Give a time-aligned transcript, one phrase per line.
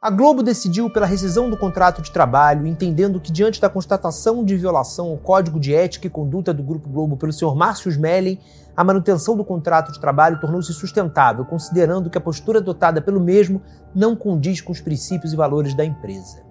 [0.00, 4.56] A Globo decidiu pela rescisão do contrato de trabalho, entendendo que, diante da constatação de
[4.56, 7.56] violação ao Código de Ética e Conduta do Grupo Globo pelo Sr.
[7.56, 8.38] Márcio Smelling,
[8.76, 13.60] a manutenção do contrato de trabalho tornou-se sustentável, considerando que a postura adotada pelo mesmo
[13.92, 16.44] não condiz com os princípios e valores da empresa.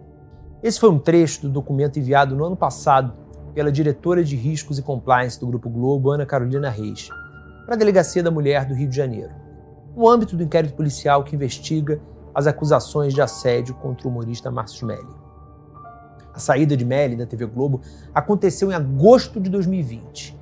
[0.61, 3.13] Esse foi um trecho do documento enviado no ano passado
[3.53, 7.07] pela diretora de Riscos e Compliance do Grupo Globo, Ana Carolina Reis,
[7.65, 9.31] para a Delegacia da Mulher do Rio de Janeiro,
[9.95, 12.01] no âmbito do inquérito policial que investiga
[12.37, 15.15] as acusações de assédio contra o humorista Márcio Melli.
[16.33, 17.81] A saída de Melli da TV Globo
[18.13, 20.37] aconteceu em agosto de 2020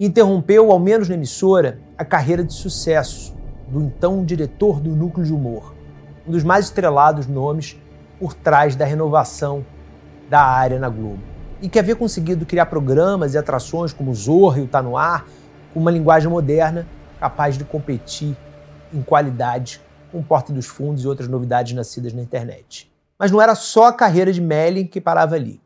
[0.00, 3.34] interrompeu, ao menos na emissora, a carreira de sucesso
[3.68, 5.74] do então diretor do Núcleo de Humor,
[6.26, 7.80] um dos mais estrelados nomes
[8.18, 9.64] por trás da renovação
[10.28, 11.22] da área na Globo,
[11.60, 15.26] e que havia conseguido criar programas e atrações como Zorro e o Tá No Ar,
[15.72, 16.86] com uma linguagem moderna
[17.20, 18.36] capaz de competir
[18.92, 19.80] em qualidade
[20.12, 22.92] com Porta dos Fundos e outras novidades nascidas na internet.
[23.18, 25.60] Mas não era só a carreira de Mellin que parava ali.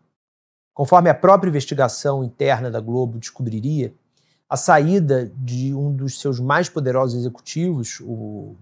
[0.73, 3.93] Conforme a própria investigação interna da Globo descobriria,
[4.49, 8.01] a saída de um dos seus mais poderosos executivos,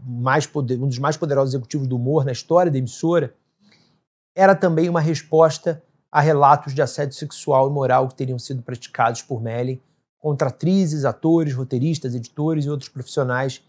[0.06, 3.34] mais poder, um dos mais poderosos executivos do humor na história da emissora,
[4.34, 9.20] era também uma resposta a relatos de assédio sexual e moral que teriam sido praticados
[9.20, 9.82] por Melly
[10.18, 13.62] contra atrizes, atores, roteiristas, editores e outros profissionais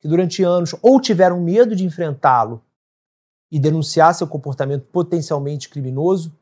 [0.00, 2.62] que durante anos ou tiveram medo de enfrentá-lo
[3.50, 6.32] e denunciar seu comportamento potencialmente criminoso,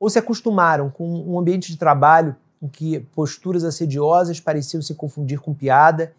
[0.00, 5.40] ou se acostumaram com um ambiente de trabalho em que posturas assediosas pareciam se confundir
[5.40, 6.14] com piada,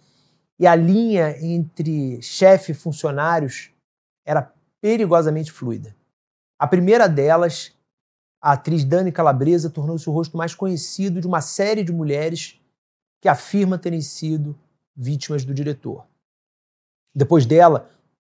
[0.58, 3.72] e a linha entre chefe e funcionários
[4.26, 5.96] era perigosamente fluida.
[6.58, 7.74] A primeira delas,
[8.42, 12.60] a atriz Dani Calabresa, tornou-se o rosto mais conhecido de uma série de mulheres
[13.20, 14.58] que afirma terem sido
[14.96, 16.06] vítimas do diretor.
[17.16, 17.90] Depois dela,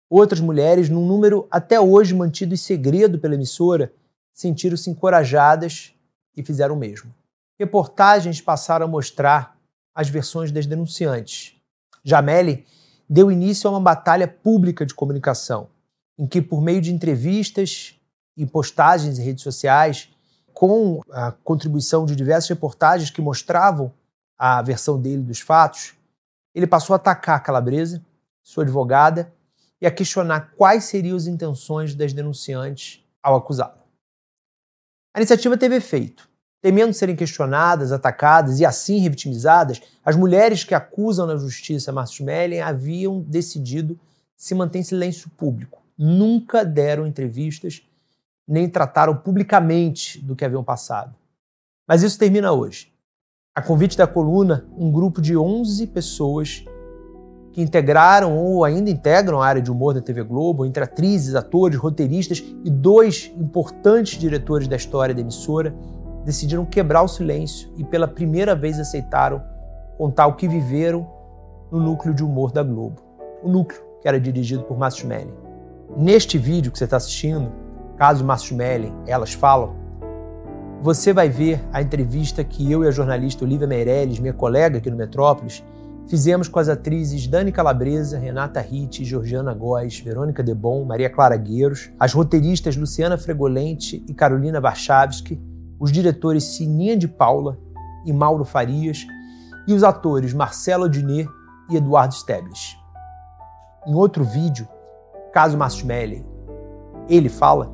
[0.08, 3.92] outras mulheres, num número até hoje mantido em segredo pela emissora,
[4.32, 5.92] sentiram-se encorajadas
[6.36, 7.12] e fizeram o mesmo
[7.58, 9.58] reportagens passaram a mostrar
[9.94, 11.56] as versões das denunciantes.
[12.04, 12.64] Jameli
[13.10, 15.68] deu início a uma batalha pública de comunicação,
[16.16, 17.96] em que, por meio de entrevistas
[18.36, 20.08] e postagens em redes sociais,
[20.54, 23.92] com a contribuição de diversas reportagens que mostravam
[24.38, 25.94] a versão dele dos fatos,
[26.54, 28.02] ele passou a atacar a Calabresa,
[28.48, 29.30] sua advogada,
[29.78, 33.78] e a questionar quais seriam as intenções das denunciantes ao acusado.
[35.14, 36.26] A iniciativa teve efeito.
[36.62, 42.62] Temendo serem questionadas, atacadas e assim revitimizadas, as mulheres que acusam na justiça Márcio Mellen
[42.62, 44.00] haviam decidido
[44.34, 45.82] se manter em silêncio público.
[45.96, 47.82] Nunca deram entrevistas,
[48.46, 51.14] nem trataram publicamente do que haviam passado.
[51.86, 52.90] Mas isso termina hoje.
[53.54, 56.64] A convite da coluna, um grupo de 11 pessoas
[57.52, 61.78] que integraram ou ainda integram a área de humor da TV Globo, entre atrizes, atores,
[61.78, 65.74] roteiristas e dois importantes diretores da história da emissora,
[66.24, 69.42] decidiram quebrar o silêncio e pela primeira vez aceitaram
[69.96, 71.06] contar o que viveram
[71.70, 73.02] no núcleo de humor da Globo.
[73.42, 75.34] O núcleo que era dirigido por Márcio Schmeling.
[75.96, 77.50] Neste vídeo que você está assistindo,
[77.96, 79.74] caso Márcio Schmeling, elas falam,
[80.80, 84.90] você vai ver a entrevista que eu e a jornalista Olivia Meirelles, minha colega aqui
[84.90, 85.64] no Metrópolis,
[86.08, 91.90] fizemos com as atrizes Dani Calabresa, Renata Ritt, Georgiana Góes, Verônica Debon, Maria Clara Gueiros,
[92.00, 95.40] as roteiristas Luciana Fregolente e Carolina Warchavski,
[95.78, 97.58] os diretores Sininha de Paula
[98.04, 99.06] e Mauro Farias
[99.66, 101.28] e os atores Marcelo Adnet
[101.70, 102.76] e Eduardo Stebles.
[103.86, 104.66] Em outro vídeo,
[105.32, 106.26] Caso Masmelli,
[107.08, 107.70] ele fala,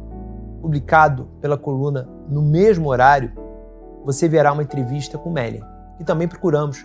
[0.60, 3.32] publicado pela coluna no mesmo horário,
[4.04, 5.62] você verá uma entrevista com Mellen,
[5.96, 6.84] que também procuramos,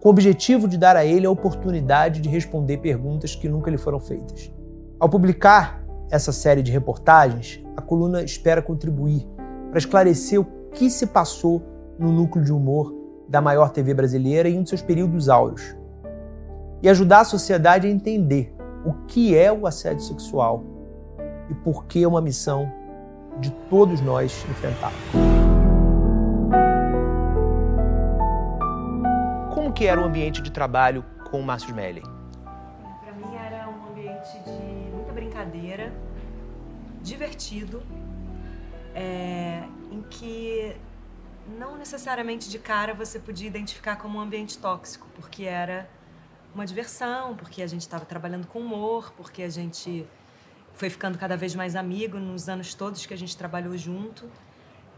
[0.00, 3.76] com o objetivo de dar a ele a oportunidade de responder perguntas que nunca lhe
[3.76, 4.50] foram feitas.
[4.98, 9.26] Ao publicar essa série de reportagens, a coluna espera contribuir
[9.68, 11.62] para esclarecer o que se passou
[11.98, 12.94] no núcleo de humor
[13.28, 15.76] da maior TV brasileira em um de seus períodos áureos.
[16.82, 20.64] E ajudar a sociedade a entender o que é o assédio sexual
[21.50, 22.72] e por que é uma missão
[23.38, 24.92] de todos nós enfrentar.
[29.80, 32.02] Que era o ambiente de trabalho com o Márcio Smelling?
[32.02, 35.90] Para mim era um ambiente de muita brincadeira,
[37.00, 37.82] divertido,
[38.94, 40.76] é, em que
[41.58, 45.88] não necessariamente de cara você podia identificar como um ambiente tóxico, porque era
[46.54, 50.06] uma diversão, porque a gente estava trabalhando com humor, porque a gente
[50.74, 54.28] foi ficando cada vez mais amigo nos anos todos que a gente trabalhou junto.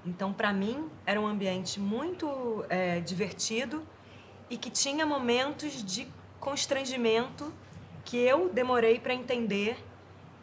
[0.05, 3.87] Então, para mim, era um ambiente muito é, divertido
[4.53, 6.07] e que tinha momentos de
[6.39, 7.51] constrangimento
[8.05, 9.83] que eu demorei para entender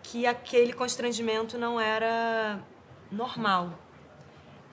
[0.01, 2.59] que aquele constrangimento não era
[3.11, 3.77] normal.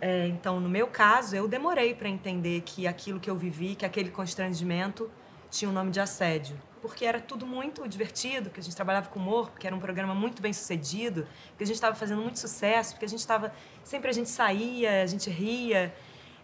[0.01, 3.85] É, então, no meu caso, eu demorei para entender que aquilo que eu vivi, que
[3.85, 5.11] aquele constrangimento
[5.51, 6.59] tinha o um nome de assédio.
[6.81, 10.15] Porque era tudo muito divertido, que a gente trabalhava com humor, porque era um programa
[10.15, 11.29] muito bem sucedido,
[11.59, 13.53] que a gente estava fazendo muito sucesso, porque a gente estava.
[13.85, 15.95] Sempre a gente saía, a gente ria.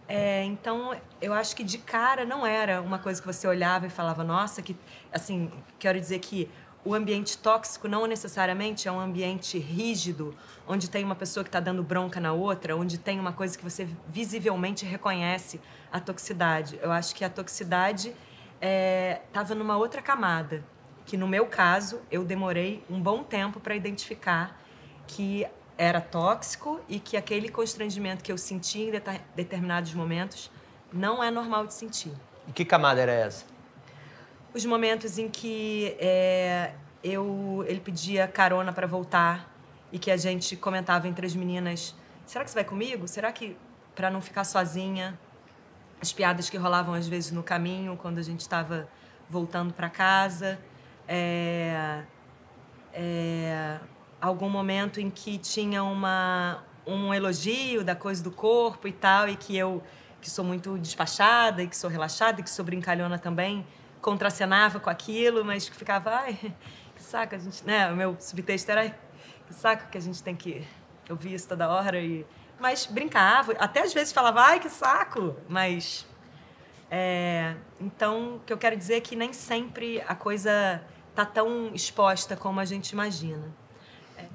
[0.07, 3.89] É, então, eu acho que de cara não era uma coisa que você olhava e
[3.89, 4.75] falava, nossa, que.
[5.11, 6.49] Assim, quero dizer que
[6.85, 10.35] o ambiente tóxico não necessariamente é um ambiente rígido,
[10.67, 13.63] onde tem uma pessoa que está dando bronca na outra, onde tem uma coisa que
[13.63, 15.61] você visivelmente reconhece
[15.91, 16.77] a toxicidade.
[16.81, 18.13] Eu acho que a toxicidade
[18.59, 20.63] estava é, numa outra camada,
[21.05, 24.59] que no meu caso eu demorei um bom tempo para identificar
[25.07, 25.47] que
[25.77, 28.91] era tóxico e que aquele constrangimento que eu senti em
[29.35, 30.51] determinados momentos
[30.91, 32.13] não é normal de sentir.
[32.47, 33.45] E que camada era essa?
[34.53, 36.73] Os momentos em que é,
[37.03, 39.51] eu, ele pedia carona para voltar
[39.91, 43.07] e que a gente comentava entre as meninas: será que você vai comigo?
[43.07, 43.57] Será que
[43.95, 45.19] para não ficar sozinha?
[45.99, 48.87] As piadas que rolavam às vezes no caminho quando a gente estava
[49.29, 50.59] voltando para casa.
[51.07, 52.03] É,
[52.93, 53.79] é,
[54.23, 59.35] algum momento em que tinha uma, um elogio da coisa do corpo e tal, e
[59.35, 59.83] que eu,
[60.21, 63.67] que sou muito despachada, e que sou relaxada, e que sou brincalhona também,
[64.01, 66.37] contracenava com aquilo, mas ficava, ai,
[66.95, 67.91] que saco, a gente, né?
[67.91, 68.89] O meu subtexto era,
[69.45, 70.65] que saco que a gente tem que
[71.09, 72.25] ouvir isso toda hora, e...
[72.57, 76.07] mas brincava, até às vezes falava, ai, que saco, mas...
[76.89, 80.81] É, então, o que eu quero dizer é que nem sempre a coisa
[81.13, 83.62] tá tão exposta como a gente imagina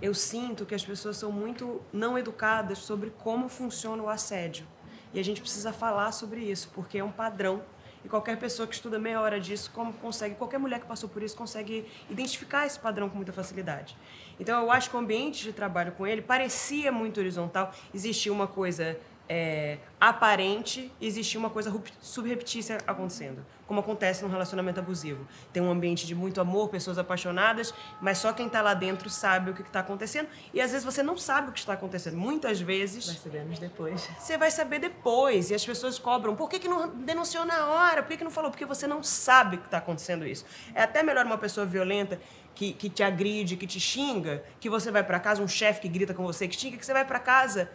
[0.01, 4.67] eu sinto que as pessoas são muito não educadas sobre como funciona o assédio.
[5.13, 7.63] E a gente precisa falar sobre isso, porque é um padrão.
[8.05, 11.23] E qualquer pessoa que estuda meia hora disso, como consegue, qualquer mulher que passou por
[11.23, 13.97] isso consegue identificar esse padrão com muita facilidade.
[14.39, 18.47] Então eu acho que o ambiente de trabalho com ele parecia muito horizontal, existia uma
[18.47, 25.29] coisa é, aparente, existia uma coisa subreptícia acontecendo como acontece num relacionamento abusivo.
[25.53, 29.51] Tem um ambiente de muito amor, pessoas apaixonadas, mas só quem está lá dentro sabe
[29.51, 30.27] o que está acontecendo.
[30.55, 32.17] E às vezes você não sabe o que está acontecendo.
[32.17, 33.07] Muitas vezes.
[33.07, 34.09] Vai saber depois.
[34.19, 35.51] Você vai saber depois.
[35.51, 36.35] E as pessoas cobram.
[36.35, 38.03] Por que, que não denunciou na hora?
[38.03, 38.51] Por que, que não falou?
[38.51, 40.47] Porque você não sabe que está acontecendo isso.
[40.75, 42.19] É até melhor uma pessoa violenta
[42.55, 45.89] que, que te agride, que te xinga, que você vai para casa, um chefe que
[45.89, 47.71] grita com você, que xinga, que você vai para casa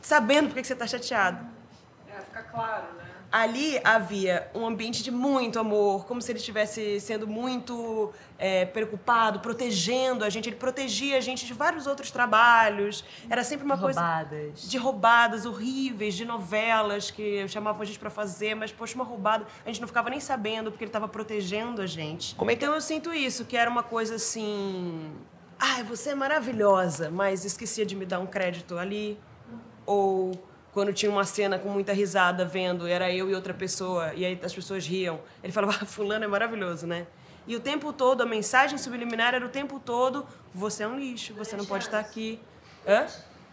[0.00, 1.46] sabendo por que, você está chateado.
[2.08, 3.10] É, fica claro, né?
[3.30, 9.40] ali havia um ambiente de muito amor, como se ele estivesse sendo muito é, preocupado,
[9.40, 10.48] protegendo a gente.
[10.48, 13.04] Ele protegia a gente de vários outros trabalhos.
[13.28, 14.38] Era sempre uma roubadas.
[14.38, 19.04] coisa de roubadas horríveis, de novelas que chamavam a gente para fazer, mas poxa, uma
[19.04, 22.34] roubada, a gente não ficava nem sabendo porque ele estava protegendo a gente.
[22.34, 22.64] Como é que...
[22.64, 25.10] Então eu sinto isso, que era uma coisa assim,
[25.58, 29.18] ai, você é maravilhosa, mas esquecia de me dar um crédito ali
[29.90, 30.30] ou
[30.72, 34.38] quando tinha uma cena com muita risada vendo, era eu e outra pessoa, e aí
[34.40, 35.18] as pessoas riam.
[35.42, 37.08] Ele falava, ah, fulano é maravilhoso, né?
[37.44, 41.34] E o tempo todo, a mensagem subliminar era o tempo todo, você é um lixo,
[41.34, 42.38] você não pode estar aqui.
[42.86, 43.04] Hã?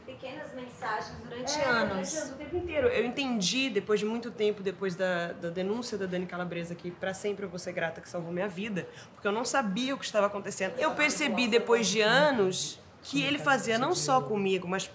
[0.05, 2.13] Pequenas mensagens durante é, anos.
[2.13, 2.87] o tempo inteiro.
[2.87, 7.15] Eu entendi, depois de muito tempo, depois da, da denúncia da Dani Calabresa, que para
[7.15, 10.05] sempre eu vou ser grata que salvou minha vida, porque eu não sabia o que
[10.05, 10.75] estava acontecendo.
[10.77, 14.89] Eu percebi, depois de anos, que ele fazia não só comigo, mas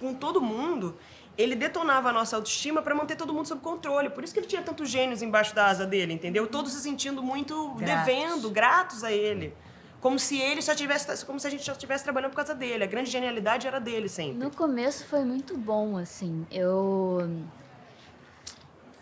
[0.00, 0.96] com todo mundo
[1.38, 4.08] ele detonava a nossa autoestima para manter todo mundo sob controle.
[4.10, 6.46] Por isso que ele tinha tantos gênios embaixo da asa dele, entendeu?
[6.46, 8.06] Todos se sentindo muito gratos.
[8.06, 9.54] devendo, gratos a ele.
[10.00, 12.84] Como se ele só tivesse, como se a gente só estivesse trabalhando por causa dele.
[12.84, 14.38] A grande genialidade era dele sempre.
[14.38, 16.46] No começo foi muito bom, assim.
[16.50, 17.28] Eu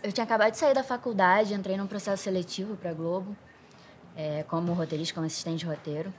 [0.03, 3.37] eu tinha acabado de sair da faculdade, entrei num processo seletivo para Globo,
[4.17, 6.13] é, como roteirista, como assistente de roteiro.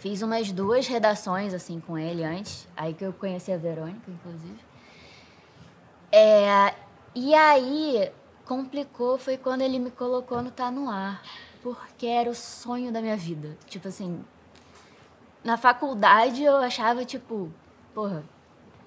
[0.00, 4.58] Fiz umas duas redações assim com ele antes, aí que eu conheci a Verônica, inclusive.
[6.10, 6.74] É,
[7.14, 8.10] e aí,
[8.46, 11.22] complicou foi quando ele me colocou no Tá No Ar,
[11.62, 13.58] porque era o sonho da minha vida.
[13.66, 14.24] Tipo assim,
[15.44, 17.52] na faculdade eu achava, tipo,
[17.94, 18.24] porra,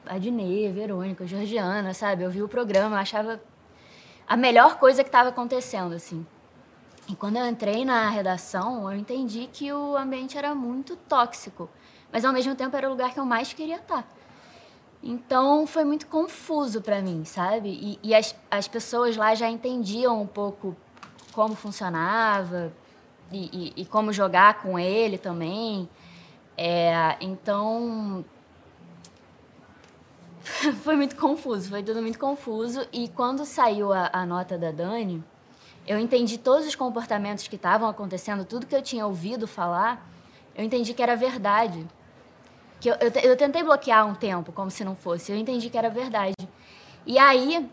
[0.08, 2.24] a Dinê, Verônica, Georgiana, sabe?
[2.24, 3.40] Eu vi o programa, eu achava
[4.28, 6.26] a melhor coisa que estava acontecendo, assim.
[7.08, 11.70] E quando eu entrei na redação, eu entendi que o ambiente era muito tóxico,
[12.12, 14.08] mas ao mesmo tempo era o lugar que eu mais queria estar.
[15.04, 17.70] Então foi muito confuso para mim, sabe?
[17.70, 20.76] E, e, as, as pessoas lá já entendiam um pouco
[21.34, 22.72] como funcionava
[23.30, 25.90] e, e, e como jogar com ele também.
[26.58, 28.24] É, então
[30.84, 32.88] foi muito confuso, foi tudo muito confuso.
[32.94, 35.22] E quando saiu a, a nota da Dani,
[35.86, 40.10] eu entendi todos os comportamentos que estavam acontecendo, tudo que eu tinha ouvido falar.
[40.56, 41.86] eu entendi que era verdade.
[42.80, 45.32] Que eu, eu, eu tentei bloquear um tempo, como se não fosse.
[45.32, 46.36] Eu entendi que era verdade.
[47.06, 47.70] E aí,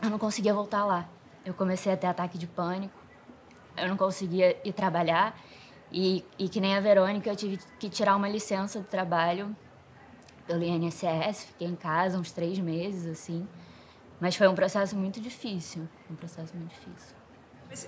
[0.00, 1.08] eu não conseguia voltar lá.
[1.44, 2.94] Eu comecei a ter ataque de pânico.
[3.76, 5.36] Eu não conseguia ir trabalhar.
[5.90, 9.54] E, e que nem a Verônica, eu tive que tirar uma licença do trabalho
[10.46, 11.44] pelo INSS.
[11.46, 13.46] Fiquei em casa uns três meses, assim.
[14.22, 15.88] Mas foi um processo muito difícil.
[16.08, 17.16] Um processo muito difícil.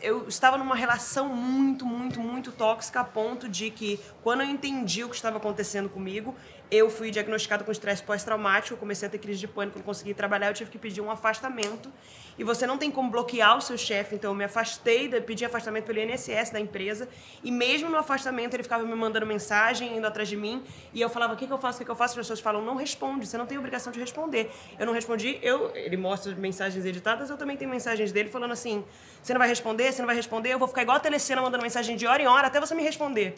[0.03, 5.05] Eu estava numa relação muito, muito, muito tóxica a ponto de que, quando eu entendi
[5.05, 6.35] o que estava acontecendo comigo,
[6.71, 10.49] eu fui diagnosticada com estresse pós-traumático, comecei a ter crise de pânico, não consegui trabalhar,
[10.49, 11.92] eu tive que pedir um afastamento.
[12.37, 15.85] E você não tem como bloquear o seu chefe, então eu me afastei, pedi afastamento
[15.85, 17.09] pelo INSS da empresa.
[17.44, 20.64] E mesmo no afastamento, ele ficava me mandando mensagem, indo atrás de mim.
[20.92, 22.12] E eu falava: o que, que eu faço, o que, que eu faço?
[22.12, 24.50] As pessoas falam: não responde, você não tem obrigação de responder.
[24.78, 28.85] Eu não respondi, eu, ele mostra mensagens editadas, eu também tenho mensagens dele falando assim:
[29.23, 31.62] você não vai responder, você não vai responder, eu vou ficar igual a telecena mandando
[31.62, 33.37] mensagem de hora em hora até você me responder.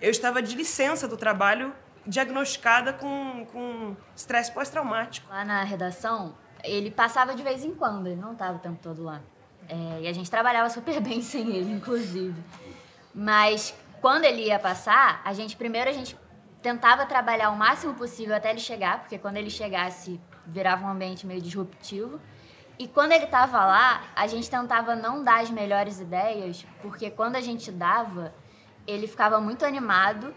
[0.00, 1.72] Eu estava de licença do trabalho
[2.06, 5.28] diagnosticada com, estresse pós-traumático.
[5.28, 9.02] Lá na redação, ele passava de vez em quando, ele não estava o tempo todo
[9.02, 9.20] lá.
[9.68, 12.40] É, e a gente trabalhava super bem sem ele, inclusive.
[13.14, 16.16] Mas quando ele ia passar, a gente primeiro a gente
[16.62, 21.26] tentava trabalhar o máximo possível até ele chegar, porque quando ele chegasse virava um ambiente
[21.26, 22.20] meio disruptivo.
[22.78, 27.36] E quando ele estava lá, a gente tentava não dar as melhores ideias, porque quando
[27.36, 28.34] a gente dava,
[28.86, 30.34] ele ficava muito animado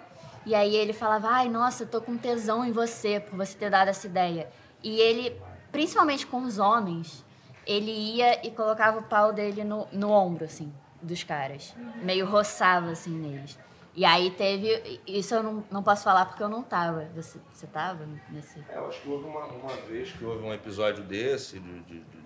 [0.49, 3.69] e aí ele falava: "Ai, nossa, eu tô com tesão em você por você ter
[3.69, 4.49] dado essa ideia".
[4.83, 5.39] E ele,
[5.71, 7.25] principalmente com os homens,
[7.65, 12.91] ele ia e colocava o pau dele no, no ombro assim dos caras, meio roçava
[12.91, 13.57] assim neles.
[13.95, 15.01] E aí teve.
[15.07, 17.05] Isso eu não, não posso falar porque eu não tava.
[17.15, 18.59] Você, você tava nesse.
[18.69, 21.99] É, eu acho que houve uma, uma vez que houve um episódio desse, de, de,
[21.99, 22.19] de,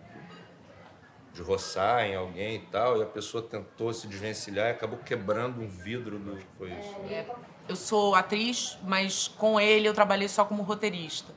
[1.33, 5.61] de roçar em alguém e tal, e a pessoa tentou se desvencilhar e acabou quebrando
[5.61, 6.37] um vidro do.
[6.57, 6.95] Foi isso.
[7.09, 7.25] É,
[7.67, 11.31] eu sou atriz, mas com ele eu trabalhei só como roteirista.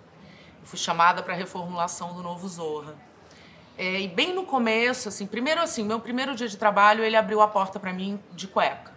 [0.60, 2.94] Eu fui chamada para a reformulação do novo Zorra.
[3.78, 7.40] É, e bem no começo, assim, primeiro assim, meu primeiro dia de trabalho, ele abriu
[7.40, 8.96] a porta para mim de cueca.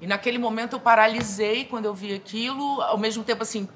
[0.00, 3.68] E naquele momento eu paralisei quando eu vi aquilo, ao mesmo tempo assim,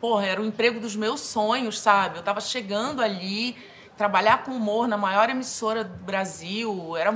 [0.00, 2.18] porra, era o emprego dos meus sonhos, sabe?
[2.18, 3.56] Eu tava chegando ali,
[3.96, 7.12] trabalhar com humor na maior emissora do Brasil, era,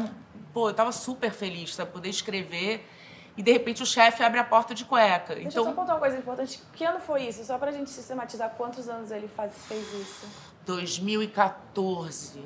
[0.52, 1.90] pô, eu tava super feliz, sabe?
[1.90, 2.88] Poder escrever
[3.36, 5.34] e de repente o chefe abre a porta de cueca.
[5.34, 6.60] Deixa então, eu só contar uma coisa importante.
[6.72, 7.44] Que ano foi isso?
[7.44, 10.26] Só pra gente sistematizar quantos anos ele faz, fez isso.
[10.64, 12.42] 2014.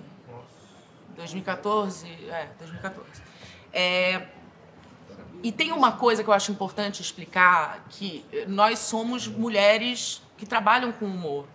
[1.17, 2.07] 2014?
[2.31, 3.23] É, 2014.
[3.73, 4.27] É,
[5.43, 10.91] e tem uma coisa que eu acho importante explicar, que nós somos mulheres que trabalham
[10.91, 11.47] com humor.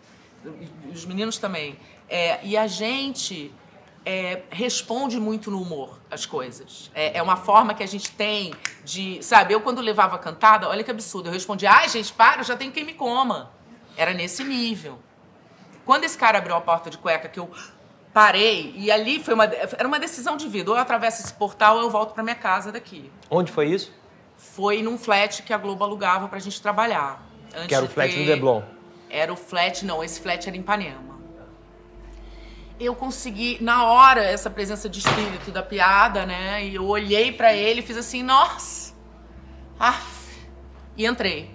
[0.91, 1.77] Os meninos também.
[2.07, 3.53] É, e a gente
[4.05, 6.91] é, responde muito no humor as coisas.
[6.93, 9.21] É, é, uma forma que a gente tem de.
[9.23, 12.71] Sabe, eu quando levava cantada, olha que absurdo, eu respondia, ai gente, para, já tem
[12.71, 13.51] quem me coma.
[13.95, 14.99] Era nesse nível.
[15.85, 17.49] Quando esse cara abriu a porta de cueca, que eu
[18.13, 20.69] parei, e ali foi uma, era uma decisão de vida.
[20.71, 23.11] Ou eu atravesso esse portal ou eu volto para minha casa daqui.
[23.29, 23.91] Onde foi isso?
[24.37, 27.23] Foi num flat que a Globo alugava pra gente trabalhar.
[27.53, 28.63] Antes Que era o flat do Leblon.
[29.09, 31.12] Era o flat, não, esse flat era em Ipanema.
[32.79, 36.65] Eu consegui, na hora, essa presença de espírito da piada, né?
[36.65, 38.93] E eu olhei pra ele e fiz assim, nossa!
[39.79, 40.47] Aff!
[40.97, 41.51] E entrei.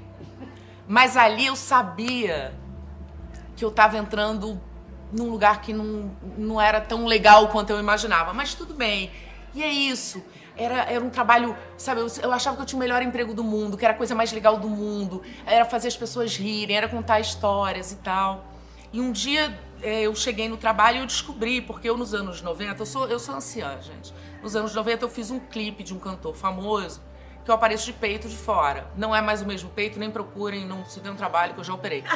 [0.87, 2.55] Mas ali eu sabia
[3.57, 4.61] que eu tava entrando
[5.13, 8.33] num lugar que não, não era tão legal quanto eu imaginava.
[8.33, 9.11] Mas tudo bem.
[9.55, 10.23] E é isso.
[10.57, 12.01] Era, era um trabalho, sabe?
[12.01, 14.15] Eu, eu achava que eu tinha o melhor emprego do mundo, que era a coisa
[14.15, 15.23] mais legal do mundo.
[15.47, 18.45] Era fazer as pessoas rirem, era contar histórias e tal.
[18.93, 22.43] E um dia eh, eu cheguei no trabalho e eu descobri, porque eu nos anos
[22.43, 24.13] 90, eu sou, eu sou anciã, gente.
[24.43, 27.01] Nos anos 90 eu fiz um clipe de um cantor famoso
[27.49, 28.91] que eu apareço de peito de fora.
[28.95, 31.65] Não é mais o mesmo peito, nem procurem, não se dê um trabalho que eu
[31.65, 32.05] já operei.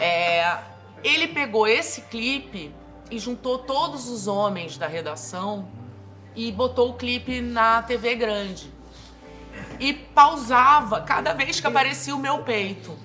[0.00, 0.56] É,
[1.04, 2.72] ele pegou esse clipe
[3.10, 5.68] e juntou todos os homens da redação
[6.34, 8.72] e botou o clipe na TV grande.
[9.78, 12.96] E pausava cada vez que aparecia o meu peito.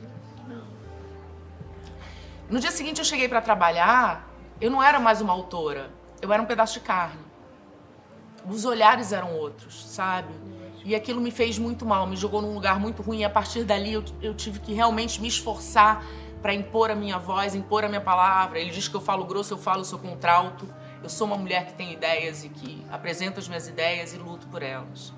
[2.48, 4.30] No dia seguinte eu cheguei para trabalhar,
[4.62, 5.90] eu não era mais uma autora,
[6.22, 7.20] eu era um pedaço de carne.
[8.48, 10.32] Os olhares eram outros, sabe?
[10.84, 13.22] E aquilo me fez muito mal, me jogou num lugar muito ruim.
[13.22, 16.06] E a partir dali eu, eu tive que realmente me esforçar
[16.44, 18.60] para impor a minha voz, impor a minha palavra.
[18.60, 20.72] Ele diz que eu falo grosso, eu falo, sou contralto.
[21.02, 24.46] Eu sou uma mulher que tem ideias e que apresenta as minhas ideias e luto
[24.48, 25.12] por elas.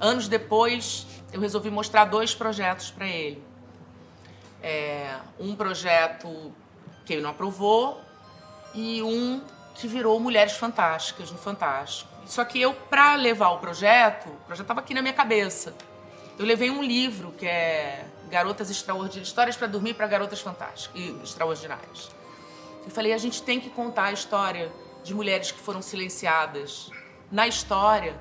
[0.00, 3.47] Anos depois, eu resolvi mostrar dois projetos para ele.
[4.62, 6.52] É, um projeto
[7.04, 8.00] que ele não aprovou
[8.74, 9.42] e um
[9.74, 12.10] que virou Mulheres Fantásticas no Fantástico.
[12.26, 15.74] Só que eu, para levar o projeto, o projeto estava aqui na minha cabeça.
[16.38, 21.10] Eu levei um livro que é Garotas Extraordinárias, Histórias para Dormir para Garotas Fantásticas e
[21.22, 22.10] Extraordinárias.
[22.84, 24.70] Eu falei, a gente tem que contar a história
[25.02, 26.90] de mulheres que foram silenciadas
[27.30, 28.14] na história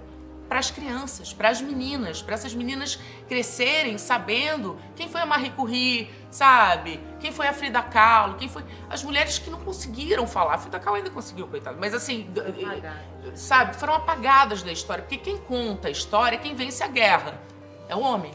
[0.47, 5.49] para as crianças, para as meninas, para essas meninas crescerem sabendo quem foi a Marie
[5.49, 6.99] Curie, sabe?
[7.19, 10.55] Quem foi a Frida Kahlo, quem foi as mulheres que não conseguiram falar.
[10.55, 12.29] A Frida Kahlo ainda conseguiu, coitada, mas assim,
[13.35, 17.39] sabe, foram apagadas da história, porque quem conta a história é quem vence a guerra.
[17.89, 18.31] É o homem.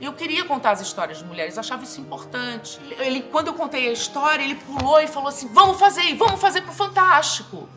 [0.00, 2.78] Eu queria contar as histórias de mulheres, achava isso importante.
[2.98, 6.60] Ele, quando eu contei a história, ele pulou e falou assim: "Vamos fazer, vamos fazer
[6.60, 7.68] pro Fantástico".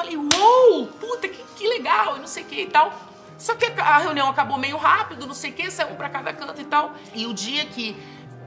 [0.00, 2.90] Falei, uou, puta, que, que legal, e não sei o que e tal.
[3.36, 6.32] Só que a reunião acabou meio rápido, não sei o que, saiu um pra cada
[6.32, 6.92] canto e tal.
[7.14, 7.94] E o dia que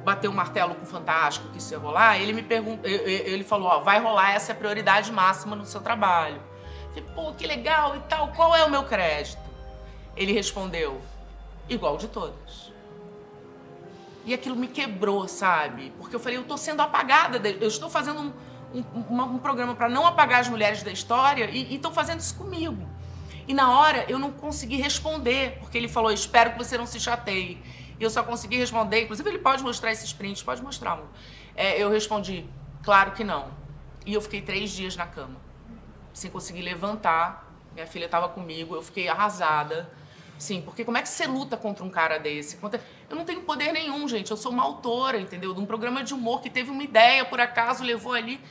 [0.03, 3.67] bateu o martelo com o Fantástico, que isso ia rolar, ele me perguntou, ele falou,
[3.67, 6.41] ó, vai rolar, essa é a prioridade máxima no seu trabalho.
[6.87, 9.37] Eu falei, pô, que legal e tal, qual é o meu crédito?
[10.17, 10.99] Ele respondeu,
[11.69, 12.73] igual de todas.
[14.25, 15.93] E aquilo me quebrou, sabe?
[15.99, 18.33] Porque eu falei, eu tô sendo apagada, eu estou fazendo um
[18.73, 22.87] um, um programa para não apagar as mulheres da história e estão fazendo isso comigo.
[23.47, 26.99] E na hora eu não consegui responder, porque ele falou: Espero que você não se
[26.99, 27.61] chateie.
[27.99, 30.99] E eu só consegui responder, inclusive ele pode mostrar esses prints, pode mostrar.
[31.55, 32.45] É, eu respondi:
[32.81, 33.51] Claro que não.
[34.05, 35.37] E eu fiquei três dias na cama,
[36.13, 37.51] sem conseguir levantar.
[37.73, 39.89] Minha filha estava comigo, eu fiquei arrasada.
[40.37, 42.57] Sim, porque como é que você luta contra um cara desse?
[43.09, 44.29] Eu não tenho poder nenhum, gente.
[44.29, 45.53] Eu sou uma autora, entendeu?
[45.53, 48.41] De um programa de humor que teve uma ideia, por acaso, levou ali.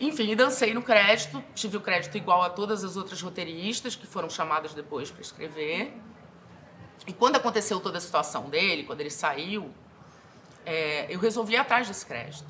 [0.00, 4.28] Enfim, dancei no crédito, tive o crédito igual a todas as outras roteiristas que foram
[4.28, 5.94] chamadas depois para escrever.
[7.06, 9.70] E quando aconteceu toda a situação dele, quando ele saiu,
[10.66, 12.44] é, eu resolvi ir atrás desse crédito.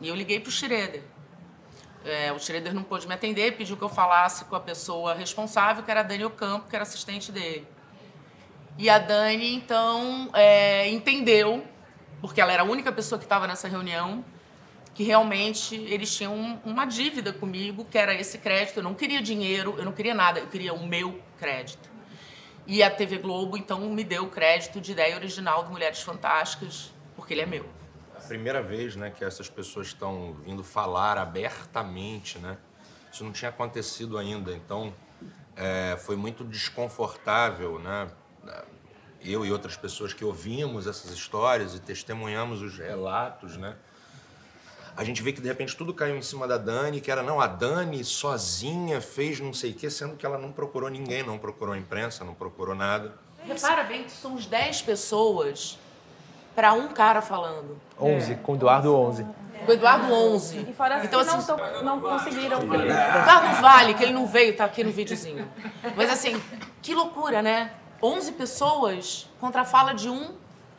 [0.00, 1.02] E eu liguei para o Schroeder.
[2.04, 5.84] É, o Schroeder não pôde me atender, pediu que eu falasse com a pessoa responsável,
[5.84, 7.68] que era a Dani Ocampo, que era assistente dele.
[8.78, 11.62] E a Dani, então, é, entendeu,
[12.20, 14.24] porque ela era a única pessoa que estava nessa reunião,
[14.94, 18.78] que realmente eles tinham uma dívida comigo, que era esse crédito.
[18.78, 21.88] Eu não queria dinheiro, eu não queria nada, eu queria o meu crédito.
[22.66, 26.92] E a TV Globo, então, me deu o crédito de ideia original do Mulheres Fantásticas,
[27.16, 27.68] porque ele é meu.
[28.16, 32.58] A primeira vez né, que essas pessoas estão vindo falar abertamente, né?
[33.12, 34.94] Isso não tinha acontecido ainda, então
[35.56, 38.08] é, foi muito desconfortável, né?
[39.22, 43.76] Eu e outras pessoas que ouvimos essas histórias e testemunhamos os relatos, né?
[45.00, 47.40] A gente vê que de repente tudo caiu em cima da Dani, que era não,
[47.40, 51.38] a Dani sozinha fez não sei o quê, sendo que ela não procurou ninguém, não
[51.38, 53.14] procurou a imprensa, não procurou nada.
[53.42, 55.78] Repara bem que somos 10 pessoas
[56.54, 57.80] para um cara falando.
[57.98, 58.34] 11, é.
[58.34, 59.24] com o Eduardo 11.
[59.64, 60.66] Com o Eduardo 11.
[60.68, 62.60] E fora então, assim, não, tô, não conseguiram.
[62.60, 65.50] Eduardo Vale, que ele não veio, tá aqui no videozinho.
[65.96, 66.38] Mas assim,
[66.82, 67.72] que loucura, né?
[68.02, 70.34] 11 pessoas contra a fala de um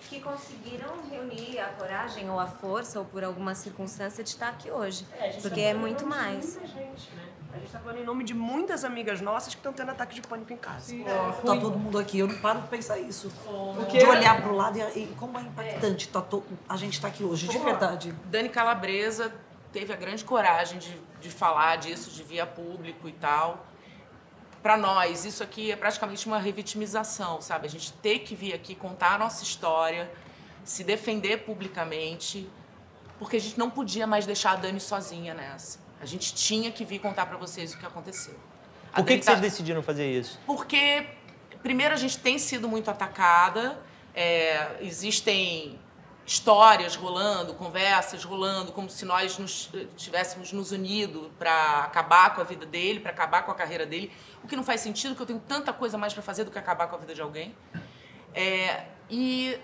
[0.09, 4.69] que conseguiram reunir a coragem ou a força ou por alguma circunstância de estar aqui
[4.69, 5.05] hoje.
[5.19, 6.59] É, porque tá é muito mais.
[6.63, 7.27] Gente, né?
[7.53, 10.21] A gente está falando em nome de muitas amigas nossas que estão tendo ataque de
[10.21, 10.95] pânico em casa.
[10.95, 13.31] Está todo mundo aqui, eu não paro de pensar isso.
[13.45, 13.73] Oh.
[13.91, 17.09] De olhar para o lado e, e, como é impactante tá to, a gente está
[17.09, 18.15] aqui hoje, de verdade.
[18.25, 19.33] Dani Calabresa
[19.71, 23.65] teve a grande coragem de, de falar disso, de vir a público e tal
[24.61, 27.67] para nós, isso aqui é praticamente uma revitimização, sabe?
[27.67, 30.11] A gente ter que vir aqui contar a nossa história,
[30.63, 32.47] se defender publicamente,
[33.17, 35.79] porque a gente não podia mais deixar a Dani sozinha nessa.
[35.99, 38.35] A gente tinha que vir contar para vocês o que aconteceu.
[38.93, 39.31] A Por que, que tá...
[39.31, 40.39] vocês decidiram fazer isso?
[40.45, 41.07] Porque,
[41.61, 43.79] primeiro, a gente tem sido muito atacada,
[44.13, 45.79] é, existem
[46.25, 52.41] histórias rolando, conversas rolando, como se nós nos, eh, tivéssemos nos unido para acabar com
[52.41, 54.11] a vida dele, para acabar com a carreira dele,
[54.43, 56.59] o que não faz sentido, porque eu tenho tanta coisa mais para fazer do que
[56.59, 57.55] acabar com a vida de alguém.
[58.33, 59.57] É, e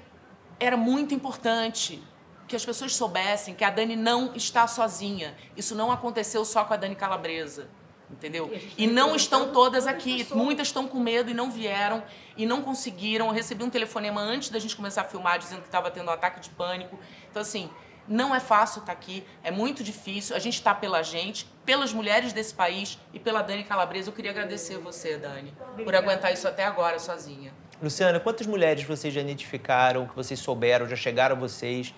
[0.59, 2.03] era muito importante
[2.47, 5.35] que as pessoas soubessem que a Dani não está sozinha.
[5.55, 7.69] Isso não aconteceu só com a Dani Calabresa
[8.09, 8.49] entendeu?
[8.77, 10.25] E, e não estão todas aqui.
[10.33, 12.03] Muitas estão com medo e não vieram
[12.35, 13.27] e não conseguiram.
[13.27, 16.13] Eu recebi um telefonema antes da gente começar a filmar dizendo que estava tendo um
[16.13, 16.97] ataque de pânico.
[17.29, 17.69] Então, assim,
[18.07, 20.35] não é fácil estar aqui, é muito difícil.
[20.35, 24.09] A gente está pela gente, pelas mulheres desse país e pela Dani Calabresa.
[24.09, 27.51] Eu queria agradecer você, Dani, por aguentar isso até agora sozinha.
[27.81, 31.93] Luciana, quantas mulheres vocês já identificaram, que vocês souberam, já chegaram a vocês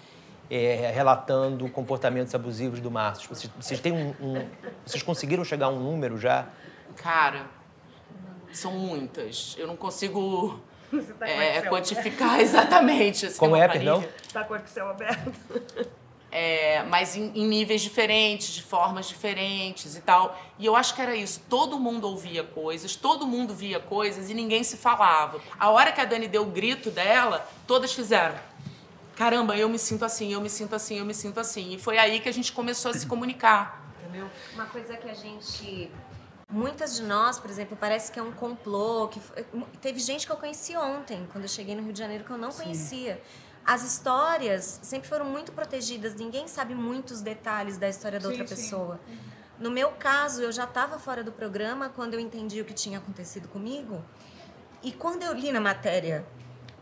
[0.50, 3.30] é, relatando comportamentos abusivos do Márcio?
[3.30, 4.50] Vocês, vocês têm um, um,
[4.86, 6.48] vocês conseguiram chegar a um número já?
[6.98, 7.46] Cara,
[8.52, 9.56] são muitas.
[9.58, 10.60] Eu não consigo
[11.18, 13.32] tá é, quantificar exatamente.
[13.36, 14.04] Como é, perdão?
[14.22, 15.32] Está com o Excel aberto.
[16.32, 20.40] É, mas em, em níveis diferentes, de formas diferentes e tal.
[20.60, 21.42] E eu acho que era isso.
[21.50, 25.40] Todo mundo ouvia coisas, todo mundo via coisas e ninguém se falava.
[25.60, 28.36] A hora que a Dani deu o grito dela, todas fizeram.
[29.16, 31.74] Caramba, eu me sinto assim, eu me sinto assim, eu me sinto assim.
[31.74, 34.30] E foi aí que a gente começou a se comunicar, entendeu?
[34.54, 35.92] Uma coisa que a gente.
[36.52, 39.08] Muitas de nós, por exemplo, parece que é um complô.
[39.10, 39.46] Que foi-
[39.82, 42.38] teve gente que eu conheci ontem, quando eu cheguei no Rio de Janeiro, que eu
[42.38, 43.22] não conhecia.
[43.66, 49.00] As histórias sempre foram muito protegidas, ninguém sabe muitos detalhes da história da outra pessoa.
[49.60, 52.98] No meu caso, eu já estava fora do programa quando eu entendi o que tinha
[52.98, 54.04] acontecido comigo.
[54.82, 56.26] E quando eu li na matéria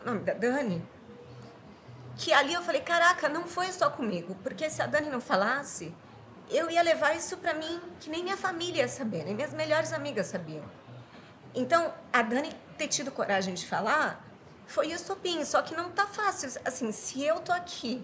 [0.02, 0.86] o nome da Dani,
[2.16, 5.94] que ali eu falei, caraca, não foi só comigo, porque se a Dani não falasse,
[6.50, 9.92] eu ia levar isso pra mim que nem minha família ia saber, nem minhas melhores
[9.92, 10.64] amigas sabiam.
[11.54, 14.24] Então, a Dani ter tido coragem de falar
[14.68, 16.50] foi o estopim, só que não tá fácil.
[16.66, 18.04] Assim, se eu tô aqui,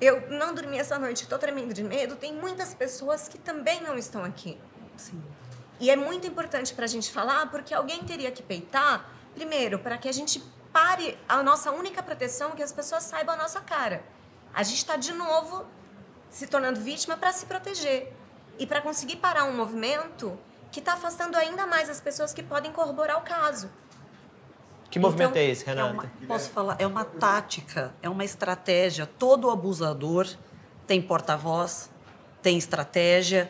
[0.00, 3.96] eu não dormi essa noite, tô tremendo de medo, tem muitas pessoas que também não
[3.98, 4.58] estão aqui.
[4.96, 5.22] Sim.
[5.78, 9.98] E é muito importante para a gente falar, porque alguém teria que peitar, primeiro, para
[9.98, 14.02] que a gente pare a nossa única proteção, que as pessoas saibam a nossa cara.
[14.54, 15.66] A gente está, de novo,
[16.30, 18.12] se tornando vítima para se proteger.
[18.58, 20.38] E para conseguir parar um movimento
[20.70, 23.70] que está afastando ainda mais as pessoas que podem corroborar o caso.
[24.90, 25.92] Que movimento Então, é esse, É Renata?
[25.92, 26.76] uma, posso falar?
[26.78, 29.06] É uma tática, é uma estratégia.
[29.06, 30.26] Todo abusador
[30.86, 31.88] tem porta-voz,
[32.42, 33.48] tem estratégia.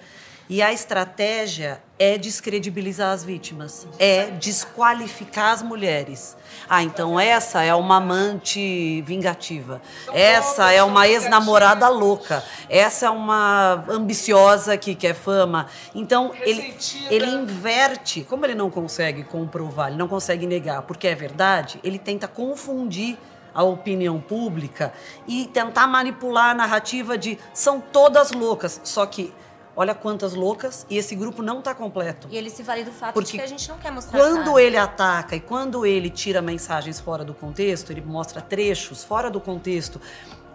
[0.51, 6.37] E a estratégia é descredibilizar as vítimas, é desqualificar as mulheres.
[6.69, 9.81] Ah, então essa é uma amante vingativa,
[10.13, 15.69] essa é uma ex-namorada louca, essa é uma ambiciosa que quer fama.
[15.95, 16.75] Então ele,
[17.09, 21.97] ele inverte, como ele não consegue comprovar, ele não consegue negar, porque é verdade, ele
[21.97, 23.17] tenta confundir
[23.55, 24.93] a opinião pública
[25.29, 29.33] e tentar manipular a narrativa de são todas loucas, só que
[29.81, 32.29] olha quantas loucas e esse grupo não está completo.
[32.31, 34.51] E ele se vale do fato Porque de que a gente não quer mostrar Quando
[34.51, 34.63] cara.
[34.63, 39.41] ele ataca e quando ele tira mensagens fora do contexto, ele mostra trechos fora do
[39.41, 39.99] contexto.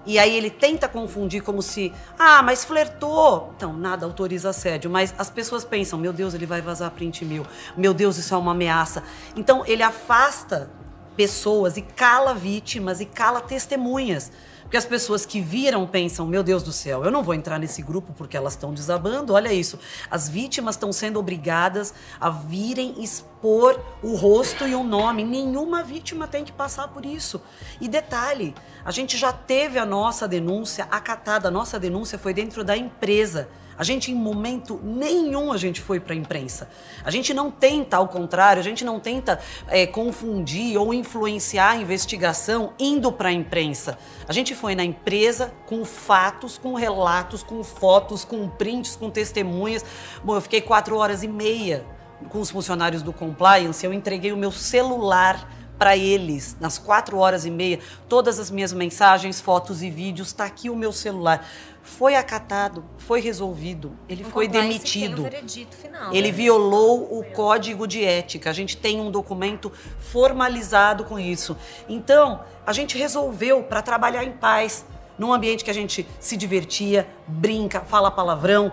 [0.05, 3.51] E aí ele tenta confundir como se, ah, mas flertou.
[3.57, 7.47] Então, nada autoriza assédio, mas as pessoas pensam, meu Deus, ele vai vazar print meu.
[7.75, 9.01] Meu Deus, isso é uma ameaça.
[9.35, 10.69] Então, ele afasta
[11.17, 14.31] pessoas e cala vítimas e cala testemunhas.
[14.75, 17.81] Porque as pessoas que viram pensam, meu Deus do céu, eu não vou entrar nesse
[17.81, 19.31] grupo porque elas estão desabando.
[19.31, 19.79] Olha isso.
[20.11, 25.23] As vítimas estão sendo obrigadas a virem expor o rosto e o nome.
[25.23, 27.41] Nenhuma vítima tem que passar por isso.
[27.79, 31.47] E detalhe, a gente já teve a nossa denúncia acatada.
[31.47, 33.47] A nossa denúncia foi dentro da empresa.
[33.77, 36.69] A gente, em momento nenhum, a gente foi para a imprensa.
[37.03, 41.75] A gente não tenta, ao contrário, a gente não tenta é, confundir ou influenciar a
[41.75, 43.97] investigação indo para a imprensa.
[44.27, 49.83] A gente foi na empresa com fatos, com relatos, com fotos, com prints, com testemunhas.
[50.23, 51.85] Bom, eu fiquei quatro horas e meia
[52.29, 53.85] com os funcionários do compliance.
[53.85, 58.71] Eu entreguei o meu celular para eles nas quatro horas e meia, todas as minhas
[58.71, 60.29] mensagens, fotos e vídeos.
[60.29, 61.45] Está aqui o meu celular.
[61.85, 65.23] Foi acatado, foi resolvido, ele Um foi demitido.
[65.69, 66.11] final.
[66.11, 66.33] Ele né?
[66.33, 68.49] violou o código de ética.
[68.49, 71.55] A gente tem um documento formalizado com isso.
[71.87, 74.83] Então, a gente resolveu para trabalhar em paz,
[75.15, 78.71] num ambiente que a gente se divertia, brinca, fala palavrão,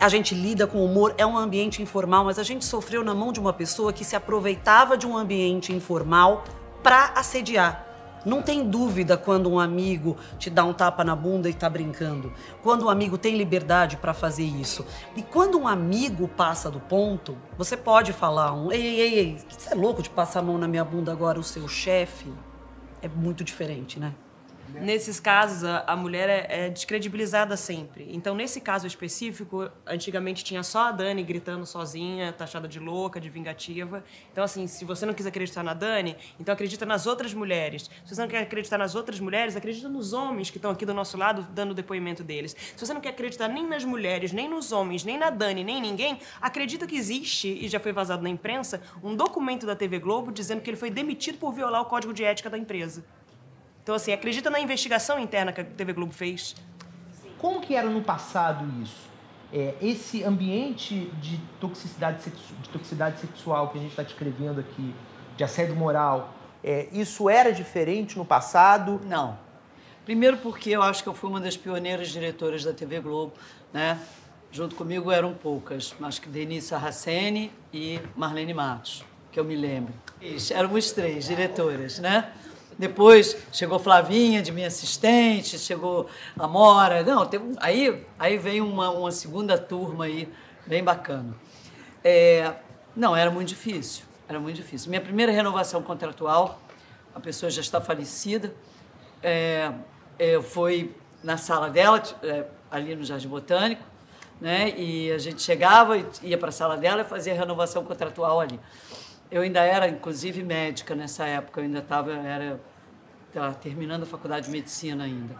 [0.00, 3.30] a gente lida com humor, é um ambiente informal, mas a gente sofreu na mão
[3.30, 6.44] de uma pessoa que se aproveitava de um ambiente informal
[6.82, 7.93] para assediar.
[8.24, 12.32] Não tem dúvida quando um amigo te dá um tapa na bunda e tá brincando.
[12.62, 14.86] Quando um amigo tem liberdade para fazer isso.
[15.14, 19.38] E quando um amigo passa do ponto, você pode falar um: ei, ei, ei, ei,
[19.48, 22.32] você é louco de passar a mão na minha bunda agora, o seu chefe?
[23.02, 24.14] É muito diferente, né?
[24.80, 28.08] Nesses casos, a, a mulher é, é descredibilizada sempre.
[28.10, 33.28] Então, nesse caso específico, antigamente tinha só a Dani gritando sozinha, taxada de louca, de
[33.28, 34.04] vingativa.
[34.32, 37.90] Então, assim, se você não quis acreditar na Dani, então acredita nas outras mulheres.
[38.04, 40.94] Se você não quer acreditar nas outras mulheres, acredita nos homens que estão aqui do
[40.94, 42.56] nosso lado dando o depoimento deles.
[42.76, 45.78] Se você não quer acreditar nem nas mulheres, nem nos homens, nem na Dani, nem
[45.78, 49.98] em ninguém, acredita que existe, e já foi vazado na imprensa, um documento da TV
[49.98, 53.04] Globo dizendo que ele foi demitido por violar o código de ética da empresa.
[53.84, 56.56] Então, assim, acredita na investigação interna que a TV Globo fez?
[57.36, 59.04] Como que era no passado isso?
[59.52, 64.94] É, esse ambiente de toxicidade, sexu- de toxicidade sexual que a gente está descrevendo aqui,
[65.36, 66.32] de assédio moral,
[66.64, 68.98] é, isso era diferente no passado?
[69.04, 69.38] Não.
[70.06, 73.34] Primeiro porque eu acho que eu fui uma das pioneiras diretoras da TV Globo,
[73.70, 74.00] né?
[74.50, 79.92] Junto comigo eram poucas, acho que Denise Sarraceni e Marlene Matos, que eu me lembro.
[80.22, 82.32] Isso, Éramos três diretoras, né?
[82.78, 86.08] Depois chegou Flavinha, de minha assistente, chegou
[86.38, 87.02] a Mora.
[87.02, 90.28] Não, aí, aí veio uma, uma segunda turma aí,
[90.66, 91.34] bem bacana.
[92.02, 92.52] É,
[92.96, 94.04] não, era muito difícil.
[94.28, 94.88] Era muito difícil.
[94.88, 96.60] Minha primeira renovação contratual,
[97.14, 98.52] a pessoa já está falecida,
[99.22, 99.70] é,
[100.18, 103.82] é, foi na sala dela, é, ali no Jardim Botânico,
[104.40, 104.74] né?
[104.76, 108.58] E a gente chegava, ia para a sala dela e fazia a renovação contratual ali.
[109.34, 111.58] Eu ainda era, inclusive, médica nessa época.
[111.58, 112.60] Eu ainda estava era
[113.32, 115.34] tava terminando a faculdade de medicina ainda.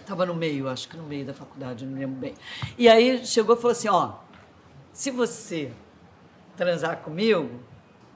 [0.00, 2.34] Estava no meio, acho que no meio da faculdade, não lembro bem.
[2.78, 4.14] E aí chegou e falou assim, ó,
[4.94, 5.70] se você
[6.56, 7.60] transar comigo,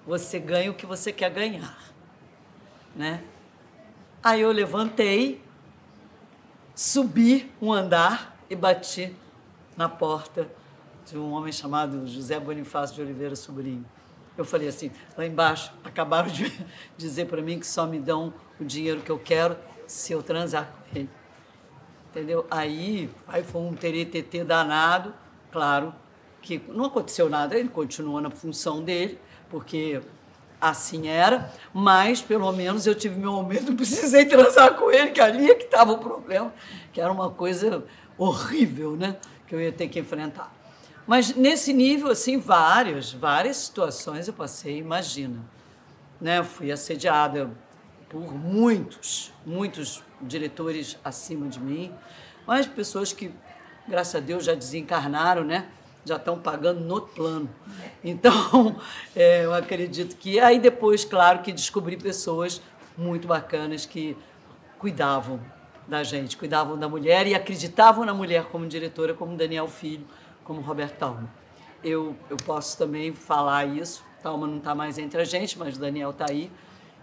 [0.06, 1.78] você ganha o que você quer ganhar,
[2.96, 3.22] né?
[4.22, 5.42] Aí eu levantei,
[6.74, 9.14] subi um andar e bati
[9.76, 10.50] na porta
[11.04, 13.84] de um homem chamado José Bonifácio de Oliveira Sobrinho.
[14.36, 16.52] Eu falei assim, lá embaixo, acabaram de
[16.96, 20.72] dizer para mim que só me dão o dinheiro que eu quero se eu transar
[20.72, 21.10] com ele.
[22.10, 22.46] Entendeu?
[22.50, 25.14] Aí, aí foi um teretetê danado,
[25.52, 25.94] claro,
[26.42, 30.00] que não aconteceu nada, ele continuou na função dele, porque
[30.60, 35.20] assim era, mas pelo menos eu tive meu momento, não precisei transar com ele, que
[35.20, 36.52] ali é que estava o problema,
[36.92, 37.84] que era uma coisa
[38.18, 39.16] horrível, né?
[39.46, 40.59] Que eu ia ter que enfrentar.
[41.10, 45.44] Mas nesse nível, assim, várias, várias situações eu passei, imagina.
[46.20, 46.40] Né?
[46.44, 47.50] Fui assediada
[48.08, 51.92] por muitos, muitos diretores acima de mim,
[52.46, 53.34] mas pessoas que,
[53.88, 55.66] graças a Deus, já desencarnaram, né?
[56.04, 57.50] Já estão pagando no outro plano.
[58.04, 58.76] Então,
[59.16, 60.38] é, eu acredito que.
[60.38, 62.62] Aí depois, claro, que descobri pessoas
[62.96, 64.16] muito bacanas que
[64.78, 65.40] cuidavam
[65.88, 70.06] da gente, cuidavam da mulher e acreditavam na mulher como diretora, como Daniel Filho,
[70.44, 71.30] como Roberto Talma.
[71.82, 74.04] Eu, eu posso também falar isso.
[74.22, 76.50] Talma não está mais entre a gente, mas o Daniel está aí.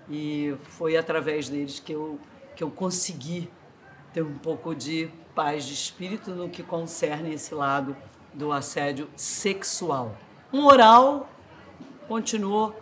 [0.09, 2.19] E foi através deles que eu,
[2.55, 3.49] que eu consegui
[4.13, 7.95] ter um pouco de paz de espírito no que concerne esse lado
[8.33, 10.15] do assédio sexual.
[10.51, 11.29] Moral
[12.07, 12.75] continuou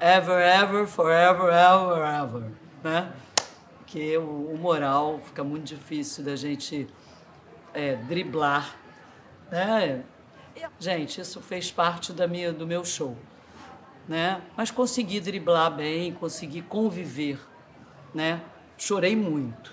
[0.00, 3.12] ever, ever, forever, ever, ever, né?
[3.86, 6.88] Que o, o moral fica muito difícil da gente
[7.72, 8.76] é, driblar,
[9.54, 10.02] né?
[10.80, 13.16] Gente, isso fez parte da minha, do meu show,
[14.08, 14.42] né?
[14.56, 17.38] Mas consegui driblar bem, consegui conviver,
[18.12, 18.42] né?
[18.76, 19.72] Chorei muito.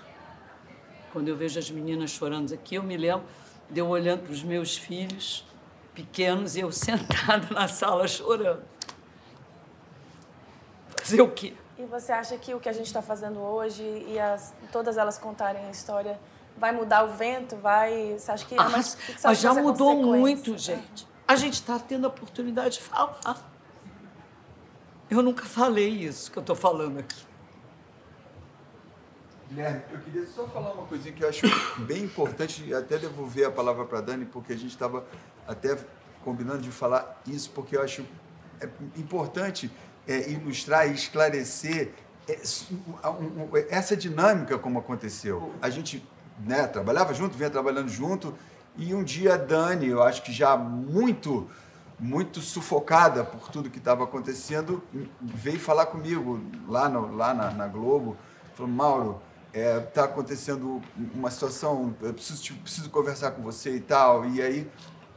[1.12, 3.26] Quando eu vejo as meninas chorando aqui, eu me lembro
[3.68, 5.44] de eu olhando para os meus filhos
[5.92, 8.62] pequenos e eu sentada na sala chorando.
[10.96, 11.54] Fazer o quê?
[11.76, 15.18] E você acha que o que a gente está fazendo hoje e as, todas elas
[15.18, 16.20] contarem a história
[16.56, 17.56] vai mudar o vento?
[17.56, 18.16] Vai?
[18.18, 21.06] Você acha que, Ah, mas, que mas já mudou muito, gente.
[21.26, 23.50] A gente está tendo a oportunidade de falar.
[25.10, 27.26] Eu nunca falei isso que eu estou falando aqui.
[29.48, 31.46] Guilherme, eu queria só falar uma coisinha que eu acho
[31.80, 35.04] bem importante e até devolver a palavra para a Dani, porque a gente estava
[35.46, 35.76] até
[36.24, 38.04] combinando de falar isso, porque eu acho
[38.60, 39.70] é importante
[40.06, 41.92] é, ilustrar e esclarecer
[42.28, 42.38] é,
[43.68, 45.52] essa dinâmica como aconteceu.
[45.60, 46.02] A gente
[46.46, 48.34] né, trabalhava junto, vinha trabalhando junto,
[48.76, 51.48] e um dia a Dani, eu acho que já muito
[51.98, 54.82] muito sufocada por tudo que estava acontecendo,
[55.20, 58.16] veio falar comigo lá, no, lá na, na Globo,
[58.56, 59.22] falou, Mauro,
[59.54, 60.82] está acontecendo
[61.14, 64.68] uma situação, eu preciso, preciso conversar com você e tal, e aí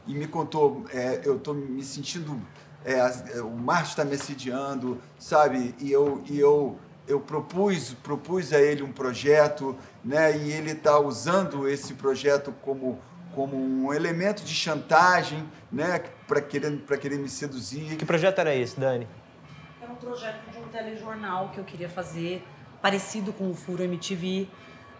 [0.06, 2.40] e me contou, é, eu estou me sentindo,
[2.84, 8.52] é, é, o Márcio está me assediando, sabe, e eu, e eu, eu propus, propus
[8.52, 12.98] a ele um projeto, né, e ele está usando esse projeto como
[13.36, 17.96] como um elemento de chantagem, né, para querer, para querer me seduzir.
[17.96, 19.06] Que projeto era esse, Dani?
[19.80, 22.42] Era um projeto de um telejornal que eu queria fazer,
[22.80, 24.48] parecido com o Furo MTV,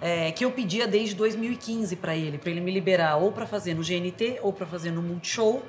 [0.03, 3.73] é, que eu pedia desde 2015 para ele, para ele me liberar ou para fazer
[3.73, 5.63] no GNT ou para fazer no Multishow.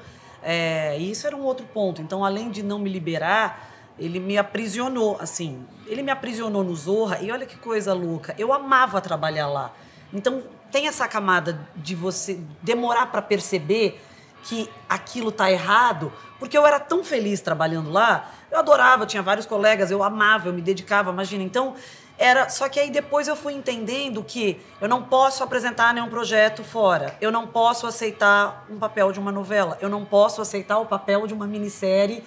[0.43, 2.01] É, e isso era um outro ponto.
[2.01, 5.65] Então, além de não me liberar, ele me aprisionou, assim.
[5.85, 8.35] Ele me aprisionou no Zorra e olha que coisa louca.
[8.37, 9.73] Eu amava trabalhar lá.
[10.13, 14.01] Então, tem essa camada de você demorar para perceber
[14.43, 19.45] que aquilo tá errado, porque eu era tão feliz trabalhando lá, eu adorava, tinha vários
[19.45, 21.43] colegas, eu amava, eu me dedicava, imagina.
[21.43, 21.75] Então,
[22.17, 26.63] era, só que aí depois eu fui entendendo que eu não posso apresentar nenhum projeto
[26.63, 27.15] fora.
[27.19, 31.27] Eu não posso aceitar um papel de uma novela, eu não posso aceitar o papel
[31.27, 32.23] de uma minissérie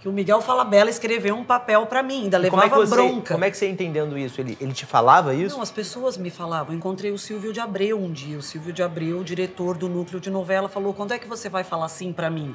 [0.00, 2.94] que o Miguel Falabella escreveu um papel para mim, ainda E como levava é você,
[2.94, 3.34] bronca.
[3.34, 4.40] Como é que você entendendo isso?
[4.40, 5.54] Ele, ele te falava isso?
[5.54, 6.72] Não, as pessoas me falavam.
[6.72, 8.38] Eu encontrei o Silvio de Abreu um dia.
[8.38, 11.62] O Silvio de Abreu, diretor do núcleo de novela, falou: quando é que você vai
[11.62, 12.54] falar sim pra mim?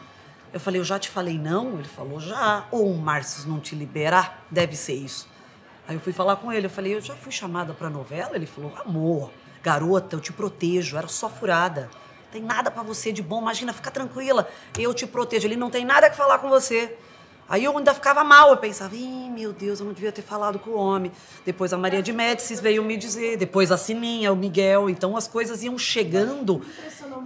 [0.51, 1.73] Eu falei, eu já te falei não?
[1.73, 2.65] Ele falou, já.
[2.71, 4.43] Ou o Márcio não te liberar?
[4.49, 5.27] Deve ser isso.
[5.87, 8.35] Aí eu fui falar com ele, eu falei, eu já fui chamada pra novela?
[8.35, 9.29] Ele falou, amor,
[9.61, 11.89] garota, eu te protejo, era só furada.
[12.31, 14.47] Tem nada pra você de bom, imagina, fica tranquila,
[14.79, 15.45] eu te protejo.
[15.45, 16.97] Ele não tem nada que falar com você.
[17.47, 20.57] Aí eu ainda ficava mal, eu pensava, Ih, meu Deus, eu não devia ter falado
[20.57, 21.11] com o homem.
[21.45, 24.89] Depois a Maria de Médicis veio me dizer, depois a Sininha, o Miguel.
[24.89, 26.65] Então as coisas iam chegando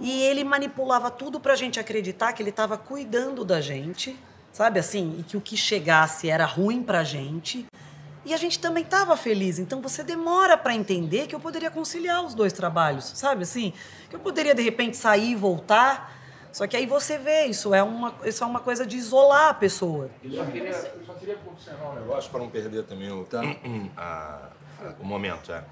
[0.00, 4.14] e ele manipulava tudo pra gente acreditar que ele estava cuidando da gente,
[4.52, 5.16] sabe assim?
[5.18, 7.66] E que o que chegasse era ruim pra gente.
[8.22, 9.58] E a gente também estava feliz.
[9.58, 13.72] Então você demora para entender que eu poderia conciliar os dois trabalhos, sabe assim?
[14.10, 16.19] Que eu poderia de repente sair e voltar.
[16.52, 19.54] Só que aí você vê, isso é uma, isso é uma coisa de isolar a
[19.54, 20.10] pessoa.
[20.22, 23.26] Eu só queria, eu só queria observar um negócio para não perder também o,
[23.96, 25.52] a- a- o momento.
[25.52, 25.62] É.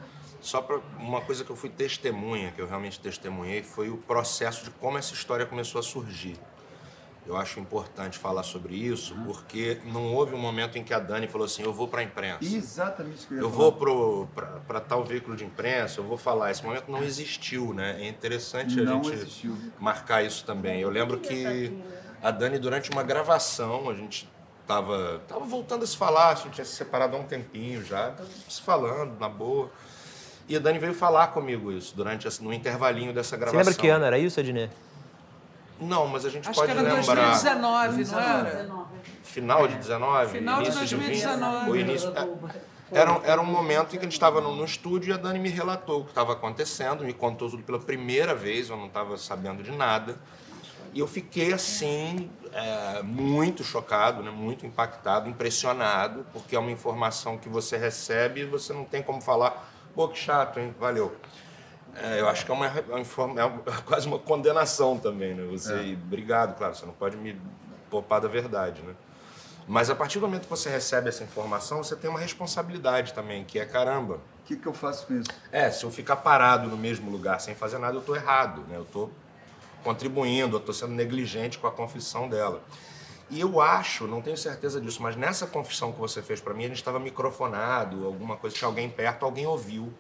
[0.41, 4.65] Só para uma coisa que eu fui testemunha, que eu realmente testemunhei, foi o processo
[4.65, 6.39] de como essa história começou a surgir.
[7.29, 11.29] Eu acho importante falar sobre isso, porque não houve um momento em que a Dani
[11.29, 12.39] falou assim: eu vou para a imprensa.
[12.43, 13.71] Exatamente isso que eu ia Eu falar.
[13.71, 14.27] vou
[14.67, 16.51] para tal veículo de imprensa, eu vou falar.
[16.51, 17.97] Esse momento não existiu, né?
[18.01, 19.55] É interessante Não a gente existiu.
[19.79, 20.81] marcar isso também.
[20.81, 21.71] Eu lembro que
[22.23, 24.27] a Dani, durante uma gravação, a gente
[24.67, 28.15] tava, tava voltando a se falar, a gente tinha se separado há um tempinho já,
[28.49, 29.71] se falando, na boa.
[30.49, 33.59] E a Dani veio falar comigo isso, durante no intervalinho dessa Você gravação.
[33.59, 34.73] lembra que ano era isso, Adnet?
[35.81, 37.15] Não, mas a gente Acho pode que era lembrar.
[37.15, 38.89] 2019, não era?
[39.23, 40.33] Final de 19?
[40.39, 41.65] Final de início 2019.
[41.67, 41.71] 20?
[41.71, 44.65] O início, é, era, um- era um momento em que a gente estava no, no
[44.65, 48.35] estúdio e a Dani me relatou o que estava acontecendo, me contou tudo pela primeira
[48.35, 50.17] vez, eu não estava sabendo de nada.
[50.95, 57.37] E eu fiquei assim, é, muito chocado, né, muito impactado, impressionado, porque é uma informação
[57.37, 60.75] que você recebe e você não tem como falar, pô, que chato, hein?
[60.81, 61.15] Valeu.
[62.03, 65.45] É, eu acho que é, uma, é é quase uma condenação também, né?
[65.51, 65.93] Você, É.
[65.95, 67.41] obrigado, claro, você não pode me
[67.91, 68.95] poupar da verdade, né?
[69.67, 73.45] Mas a partir do momento que você recebe essa informação, você tem uma responsabilidade também,
[73.45, 74.15] que é caramba.
[74.15, 75.29] O que, que eu faço com isso?
[75.53, 78.77] É, se eu ficar parado no mesmo lugar sem fazer nada, eu tô errado, né?
[78.79, 79.11] Eu tô
[79.85, 82.63] contribuindo, eu tô sendo negligente com a confissão dela.
[83.31, 86.65] E eu acho, não tenho certeza disso, mas nessa confissão que você fez para mim,
[86.65, 89.93] a gente estava microfonado, alguma coisa, tinha alguém perto, alguém ouviu.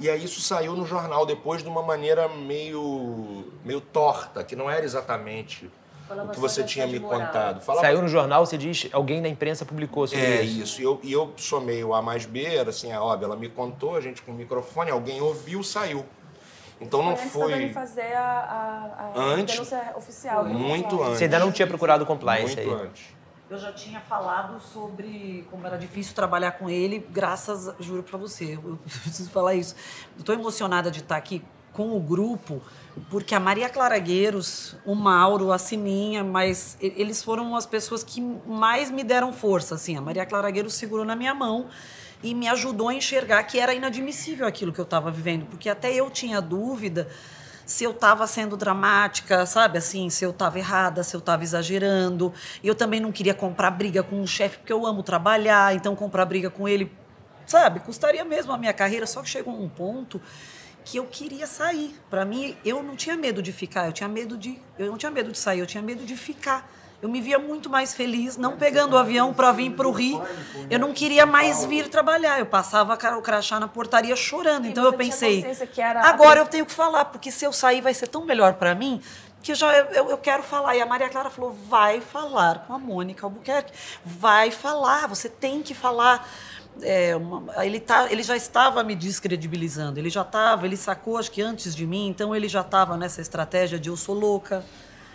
[0.00, 4.70] E aí isso saiu no jornal depois de uma maneira meio, meio torta, que não
[4.70, 5.70] era exatamente
[6.10, 7.60] o que você tinha me contado.
[7.60, 10.62] Falava Saiu no jornal, você diz, alguém da imprensa publicou sobre é isso.
[10.62, 10.80] isso.
[10.80, 13.48] E eu, e eu somei o A mais B, era assim, é óbvio, ela me
[13.50, 16.04] contou, a gente com o microfone, alguém ouviu, saiu.
[16.80, 17.68] Então não Antes foi.
[17.68, 19.54] fazer a, a, a Antes?
[19.54, 20.44] denúncia oficial.
[20.44, 21.18] do Muito antes.
[21.18, 22.86] Você ainda não tinha procurado compliance Muito aí.
[22.86, 23.19] antes.
[23.50, 28.54] Eu já tinha falado sobre como era difícil trabalhar com ele, graças, juro pra você,
[28.54, 29.74] eu preciso falar isso.
[30.24, 32.62] Tô emocionada de estar aqui com o grupo,
[33.10, 38.20] porque a Maria Clara Gueiros, o Mauro, a Sininha, mas eles foram as pessoas que
[38.20, 39.96] mais me deram força, assim.
[39.96, 41.66] A Maria Clara Gueiros segurou na minha mão
[42.22, 45.92] e me ajudou a enxergar que era inadmissível aquilo que eu estava vivendo, porque até
[45.92, 47.08] eu tinha dúvida
[47.70, 49.78] se eu estava sendo dramática, sabe?
[49.78, 52.34] Assim, se eu estava errada, se eu estava exagerando.
[52.64, 55.94] E eu também não queria comprar briga com o chefe, porque eu amo trabalhar, então
[55.94, 56.90] comprar briga com ele,
[57.46, 57.78] sabe?
[57.78, 60.20] Custaria mesmo a minha carreira, só que chegou um ponto
[60.84, 61.94] que eu queria sair.
[62.10, 65.12] Para mim, eu não tinha medo de ficar, eu tinha medo de, eu não tinha
[65.12, 66.68] medo de sair, eu tinha medo de ficar.
[67.02, 70.22] Eu me via muito mais feliz não pegando o avião para vir para o Rio.
[70.68, 72.38] Eu não queria mais vir trabalhar.
[72.38, 74.66] Eu passava o crachá na portaria chorando.
[74.66, 75.40] Então eu pensei,
[76.10, 79.00] agora eu tenho que falar, porque se eu sair vai ser tão melhor para mim
[79.42, 80.76] que eu já eu, eu quero falar.
[80.76, 83.72] E a Maria Clara falou: vai falar com a Mônica Albuquerque.
[84.04, 86.28] Vai falar, você tem que falar.
[86.82, 91.30] É, uma- ele, tá, ele já estava me descredibilizando, ele já estava, ele sacou, acho
[91.30, 94.64] que antes de mim, então ele já estava nessa estratégia de eu sou louca,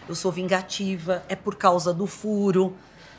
[0.08, 2.76] eu sou vingativa, é por causa do furo,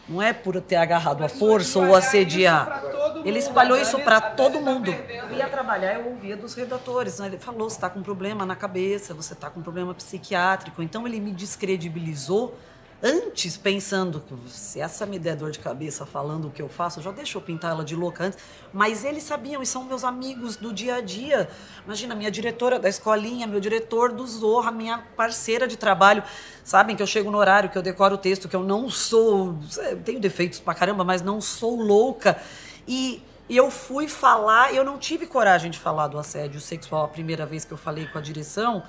[0.09, 2.83] não é por ter agarrado a força ou assediar.
[3.25, 4.93] Ele espalhou isso para todo mundo.
[4.93, 7.19] Eu ia trabalhar, eu ouvia dos redatores.
[7.19, 7.27] né?
[7.27, 10.83] Ele falou: você está com problema na cabeça, você está com problema psiquiátrico.
[10.83, 12.57] Então ele me descredibilizou
[13.03, 16.99] antes, pensando que se essa me der dor de cabeça falando o que eu faço,
[16.99, 18.39] eu já deixo eu pintar ela de louca antes.
[18.73, 21.49] Mas eles sabiam, e são meus amigos do dia a dia.
[21.85, 26.23] Imagina, minha diretora da escolinha, meu diretor do Zorra, minha parceira de trabalho.
[26.65, 29.59] Sabem que eu chego no horário, que eu decoro o texto, que eu não sou.
[30.05, 32.41] Tenho defeitos pra caramba, mas não sou louca.
[32.89, 37.47] E eu fui falar, eu não tive coragem de falar do assédio sexual a primeira
[37.47, 38.83] vez que eu falei com a direção.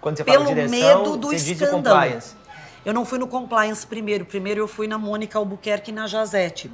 [0.00, 1.96] Quando você fala pelo direção, medo do você diz o escândalo.
[1.96, 2.36] compliance.
[2.84, 4.24] Eu não fui no compliance primeiro.
[4.24, 6.70] Primeiro eu fui na Mônica Albuquerque e na Jazete.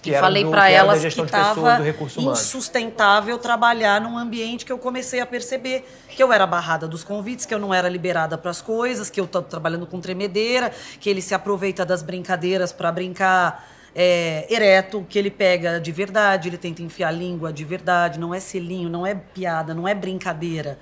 [0.00, 1.78] Que e falei para elas que estava
[2.16, 7.44] insustentável trabalhar num ambiente que eu comecei a perceber que eu era barrada dos convites,
[7.44, 11.10] que eu não era liberada para as coisas, que eu estou trabalhando com tremedeira, que
[11.10, 16.56] ele se aproveita das brincadeiras para brincar é, ereto, que ele pega de verdade, ele
[16.56, 20.78] tenta enfiar a língua de verdade, não é selinho, não é piada, não é brincadeira.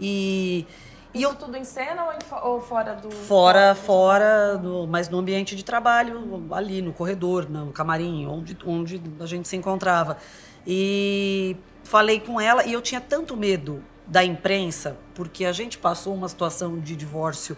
[0.00, 0.66] E,
[1.14, 3.10] e eu tudo em cena ou, em fo- ou fora do...
[3.10, 9.00] fora, fora, no, mas no ambiente de trabalho, ali no corredor, no camarim, onde, onde
[9.20, 10.16] a gente se encontrava.
[10.66, 16.14] E falei com ela e eu tinha tanto medo da imprensa, porque a gente passou
[16.14, 17.56] uma situação de divórcio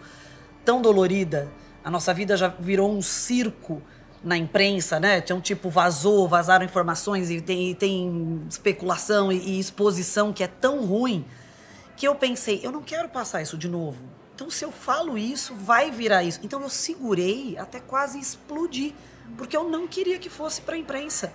[0.63, 1.49] tão dolorida,
[1.83, 3.81] a nossa vida já virou um circo
[4.23, 5.19] na imprensa, né?
[5.19, 10.47] Então, tipo, vazou, vazaram informações e tem, e tem especulação e, e exposição que é
[10.47, 11.25] tão ruim
[11.97, 13.97] que eu pensei, eu não quero passar isso de novo.
[14.35, 16.39] Então, se eu falo isso, vai virar isso.
[16.43, 18.93] Então, eu segurei até quase explodir,
[19.35, 21.33] porque eu não queria que fosse para a imprensa.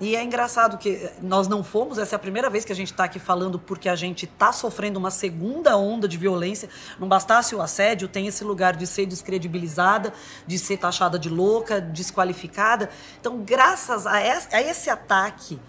[0.00, 2.90] E é engraçado que nós não fomos, essa é a primeira vez que a gente
[2.90, 6.68] está aqui falando porque a gente está sofrendo uma segunda onda de violência.
[6.98, 10.12] Não bastasse o assédio, tem esse lugar de ser descredibilizada,
[10.46, 12.90] de ser taxada de louca, desqualificada.
[13.20, 14.20] Então, graças a
[14.60, 15.60] esse ataque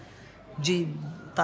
[0.58, 0.88] de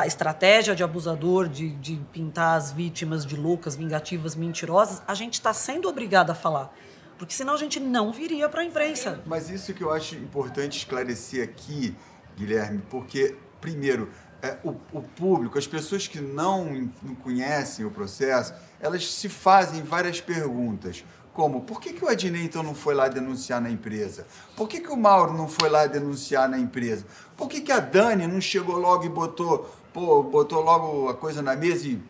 [0.07, 5.53] estratégia de abusador, de, de pintar as vítimas de loucas, vingativas, mentirosas, a gente está
[5.53, 6.74] sendo obrigado a falar.
[7.18, 9.20] Porque senão a gente não viria para a imprensa.
[9.26, 11.95] Mas isso que eu acho importante esclarecer aqui,
[12.36, 14.11] Guilherme, porque, primeiro,
[14.43, 19.82] é, o, o público, as pessoas que não, não conhecem o processo, elas se fazem
[19.82, 21.05] várias perguntas.
[21.32, 24.26] Como, por que, que o Adnei então não foi lá denunciar na empresa?
[24.55, 27.07] Por que, que o Mauro não foi lá denunciar na empresa?
[27.36, 31.43] Por que, que a Dani não chegou logo e botou, pô, botou logo a coisa
[31.43, 32.03] na mesa e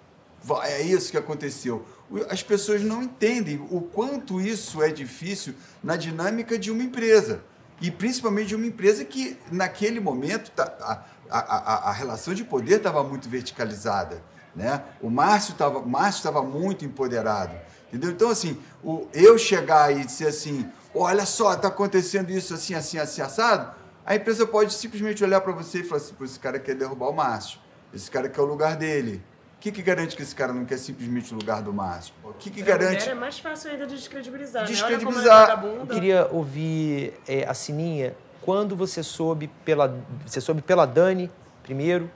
[0.42, 1.84] "Va- é isso que aconteceu?
[2.28, 7.42] As pessoas não entendem o quanto isso é difícil na dinâmica de uma empresa.
[7.80, 12.44] E principalmente de uma empresa que, naquele momento, tá- a, a, a, a relação de
[12.44, 14.22] poder estava muito verticalizada.
[14.54, 14.82] Né?
[15.00, 17.54] O Márcio estava Márcio tava muito empoderado.
[17.88, 18.10] Entendeu?
[18.10, 22.98] Então, assim, o, eu chegar e dizer assim: olha só, está acontecendo isso assim, assim,
[22.98, 23.72] assim, assado,
[24.04, 27.12] a empresa pode simplesmente olhar para você e falar assim: esse cara quer derrubar o
[27.14, 27.58] Márcio.
[27.92, 29.22] Esse cara quer o lugar dele.
[29.56, 32.12] O que, que garante que esse cara não quer simplesmente o lugar do Márcio?
[32.24, 33.08] O que, que Pra garante.
[33.08, 34.68] é mais fácil ainda de descredibilizar, né?
[34.68, 35.50] Olha como Descredibilizar.
[35.50, 38.14] ela é Eu queria ouvir é, a Sininha.
[38.40, 41.30] Quando você soube pela você soube pela Dani
[41.62, 42.10] primeiro?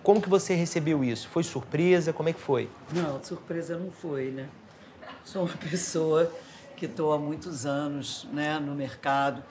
[0.00, 1.28] Como que você recebeu isso?
[1.28, 2.12] Foi surpresa?
[2.12, 2.70] Como é que foi?
[2.92, 4.48] Não, surpresa não foi, né?
[5.24, 6.32] Sou uma pessoa
[6.76, 9.42] que estou há muitos anos né, no mercado,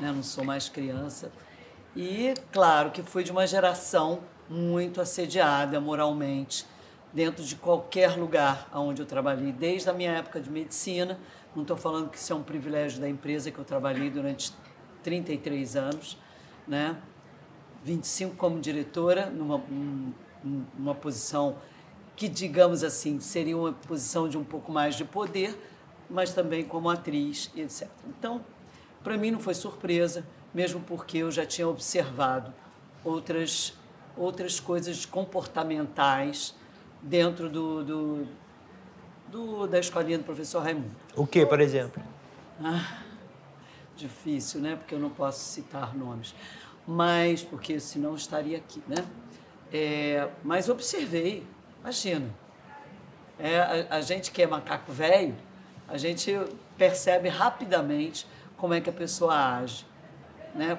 [0.00, 1.30] né, não sou mais criança.
[1.94, 6.66] E, claro, que fui de uma geração muito assediada moralmente,
[7.12, 11.18] dentro de qualquer lugar onde eu trabalhei, desde a minha época de medicina.
[11.54, 14.52] Não estou falando que isso é um privilégio da empresa que eu trabalhei durante
[15.02, 16.18] 33 anos,
[16.66, 16.96] né?
[17.84, 20.12] 25 como diretora, numa, num-
[20.76, 21.56] numa posição
[22.14, 25.58] que, digamos assim, seria uma posição de um pouco mais de poder,
[26.08, 27.88] mas também como atriz etc.
[28.06, 28.44] Então,
[29.02, 32.52] para mim não foi surpresa, mesmo porque eu já tinha observado
[33.04, 33.72] outras,
[34.20, 36.54] outras coisas comportamentais
[37.02, 38.26] dentro do, do,
[39.28, 40.90] do- da escolinha do professor Raimundo.
[41.16, 42.02] O que, por exemplo?
[42.62, 42.98] Ah,
[43.96, 44.76] difícil, né?
[44.76, 46.34] Porque eu não posso citar nomes.
[46.86, 48.96] Mas, porque senão estaria aqui, né?
[49.72, 51.46] É, mas observei,
[51.80, 52.28] imagina.
[53.38, 55.34] É, a, a gente que é macaco velho,
[55.88, 56.36] a gente
[56.76, 59.86] percebe rapidamente como é que a pessoa age.
[60.54, 60.76] Né?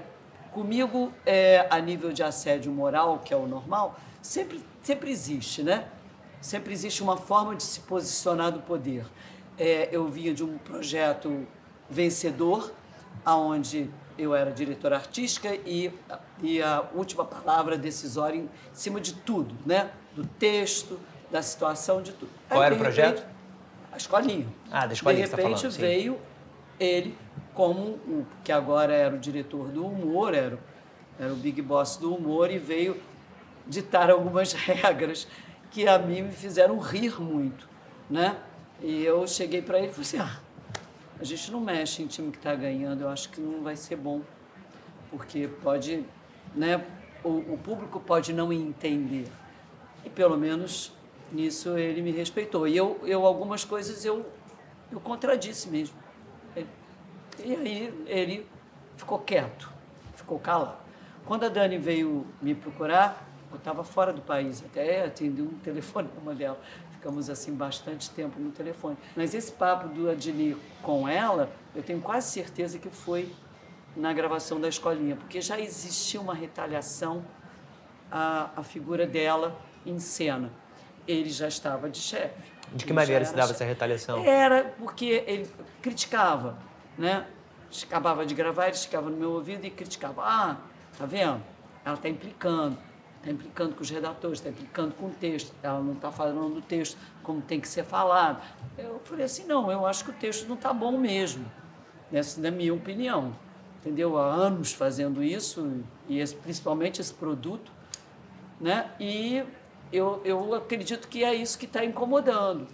[0.52, 5.86] Comigo, é, a nível de assédio moral, que é o normal, sempre, sempre existe, né?
[6.42, 9.06] Sempre existe uma forma de se posicionar do poder.
[9.58, 11.48] É, eu vinha de um projeto
[11.90, 12.74] vencedor,
[13.24, 15.92] aonde eu era diretora artística e,
[16.42, 19.90] e a última palavra decisória em cima de tudo, né?
[20.14, 21.00] Do texto,
[21.32, 22.32] da situação, de tudo.
[22.50, 23.20] Qual Aí, era o de projeto?
[23.20, 23.36] repente,
[23.92, 24.48] a escolinha.
[24.70, 26.20] Ah, da escolinha De que você tá repente falando, veio
[26.80, 27.18] ele
[27.54, 30.60] como o que agora era o diretor do humor, era, o-
[31.20, 33.00] era o big boss do humor e veio
[33.68, 35.28] ditar algumas regras
[35.70, 37.68] que a mim me fizeram rir muito,
[38.10, 38.38] né?
[38.82, 40.40] E eu cheguei para ele e falei assim, ah,
[41.20, 43.96] a gente não mexe em time que está ganhando, eu acho que não vai ser
[43.96, 44.22] bom,
[45.10, 46.04] porque pode,
[46.56, 46.84] né?
[47.24, 49.28] O, o público pode não entender.
[50.04, 50.92] E pelo menos
[51.32, 52.68] nisso ele me respeitou.
[52.68, 54.26] E eu, eu algumas coisas eu,
[54.92, 55.96] eu contradisse mesmo.
[57.44, 58.48] E- aí ele
[58.98, 59.72] ficou quieto,
[60.16, 60.78] ficou calado.
[61.26, 66.34] Quando a Dani veio me procurar, eu estava fora do país, até atendi um telefonema
[66.34, 66.60] dela.
[66.92, 68.98] Ficamos assim bastante tempo no telefone.
[69.16, 73.34] Mas esse papo do Adni com ela, eu tenho quase certeza que foi
[73.96, 77.24] na gravação da escolinha, porque já existia uma retaliação
[78.12, 80.52] à, à figura dela em cena.
[81.08, 82.52] Ele já estava de chefe.
[82.74, 83.56] De que maneira se dava chefe.
[83.56, 84.24] essa retaliação?
[84.24, 85.50] Era porque ele
[85.82, 86.58] criticava,
[87.02, 87.26] né?
[87.84, 90.22] acabava de gravar, ele ficava no meu ouvido e criticava.
[90.24, 90.58] Ah,
[90.98, 91.42] tá vendo?
[91.84, 92.78] Ela está implicando.
[93.18, 95.54] Está implicando com os redatores, está implicando com o texto.
[95.62, 98.42] Ela não está falando do texto como tem que ser falado.
[98.78, 101.46] Eu falei assim, não, eu acho que o texto não está bom mesmo.
[102.12, 103.34] Essa é minha opinião.
[103.80, 104.18] Entendeu?
[104.18, 107.72] Há anos fazendo isso, e esse, principalmente esse produto.
[108.60, 108.92] Né?
[109.00, 109.44] E
[109.94, 112.68] eu, eu acredito que é isso que está incomodando.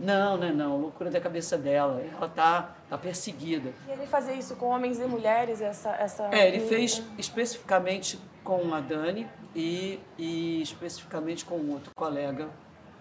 [0.00, 2.02] Não, não, não, loucura da cabeça dela.
[2.02, 3.72] Ela tá, tá perseguida.
[3.86, 5.90] E ele fazia isso com homens e mulheres, essa...
[5.90, 6.28] essa...
[6.32, 12.48] É, ele fez especificamente com a Dani e, e especificamente com outro colega,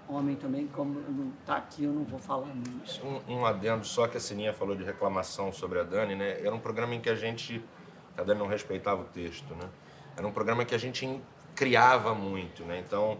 [0.09, 3.01] homem também, como não tá aqui, eu não vou falar mais.
[3.01, 6.41] Um, um adendo só que a Sininha falou de reclamação sobre a Dani, né?
[6.41, 7.63] Era um programa em que a gente...
[8.17, 9.69] A Dani não respeitava o texto, né?
[10.17, 11.21] Era um programa que a gente
[11.55, 12.83] criava muito, né?
[12.85, 13.17] Então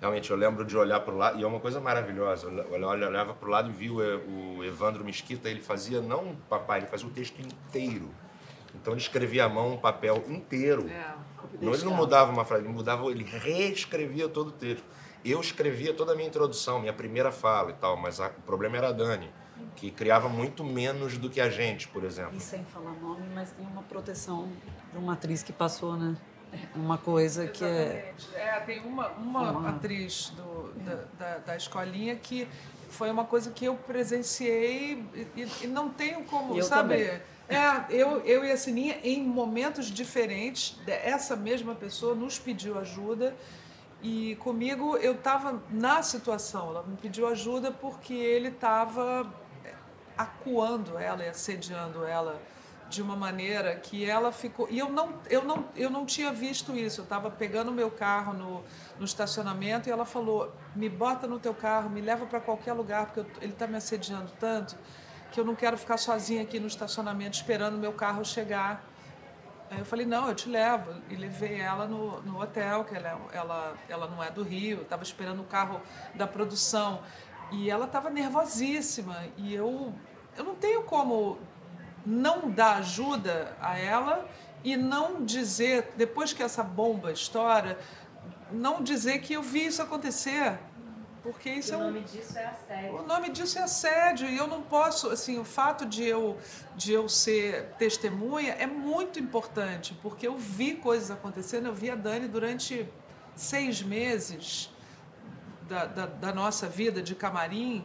[0.00, 3.34] realmente eu lembro de olhar para o lado, e é uma coisa maravilhosa, eu olhava
[3.34, 7.06] para o lado e vi o, Evandro Mesquita, ele fazia não um papai, ele fazia
[7.06, 8.10] o texto inteiro.
[8.74, 10.88] Então ele escrevia à mão um papel inteiro.
[10.88, 11.14] É,
[11.60, 14.84] não, ele não mudava uma frase, ele mudava, ele reescrevia todo o texto.
[15.24, 18.76] Eu escrevia toda a minha introdução, minha primeira fala e tal, mas a, o problema
[18.76, 19.30] era a Dani,
[19.74, 22.36] que criava muito menos do que a gente, por exemplo.
[22.36, 24.48] E sem falar nome, mas tem uma proteção
[24.92, 26.16] de uma atriz que passou, né?
[26.74, 28.14] Uma coisa que é...
[28.34, 28.60] é...
[28.66, 29.68] Tem uma, uma, uma...
[29.70, 32.48] atriz do, da, da, da, escolinha que
[32.88, 35.04] foi uma coisa que eu presenciei
[35.36, 36.96] e, e não tenho como, eu sabe?
[36.96, 37.20] Também.
[37.48, 43.36] É, eu, eu e a Sininha, em momentos diferentes, essa mesma pessoa nos pediu ajuda
[44.02, 46.70] e comigo eu estava na situação.
[46.70, 49.32] Ela me pediu ajuda porque ele estava
[50.18, 52.40] acuando ela e assediando ela
[52.88, 54.68] de uma maneira que ela ficou.
[54.70, 57.00] E eu não, eu não, eu não tinha visto isso.
[57.00, 58.64] Eu estava pegando o meu carro no,
[58.98, 63.06] no estacionamento e ela falou: me bota no teu carro, me leva para qualquer lugar,
[63.06, 64.76] porque eu, ele está me assediando tanto
[65.32, 68.84] que eu não quero ficar sozinha aqui no estacionamento esperando o meu carro chegar.
[69.70, 70.94] Aí eu falei: não, eu te levo.
[71.10, 75.02] E levei ela no, no hotel, que ela, ela, ela não é do Rio, estava
[75.02, 75.80] esperando o carro
[76.14, 77.02] da produção.
[77.50, 79.24] E ela estava nervosíssima.
[79.36, 79.92] E eu,
[80.36, 81.38] eu não tenho como
[82.06, 84.28] não dar ajuda a ela
[84.62, 87.78] e não dizer, depois que essa bomba estoura,
[88.50, 90.58] não dizer que eu vi isso acontecer.
[91.22, 91.84] Porque isso o é um...
[91.86, 92.96] nome disso é assédio.
[92.96, 96.38] O nome disso é assédio e eu não posso, assim, o fato de eu
[96.76, 101.96] de eu ser testemunha é muito importante, porque eu vi coisas acontecendo, eu vi a
[101.96, 102.88] Dani durante
[103.34, 104.70] seis meses
[105.62, 107.84] da, da, da nossa vida de camarim,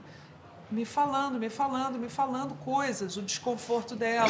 [0.71, 4.29] me falando, me falando, me falando coisas, o desconforto dela,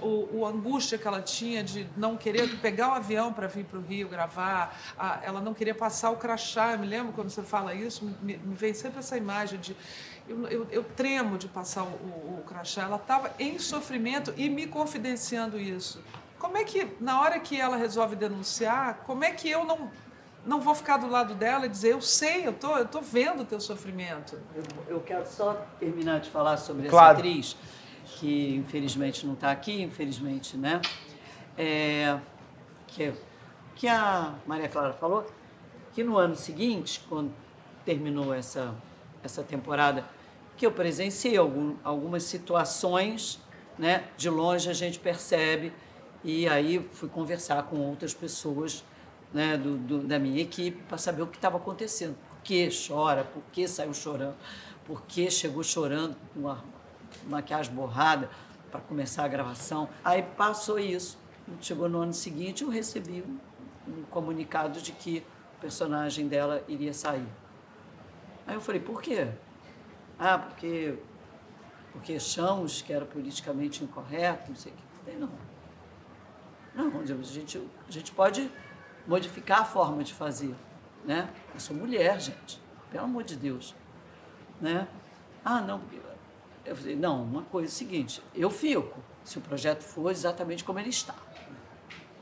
[0.00, 3.78] o, o, angústia que ela tinha de não querer pegar o avião para vir para
[3.78, 6.72] o Rio gravar, a, ela não queria passar o crachá.
[6.72, 9.76] Eu me lembro quando você fala isso, me, me vem sempre essa imagem de
[10.28, 12.82] eu, eu, eu tremo de passar o, o, o crachá.
[12.82, 16.00] Ela estava em sofrimento e me confidenciando isso.
[16.38, 19.90] Como é que, na hora que ela resolve denunciar, como é que eu não
[20.44, 23.42] não vou ficar do lado dela e dizer, eu sei, eu tô, eu tô vendo
[23.42, 24.38] o teu sofrimento.
[24.54, 27.18] Eu, eu quero só terminar de falar sobre claro.
[27.18, 27.56] essa atriz,
[28.04, 30.80] que infelizmente não está aqui, infelizmente, né?
[31.58, 32.18] É,
[32.86, 33.12] que,
[33.74, 35.26] que a Maria Clara falou,
[35.92, 37.32] que no ano seguinte, quando
[37.84, 38.74] terminou essa,
[39.22, 40.04] essa temporada,
[40.56, 43.40] que eu presenciei algum, algumas situações,
[43.78, 44.04] né?
[44.16, 45.72] De longe a gente percebe,
[46.24, 48.84] e aí fui conversar com outras pessoas
[49.32, 52.16] né, do, do, da minha equipe para saber o que estava acontecendo.
[52.28, 53.24] Por que chora?
[53.24, 54.36] Por que saiu chorando?
[54.84, 56.58] Por que chegou chorando com a
[57.26, 58.28] maquiagem borrada
[58.70, 59.88] para começar a gravação?
[60.04, 61.18] Aí passou isso.
[61.60, 63.24] Chegou no ano seguinte, eu recebi
[63.86, 65.24] um comunicado de que
[65.56, 67.26] o personagem dela iria sair.
[68.46, 69.28] Aí eu falei, por quê?
[70.18, 70.96] Ah, porque,
[71.92, 74.82] porque achamos que era politicamente incorreto, não sei o que.
[74.82, 75.50] Eu falei, não.
[76.72, 77.58] Não, a gente,
[77.88, 78.50] a gente pode
[79.10, 80.54] modificar a forma de fazer,
[81.04, 81.28] né?
[81.52, 83.74] Eu sou mulher, gente, pelo amor de Deus,
[84.60, 84.86] né?
[85.44, 85.80] Ah, não,
[86.64, 90.62] eu falei, não, uma coisa é a seguinte, eu fico, se o projeto for exatamente
[90.62, 91.16] como ele está.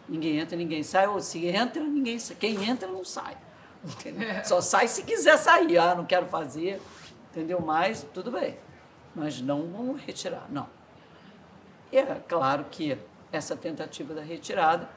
[0.09, 2.35] Ninguém entra, ninguém sai, ou se entra, ninguém sai.
[2.41, 3.37] Quem entra não sai.
[3.85, 4.27] Entendeu?
[4.43, 5.77] Só sai se quiser sair.
[5.77, 6.81] Ah, não quero fazer,
[7.31, 7.61] entendeu?
[7.61, 8.59] Mas tudo bem.
[9.15, 10.67] Mas não vamos retirar, não.
[11.93, 12.97] E é claro que
[13.31, 14.89] essa tentativa da retirada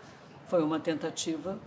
[0.48, 1.60] foi uma tentativa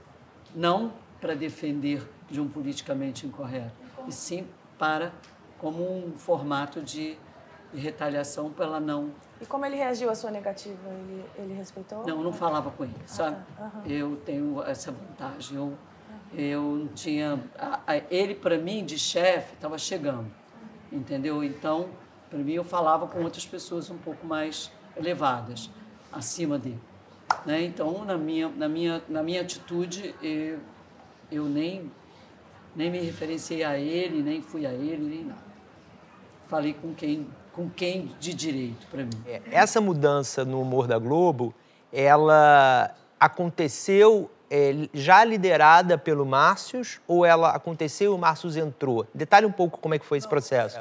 [0.55, 3.75] não para defender de um politicamente incorreto,
[4.07, 4.47] e sim
[4.79, 5.13] para
[5.59, 7.17] como um formato de,
[7.75, 9.13] retaliação pela não.
[9.41, 10.79] E como ele reagiu à sua negativa?
[10.87, 12.03] Ele, ele respeitou?
[12.07, 13.37] Não, eu não falava com ele, sabe?
[13.59, 13.79] Ah, tá.
[13.79, 13.87] uhum.
[13.87, 15.57] Eu tenho essa vantagem.
[15.57, 15.75] Eu,
[16.33, 17.41] eu não tinha.
[17.59, 20.27] A, a, ele, para mim, de chefe, estava chegando,
[20.93, 21.43] entendeu?
[21.43, 21.89] Então,
[22.31, 25.71] para mim, eu falava com outras pessoas um pouco mais elevadas.
[26.13, 26.81] acima dele.
[27.45, 27.63] Né?
[27.63, 30.59] Então, na minha, na minha, na minha atitude, eu,
[31.31, 31.91] eu nem,
[32.75, 35.45] nem me referenciei a ele, nem fui a ele, nem nada.
[36.47, 39.23] Falei com quem, com quem de direito para mim.
[39.27, 41.55] É, essa mudança no humor da Globo,
[41.93, 49.07] ela aconteceu é, já liderada pelo Márcios ou ela aconteceu e o Márcios entrou?
[49.15, 50.79] Detalhe um pouco como é que foi esse processo.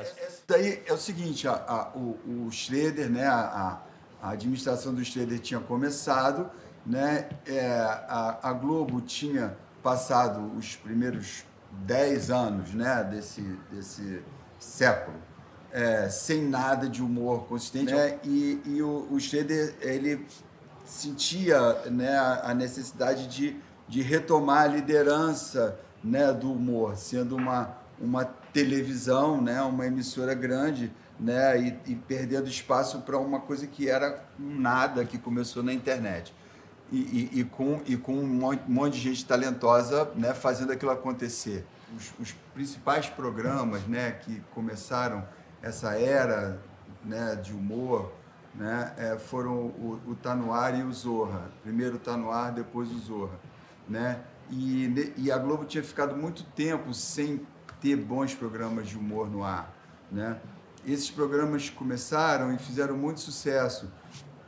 [0.48, 3.93] Daí é o seguinte, a, a, o, o Schroeder, né, a, a
[4.30, 6.50] administração do Schroeder tinha começado,
[6.86, 7.70] né, é,
[8.08, 14.22] a, a Globo tinha passado os primeiros 10 anos né, desse, desse
[14.60, 15.18] século
[15.74, 17.92] é, sem nada de humor consistente.
[17.92, 20.26] Né, e, e o, o Schroeder, ele
[20.86, 23.58] sentia né, a necessidade de,
[23.88, 30.92] de retomar a liderança né, do humor, sendo uma, uma televisão, né, uma emissora grande,
[31.20, 36.34] né, e, e perdendo espaço para uma coisa que era nada, que começou na internet.
[36.92, 41.66] E, e, e, com, e com um monte de gente talentosa né, fazendo aquilo acontecer.
[41.96, 45.26] Os, os principais programas né, que começaram
[45.62, 46.60] essa era
[47.04, 48.12] né, de humor
[48.54, 51.52] né, é, foram o, o Tá No Ar e o Zorra.
[51.64, 53.40] Primeiro o Tá No Ar, depois o Zorra.
[53.88, 54.20] Né?
[54.50, 57.42] E, e a Globo tinha ficado muito tempo sem
[57.82, 59.74] ter bons programas de humor no ar.
[60.12, 60.38] Né?
[60.86, 63.92] Esses programas começaram e fizeram muito sucesso.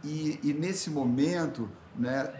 [0.04, 2.32] E, e nesse momento, né,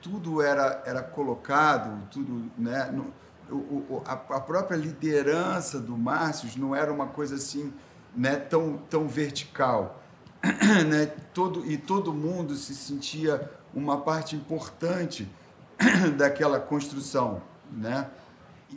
[0.00, 3.12] tudo era, era colocado, tudo, né, no,
[3.50, 7.72] o, o, a, a, própria liderança do Márcio não era uma coisa assim
[8.16, 10.02] né, tão, tão vertical.
[10.88, 15.30] né, todo, e todo mundo se sentia uma parte importante
[16.16, 17.42] daquela construção.
[17.70, 18.08] Né?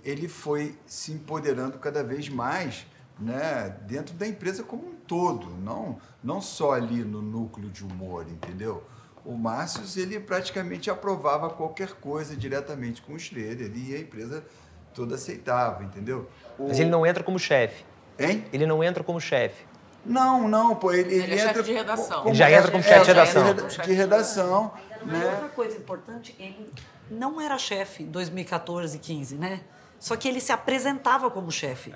[0.03, 2.86] Ele foi se empoderando cada vez mais
[3.20, 8.26] né, dentro da empresa como um todo, não, não só ali no núcleo de humor,
[8.30, 8.84] entendeu?
[9.24, 14.45] O Márcio, ele praticamente aprovava qualquer coisa diretamente com o Schroeder e a empresa
[14.93, 16.30] toda aceitava, entendeu?
[16.59, 16.68] O...
[16.68, 17.84] Mas ele não entra como chefe.
[18.20, 18.45] Hein?
[18.53, 19.66] Ele não entra como chefe.
[20.05, 22.18] Não, não, pô, ele, Ele, ele é entra chefe de redação.
[22.18, 23.53] como Ele já entra como chefe de redação.
[23.53, 25.26] de, redação, né?
[25.32, 26.72] outra coisa importante, ele
[27.09, 29.61] não era chefe em 2014 e 15, né?
[29.99, 31.93] Só que ele se apresentava como chefe.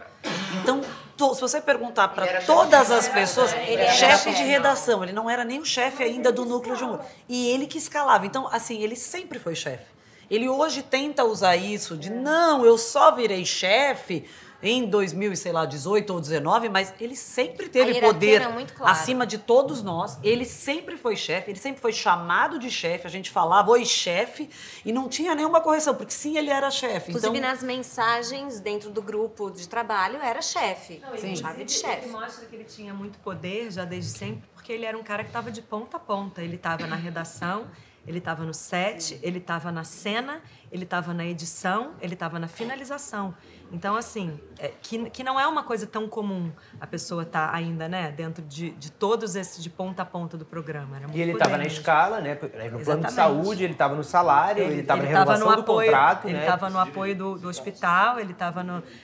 [0.61, 0.81] Então,
[1.19, 5.29] to- se você perguntar para todas as pessoas, Ele era chefe de redação, ele não
[5.29, 7.01] era nem o chefe ainda do núcleo de humor.
[7.27, 8.25] E ele que escalava.
[8.25, 9.85] Então, assim, ele sempre foi chefe.
[10.31, 14.25] Ele hoje tenta usar isso de não, eu só virei chefe
[14.61, 18.91] em 2000, e sei lá, 18 ou 19, mas ele sempre teve poder muito clara.
[18.91, 20.19] acima de todos nós.
[20.21, 23.07] Ele sempre foi chefe, ele sempre foi chamado de chefe.
[23.07, 24.49] A gente falava, oi, chefe,
[24.83, 27.11] e não tinha nenhuma correção, porque sim, ele era chefe.
[27.11, 31.01] Inclusive, Então, nas mensagens dentro do grupo de trabalho, era chefe.
[31.35, 32.09] Chave de Ele chefe.
[32.09, 35.29] mostra que ele tinha muito poder já desde sempre, porque ele era um cara que
[35.29, 36.41] estava de ponta a ponta.
[36.41, 37.67] Ele estava na redação,
[38.05, 40.41] ele estava no set, ele estava na cena,
[40.71, 43.33] ele estava na edição, ele estava na finalização.
[43.71, 47.87] Então, assim, é, que, que não é uma coisa tão comum a pessoa estar ainda,
[47.87, 50.95] né, dentro de, de todos esses de ponta a ponta do programa.
[50.97, 52.37] Era muito E ele estava na escala, né?
[52.71, 56.33] No plano de saúde, ele estava no salário, ele estava na renovação do contrato, ele
[56.33, 56.41] né?
[56.41, 58.63] estava no apoio do, do hospital, ele estava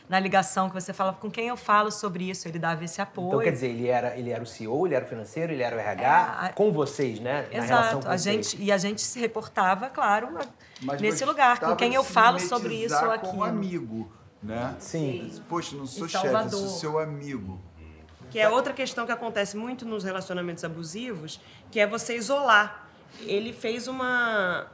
[0.09, 3.27] na ligação que você falava com quem eu falo sobre isso, ele dava esse apoio.
[3.27, 5.75] Então, quer dizer, ele era, ele era o CEO, ele era o financeiro, ele era
[5.75, 7.47] o RH, com vocês, né?
[7.53, 8.05] Na relação Exato.
[8.05, 8.21] com A vocês.
[8.21, 10.37] gente, e a gente se reportava, claro,
[10.81, 13.43] Mas nesse lugar, com quem eu falo sobre isso ou aquilo.
[13.43, 14.11] amigo,
[14.41, 14.75] né?
[14.79, 15.31] Sim.
[15.49, 17.59] Poxa, não sou chefe, eu sou seu amigo.
[18.29, 21.39] Que é outra questão que acontece muito nos relacionamentos abusivos,
[21.71, 22.89] que é você isolar.
[23.21, 24.67] Ele fez uma.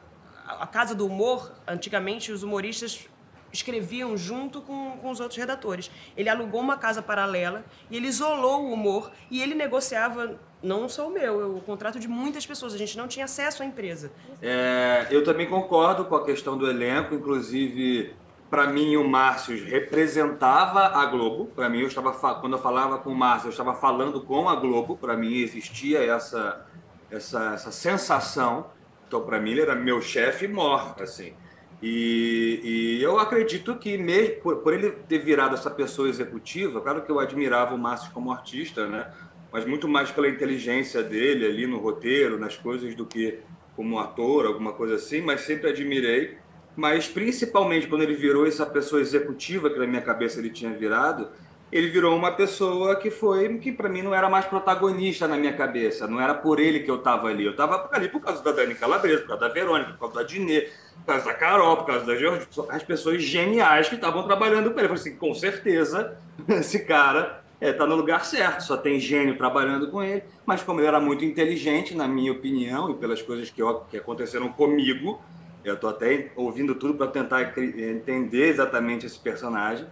[0.48, 3.08] A Casa do Humor, antigamente os humoristas
[3.54, 5.92] escreviam junto com, com os outros redatores.
[6.16, 11.08] Ele alugou uma casa paralela e ele isolou o humor e ele negociava, não só
[11.08, 12.74] o meu, o contrato de muitas pessoas.
[12.74, 14.12] A gente não tinha acesso à empresa.
[14.42, 18.14] É, eu também concordo com a questão do elenco, inclusive
[18.52, 21.46] para mim o Márcio representava a Globo.
[21.56, 24.56] Para mim eu estava quando eu falava com o Márcio, eu estava falando com a
[24.58, 24.98] Globo.
[24.98, 26.68] Para mim existia essa
[27.10, 28.68] essa, essa sensação.
[29.08, 31.34] Então para mim ele era meu chefe mor, assim.
[31.82, 37.02] E, e eu acredito que mesmo por, por ele ter virado essa pessoa executiva, claro
[37.04, 39.10] que eu admirava o Márcio como artista, né?
[39.50, 43.40] Mas muito mais pela inteligência dele ali no roteiro, nas coisas do que
[43.78, 46.38] como ator, alguma coisa assim, mas sempre admirei.
[46.76, 51.28] Mas principalmente quando ele virou essa pessoa executiva que na minha cabeça ele tinha virado,
[51.72, 55.54] ele virou uma pessoa que foi que para mim não era mais protagonista na minha
[55.54, 58.52] cabeça, não era por ele que eu estava ali, eu estava ali por causa da
[58.52, 61.86] Dani Calabresa, por causa da Verônica, por causa da Dinê, por causa da Carol, por
[61.86, 64.88] causa da Georgia, as pessoas geniais que estavam trabalhando com ele.
[64.88, 66.18] Eu falei assim, com certeza
[66.50, 70.24] esse cara está no lugar certo, só tem gênio trabalhando com ele.
[70.46, 74.50] Mas como ele era muito inteligente, na minha opinião, e pelas coisas que, que aconteceram
[74.50, 75.22] comigo,
[75.64, 79.86] eu estou até ouvindo tudo para tentar entender exatamente esse personagem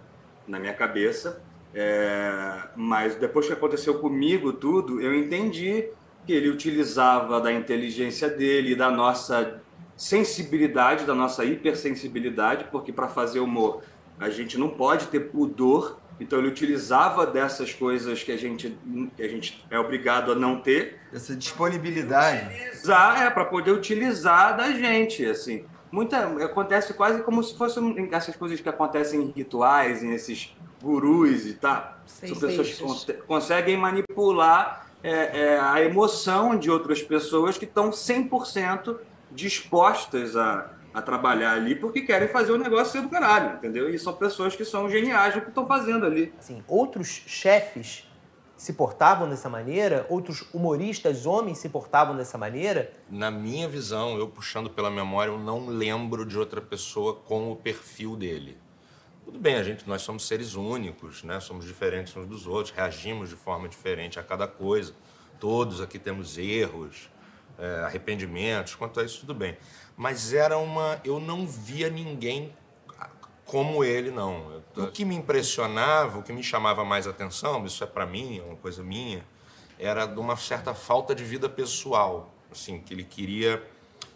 [0.48, 1.42] na minha cabeça.
[1.74, 5.88] É, mas depois que aconteceu comigo tudo, eu entendi
[6.26, 9.62] que ele utilizava da inteligência dele da nossa
[9.96, 13.84] sensibilidade, da nossa hipersensibilidade, porque para fazer humor
[14.20, 18.78] a gente não pode ter pudor, então ele utilizava dessas coisas que a gente,
[19.16, 21.00] que a gente é obrigado a não ter.
[21.14, 22.46] Essa disponibilidade.
[22.54, 25.66] Utilizar, é, para poder utilizar da gente, assim.
[25.92, 31.46] Muita, acontece quase como se fossem essas coisas que acontecem em rituais, em esses gurus
[31.46, 31.98] e tal.
[32.06, 35.12] São pessoas que con conseguem manipular é,
[35.42, 38.98] é, a emoção de outras pessoas que estão 100%
[39.32, 43.90] dispostas a, a trabalhar ali porque querem fazer o negócio ser do caralho, entendeu?
[43.90, 46.34] E são pessoas que são geniais no que estão fazendo ali.
[46.40, 48.08] Sim, outros chefes
[48.60, 52.92] se portavam dessa maneira, outros humoristas homens se portavam dessa maneira?
[53.10, 57.56] Na minha visão, eu puxando pela memória, eu não lembro de outra pessoa com o
[57.56, 58.58] perfil dele.
[59.24, 61.40] Tudo bem, a gente, nós somos seres únicos, né?
[61.40, 64.94] Somos diferentes uns dos outros, reagimos de forma diferente a cada coisa.
[65.40, 67.10] Todos aqui temos erros,
[67.58, 69.58] é, arrependimentos, quanto a isso tudo bem.
[70.00, 72.56] Mas era uma, eu não via ninguém
[73.44, 74.64] como ele não.
[74.78, 78.42] O que me impressionava, o que me chamava mais atenção, isso é para mim, é
[78.42, 79.26] uma coisa minha,
[79.78, 83.62] era de uma certa falta de vida pessoal, assim, que ele queria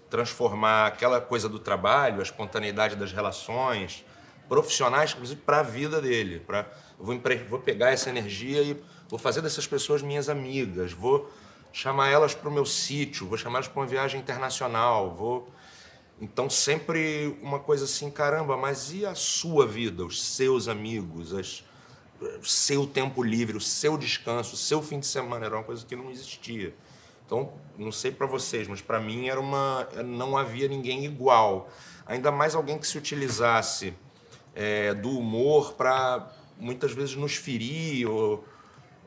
[0.10, 4.06] transformar aquela coisa do trabalho, a espontaneidade das relações
[4.48, 6.66] profissionais, inclusive para a vida dele, para
[6.98, 7.20] vou,
[7.50, 11.30] vou pegar essa energia e vou fazer dessas pessoas minhas amigas, vou
[11.74, 15.52] chamar elas para o meu sítio, vou chamar elas para uma viagem internacional, vou.
[16.22, 21.64] Então, sempre uma coisa assim, caramba, mas e a sua vida, os seus amigos, as...
[22.22, 25.46] o seu tempo livre, o seu descanso, o seu fim de semana?
[25.46, 26.74] Era uma coisa que não existia.
[27.26, 29.88] Então, não sei para vocês, mas para mim era uma.
[30.06, 31.70] não havia ninguém igual.
[32.06, 33.94] Ainda mais alguém que se utilizasse
[34.54, 38.46] é, do humor para muitas vezes nos ferir ou,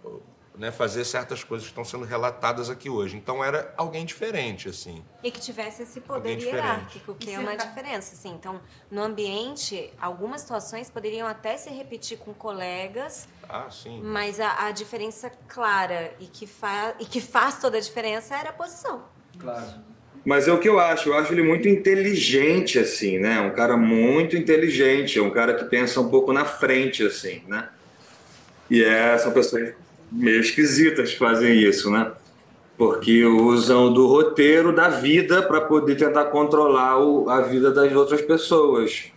[0.02, 0.22] ou
[0.56, 3.16] né, fazer certas coisas que estão sendo relatadas aqui hoje.
[3.16, 5.04] Então era alguém diferente, assim.
[5.22, 8.30] E que tivesse esse poder hierárquico, que é uma diferença, assim.
[8.30, 13.28] Então, no ambiente, algumas situações poderiam até se repetir com colegas.
[13.48, 14.00] Ah, sim.
[14.02, 18.50] Mas a, a diferença clara e que, fa e que faz toda a diferença era
[18.50, 19.04] a posição.
[19.38, 19.96] Claro.
[20.24, 23.40] Mas é o que eu acho, eu acho ele muito inteligente, assim, né?
[23.40, 27.68] Um cara muito inteligente, é um cara que pensa um pouco na frente, assim, né?
[28.68, 29.74] E é, são pessoas
[30.10, 32.12] meio esquisitas que fazem isso, né?
[32.76, 38.20] Porque usam do roteiro da vida para poder tentar controlar o, a vida das outras
[38.20, 39.10] pessoas.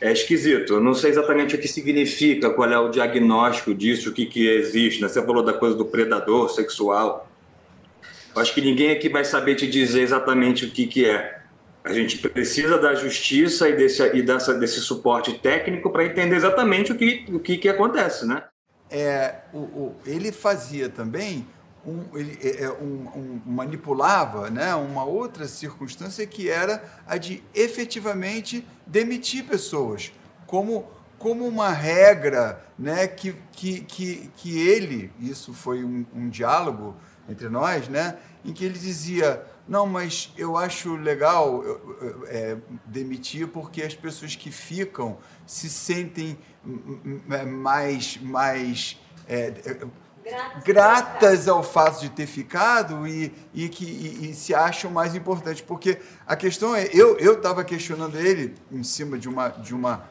[0.00, 0.74] É esquisito.
[0.74, 4.48] Eu não sei exatamente o que significa, qual é o diagnóstico disso, o que, que
[4.48, 5.02] existe.
[5.02, 5.08] Né?
[5.08, 7.28] Você falou da coisa do predador sexual.
[8.34, 11.40] Acho que ninguém aqui vai saber te dizer exatamente o que, que é.
[11.82, 16.92] A gente precisa da justiça e desse, e dessa, desse suporte técnico para entender exatamente
[16.92, 18.44] o que, o que, que acontece, né?
[18.90, 21.46] É, o, o, ele fazia também,
[21.86, 27.42] um, ele é, é, um, um, manipulava né, uma outra circunstância que era a de
[27.54, 30.12] efetivamente demitir pessoas,
[30.46, 30.86] como,
[31.18, 36.96] como uma regra né, que, que, que, que ele, isso foi um, um diálogo
[37.28, 41.62] entre nós, né, em que ele dizia, não, mas eu acho legal
[42.26, 46.38] é, demitir porque as pessoas que ficam se sentem
[47.46, 49.50] mais, mais é,
[50.24, 55.14] gratas, gratas ao fato de ter ficado e, e que e, e se acham mais
[55.14, 55.62] importantes.
[55.62, 60.04] Porque a questão é, eu estava questionando ele em cima de uma, de uma,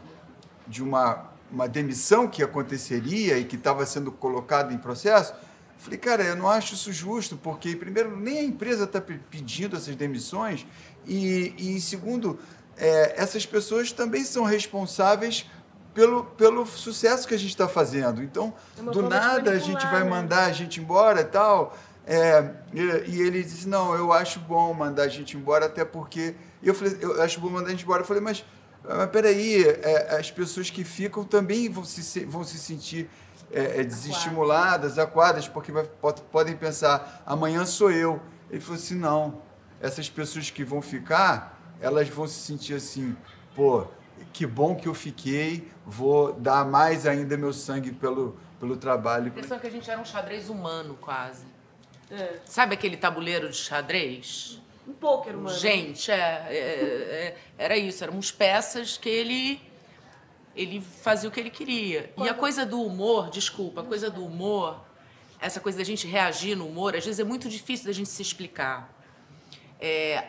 [0.67, 5.33] de uma, uma demissão que aconteceria e que estava sendo colocada em processo
[5.79, 9.95] Falei, cara, eu não acho isso justo, porque, primeiro, nem a empresa está pedindo essas
[9.95, 10.67] demissões,
[11.07, 12.37] e, e segundo,
[12.77, 15.45] é, essas pessoas também são responsáveis
[15.93, 18.21] pelo, pelo sucesso que a gente está fazendo.
[18.21, 20.09] Então, é do nada, a gente vai né?
[20.09, 21.75] mandar a gente embora e tal.
[22.05, 26.35] É, e, e, ele disse, não, eu acho bom mandar a gente embora, até porque...
[26.61, 28.01] E eu falei, eu acho bom mandar a gente embora.
[28.01, 28.43] Eu falei, mas,
[28.83, 33.09] mas peraí, é, as pessoas que ficam também vão se, vão se sentir
[33.51, 35.83] é, é, desestimuladas, aquadas, porque vai,
[36.31, 38.21] podem pensar, amanhã sou eu.
[38.49, 39.41] Ele falou assim, não,
[39.81, 43.15] essas pessoas que vão ficar, elas vão se sentir assim,
[43.55, 43.87] pô,
[44.33, 49.25] que bom que eu fiquei, vou dar mais ainda meu sangue pelo, pelo trabalho.
[49.25, 51.45] A impressão é que a gente era um xadrez humano, quase.
[52.11, 52.39] É.
[52.45, 54.61] Sabe aquele tabuleiro de xadrez?
[54.87, 55.55] Um poker humano.
[55.55, 59.61] Gente, é, é, é, era isso, éramos peças que ele
[60.55, 62.13] ele fazia o que ele queria.
[62.17, 64.83] E a coisa do humor, desculpa, a coisa do humor,
[65.39, 68.21] essa coisa da gente reagir no humor, às vezes é muito difícil da gente se
[68.21, 68.93] explicar.
[69.79, 70.25] É,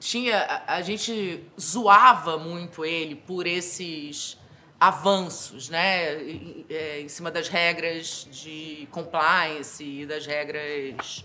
[0.00, 4.36] tinha a, a gente zoava muito ele por esses
[4.80, 11.24] avanços, né, em, é, em cima das regras de compliance e das regras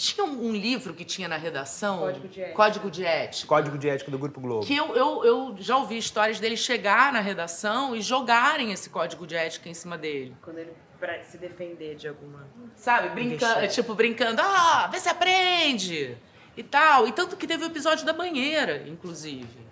[0.00, 2.56] tinha um, um livro que tinha na redação Código de Ética.
[2.56, 4.64] Código de Ética Código de ética do Grupo Globo.
[4.64, 9.26] que eu, eu, eu já ouvi histórias dele chegar na redação e jogarem esse código
[9.26, 10.34] de ética em cima dele.
[10.40, 12.46] Quando ele pra se defender de alguma.
[12.76, 13.08] Sabe?
[13.10, 16.16] Brincando, tipo, brincando, ah, vê se aprende
[16.56, 17.06] e tal.
[17.06, 19.68] E tanto que teve o episódio da banheira, inclusive.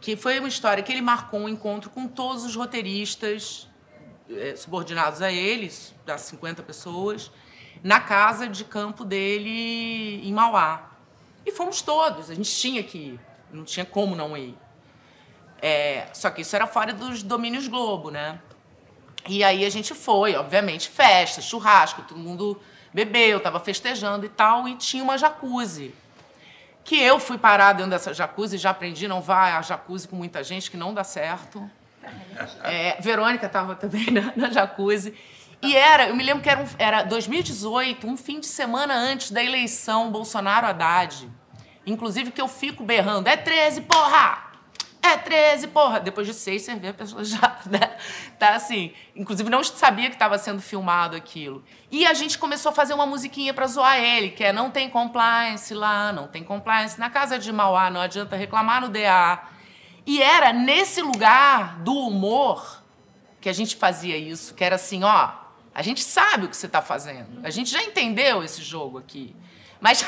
[0.00, 3.68] Que foi uma história que ele marcou um encontro com todos os roteiristas
[4.30, 7.30] eh, subordinados a eles, das 50 pessoas,
[7.82, 10.90] na casa de campo dele em Mauá.
[11.44, 13.20] E fomos todos, a gente tinha que ir,
[13.52, 14.56] não tinha como não ir.
[15.60, 18.38] É, só que isso era fora dos domínios Globo, né?
[19.26, 22.60] E aí a gente foi, obviamente, festa, churrasco, todo mundo
[22.92, 25.94] bebeu, tava festejando e tal, e tinha uma jacuzzi.
[26.84, 30.42] Que eu fui parar dentro dessa jacuzzi, já aprendi, não vai a jacuzzi com muita
[30.42, 31.68] gente, que não dá certo.
[32.64, 35.14] É, Verônica estava também na, na jacuzzi.
[35.60, 39.30] E era, eu me lembro que era, um, era 2018, um fim de semana antes
[39.30, 41.28] da eleição Bolsonaro-Haddad.
[41.84, 44.46] Inclusive que eu fico berrando, é 13, porra!
[45.02, 45.98] É 13, porra!
[45.98, 47.96] Depois de seis cervejas, a pessoa já né,
[48.38, 48.92] tá assim.
[49.16, 51.64] Inclusive não sabia que estava sendo filmado aquilo.
[51.90, 54.88] E a gente começou a fazer uma musiquinha pra zoar ele, que é não tem
[54.88, 59.42] compliance lá, não tem compliance na casa de Mauá, não adianta reclamar no DA.
[60.06, 62.82] E era nesse lugar do humor
[63.40, 65.47] que a gente fazia isso, que era assim, ó,
[65.78, 67.38] a gente sabe o que você está fazendo.
[67.44, 69.32] A gente já entendeu esse jogo aqui.
[69.80, 70.04] Mas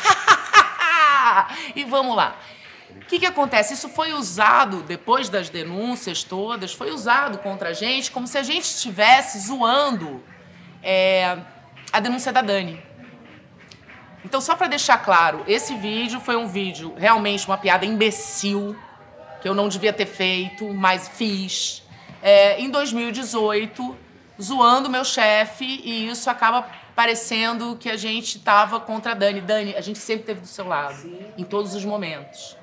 [1.77, 2.37] e vamos lá.
[2.97, 3.75] O que, que acontece?
[3.75, 8.43] Isso foi usado, depois das denúncias todas, foi usado contra a gente como se a
[8.43, 10.21] gente estivesse zoando
[10.83, 11.39] é,
[11.93, 12.83] a denúncia da Dani.
[14.25, 18.77] Então, só para deixar claro, esse vídeo foi um vídeo realmente uma piada imbecil,
[19.41, 21.85] que eu não devia ter feito, mas fiz,
[22.21, 24.10] é, em 2018,
[24.41, 29.41] zoando meu chefe, e isso acaba parecendo que a gente estava contra a Dani.
[29.41, 30.97] Dani, a gente sempre esteve do seu lado,
[31.37, 32.57] em todos os momentos.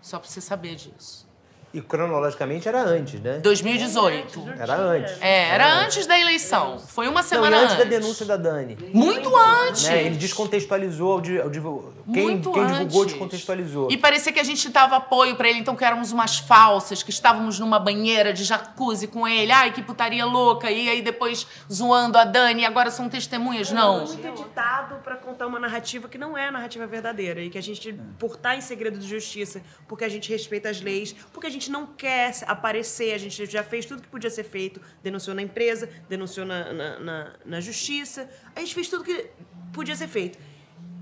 [0.00, 1.28] Só para você saber disso.
[1.72, 3.38] E cronologicamente era antes, né?
[3.40, 4.54] 2018.
[4.58, 5.20] Era antes.
[5.20, 6.78] É, era antes da eleição.
[6.78, 7.98] Foi uma Não, semana e antes da antes.
[7.98, 8.76] denúncia da Dani.
[8.94, 9.86] Muito antes.
[9.86, 10.04] Né?
[10.04, 13.12] Ele descontextualizou, o quem, Muito quem divulgou antes.
[13.12, 13.88] descontextualizou.
[13.90, 17.10] E parecia que a gente dava apoio pra ele, então que éramos umas falsas, que
[17.10, 19.52] estávamos numa banheira de jacuzzi com ele.
[19.52, 20.70] Ai, que putaria louca.
[20.70, 23.70] E aí depois zoando a Dani, e agora são testemunhas.
[23.70, 24.06] Não.
[24.06, 27.62] muito editado para contar uma narrativa que não é a narrativa verdadeira e que a
[27.62, 31.50] gente, por estar em segredo de justiça, porque a gente respeita as leis, porque a
[31.50, 35.42] gente não quer aparecer, a gente já fez tudo que podia ser feito, denunciou na
[35.42, 39.26] empresa, denunciou na, na, na- na justiça, a gente fez tudo que
[39.72, 40.38] podia ser feito.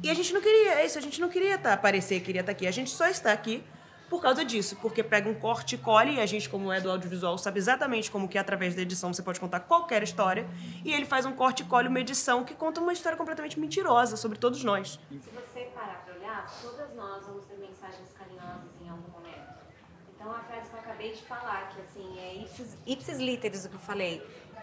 [0.02, 2.66] E a gente não queria isso, a gente não queria tá, aparecer, queria estar aqui.
[2.66, 3.64] A gente só está aqui
[4.08, 6.90] por causa disso, porque pega um corte e colhe, e a gente, como é do
[6.90, 10.46] audiovisual, sabe exatamente como que através da edição você pode contar qualquer história,
[10.84, 14.16] e ele faz um corte e colhe, uma edição que conta uma história completamente mentirosa
[14.16, 15.00] sobre todos nós.
[15.10, 19.56] Se você parar pra olhar, todas nós vamos ter mensagens carinhosas em algum momento.
[20.14, 23.68] Então a frase que eu acabei de falar, que assim, é ipsis, ipsis literis o
[23.68, 24.22] que eu falei.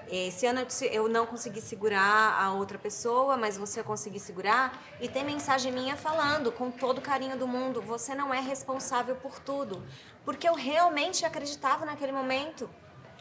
[0.09, 4.81] Esse ano eu não consegui segurar a outra pessoa, mas você conseguiu segurar.
[4.99, 9.39] E tem mensagem minha falando, com todo carinho do mundo, você não é responsável por
[9.39, 9.83] tudo.
[10.25, 12.69] Porque eu realmente acreditava naquele momento.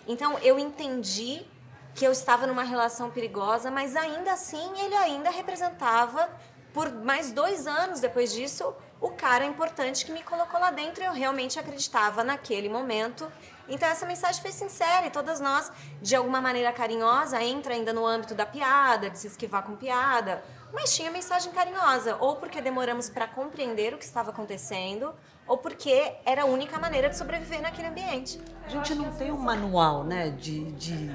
[0.07, 1.47] Então eu entendi
[1.95, 6.29] que eu estava numa relação perigosa, mas ainda assim ele ainda representava,
[6.73, 11.13] por mais dois anos depois disso, o cara importante que me colocou lá dentro eu
[11.13, 13.31] realmente acreditava naquele momento.
[13.69, 18.07] Então essa mensagem foi sincera e todas nós, de alguma maneira carinhosa, entra ainda no
[18.07, 20.43] âmbito da piada, de se esquivar com piada,
[20.73, 25.15] mas tinha mensagem carinhosa, ou porque demoramos para compreender o que estava acontecendo,
[25.47, 28.41] ou porque era a única maneira de sobreviver naquele ambiente.
[28.65, 31.11] A gente não tem um manual, né, de, de,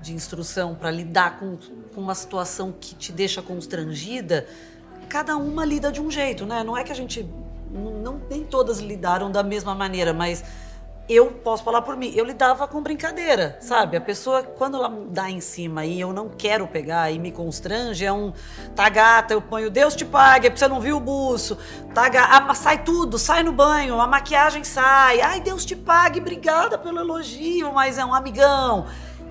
[0.00, 1.58] de instrução para lidar com,
[1.94, 4.46] com uma situação que te deixa constrangida.
[5.08, 6.62] Cada uma lida de um jeito, né?
[6.62, 7.22] Não é que a gente.
[7.70, 10.42] Não, nem todas lidaram da mesma maneira, mas
[11.08, 12.12] eu posso falar por mim.
[12.14, 13.96] Eu lidava com brincadeira, sabe?
[13.96, 18.04] A pessoa, quando ela dá em cima e eu não quero pegar e me constrange,
[18.04, 18.32] é um.
[18.76, 21.56] Tá gata, eu ponho Deus te pague, é porque você não viu o buço.
[21.94, 25.20] Tá gata, ah, sai tudo, sai no banho, a maquiagem sai.
[25.20, 28.86] Ai, Deus te pague, obrigada pelo elogio, mas é um amigão.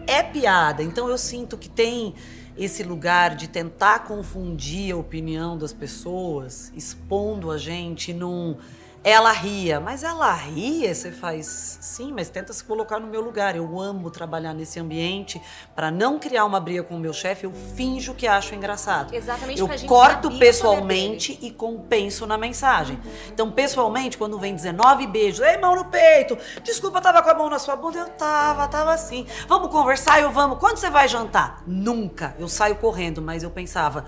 [0.08, 0.82] É piada.
[0.82, 2.16] Então eu sinto que tem
[2.58, 8.58] esse lugar de tentar confundir a opinião das pessoas, expondo a gente num
[9.04, 13.56] ela ria, mas ela ria, você faz, sim, mas tenta se colocar no meu lugar.
[13.56, 15.42] Eu amo trabalhar nesse ambiente
[15.76, 19.14] para não criar uma briga com o meu chefe, eu finjo que acho engraçado.
[19.14, 23.00] Exatamente Eu corto o pessoalmente e compenso na mensagem.
[23.28, 27.34] Então, pessoalmente, quando vem 19 beijos, ei, mão no peito, desculpa, eu tava com a
[27.34, 29.26] mão na sua bunda, eu tava, tava assim.
[29.48, 30.60] Vamos conversar, eu vamos.
[30.60, 31.64] Quando você vai jantar?
[31.66, 32.36] Nunca.
[32.38, 34.06] Eu saio correndo, mas eu pensava,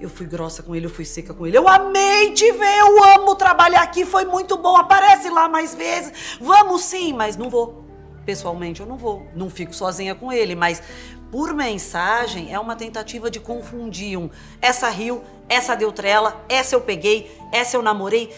[0.00, 1.56] eu fui grossa com ele, eu fui seca com ele.
[1.56, 4.76] Eu amei te ver, eu amo trabalhar aqui, foi muito bom.
[4.76, 6.38] Aparece lá mais vezes.
[6.40, 7.84] Vamos sim, mas não vou.
[8.26, 9.26] Pessoalmente eu não vou.
[9.34, 10.82] Não fico sozinha com ele, mas
[11.30, 14.30] por mensagem é uma tentativa de confundir um.
[14.60, 18.32] Essa riu, essa deu trela, essa eu peguei, essa eu namorei.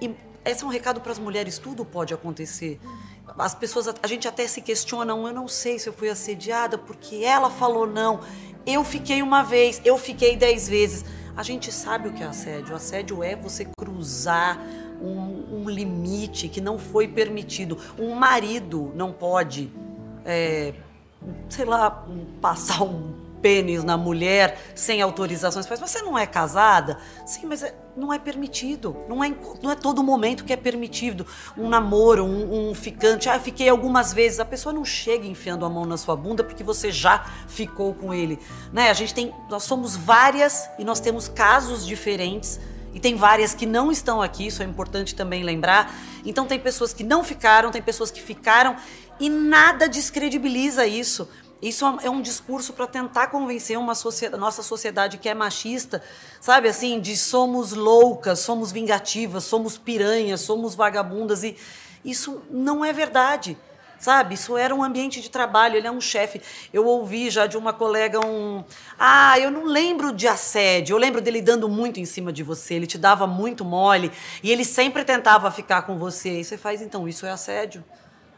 [0.00, 2.80] E esse é um recado para as mulheres, tudo pode acontecer.
[3.36, 7.16] As pessoas, a gente até se questiona, eu não sei se eu fui assediada porque
[7.16, 8.20] ela falou não.
[8.64, 11.04] Eu fiquei uma vez, eu fiquei dez vezes.
[11.36, 12.76] A gente sabe o que é assédio.
[12.76, 14.58] Assédio é você cruzar
[15.02, 17.76] um, um limite que não foi permitido.
[17.98, 19.70] Um marido não pode,
[20.24, 20.72] é,
[21.48, 22.06] sei lá,
[22.40, 23.13] passar um
[23.44, 25.62] pênis na mulher sem autorização.
[25.62, 26.96] Você fala, você não é casada?
[27.26, 28.96] Sim, mas é- não é permitido.
[29.06, 29.30] Não é,
[29.62, 31.26] não é todo momento que é permitido.
[31.54, 33.28] Um namoro, um, um ficante.
[33.28, 34.40] Ah, fiquei algumas vezes.
[34.40, 38.14] A pessoa não chega enfiando a mão na sua bunda porque você já ficou com
[38.14, 38.38] ele.
[38.72, 38.88] Né?
[38.88, 39.30] A gente tem.
[39.50, 42.58] Nós somos várias e nós temos casos diferentes.
[42.94, 45.92] E tem várias que não estão aqui, isso é importante também lembrar.
[46.24, 48.76] Então tem pessoas que não ficaram, tem pessoas que ficaram
[49.18, 51.28] e nada descredibiliza isso.
[51.64, 56.02] Isso é um discurso para tentar convencer uma sociedade, nossa sociedade que é machista,
[56.38, 61.56] sabe assim, de somos loucas, somos vingativas, somos piranhas, somos vagabundas e
[62.04, 63.56] isso não é verdade.
[63.98, 66.42] Sabe, isso era um ambiente de trabalho, ele é um chefe.
[66.70, 68.62] Eu ouvi já de uma colega um.
[68.98, 72.74] Ah, eu não lembro de assédio, eu lembro dele dando muito em cima de você,
[72.74, 74.12] ele te dava muito mole
[74.42, 76.40] e ele sempre tentava ficar com você.
[76.40, 77.82] E você faz, então, isso é assédio.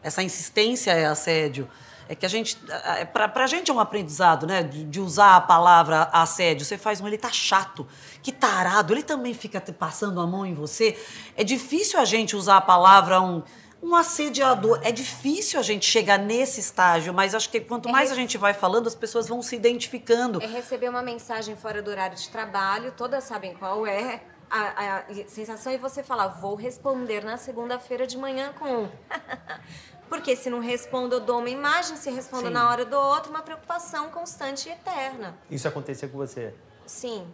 [0.00, 1.68] Essa insistência é assédio.
[2.08, 2.58] É que a gente.
[2.68, 4.62] é, Pra, pra gente é um aprendizado, né?
[4.62, 6.64] De, de usar a palavra assédio.
[6.64, 7.86] Você faz um, ele tá chato,
[8.22, 10.98] que tarado, ele também fica passando a mão em você.
[11.36, 13.42] É difícil a gente usar a palavra um.
[13.82, 14.80] Um assediador.
[14.82, 18.54] É difícil a gente chegar nesse estágio, mas acho que quanto mais a gente vai
[18.54, 20.42] falando, as pessoas vão se identificando.
[20.42, 25.28] É receber uma mensagem fora do horário de trabalho, todas sabem qual é a, a
[25.28, 28.88] sensação, e você falar, vou responder na segunda-feira de manhã com.
[30.08, 32.52] Porque se não respondo, eu dou uma imagem, se respondo Sim.
[32.52, 35.36] na hora do outro, uma preocupação constante e eterna.
[35.50, 36.54] Isso acontecia com você?
[36.86, 37.26] Sim.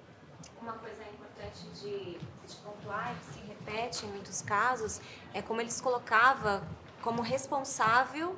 [0.60, 5.00] Uma coisa importante de, de pontuar, que se repete em muitos casos,
[5.34, 6.62] é como eles colocavam
[7.02, 8.36] como responsável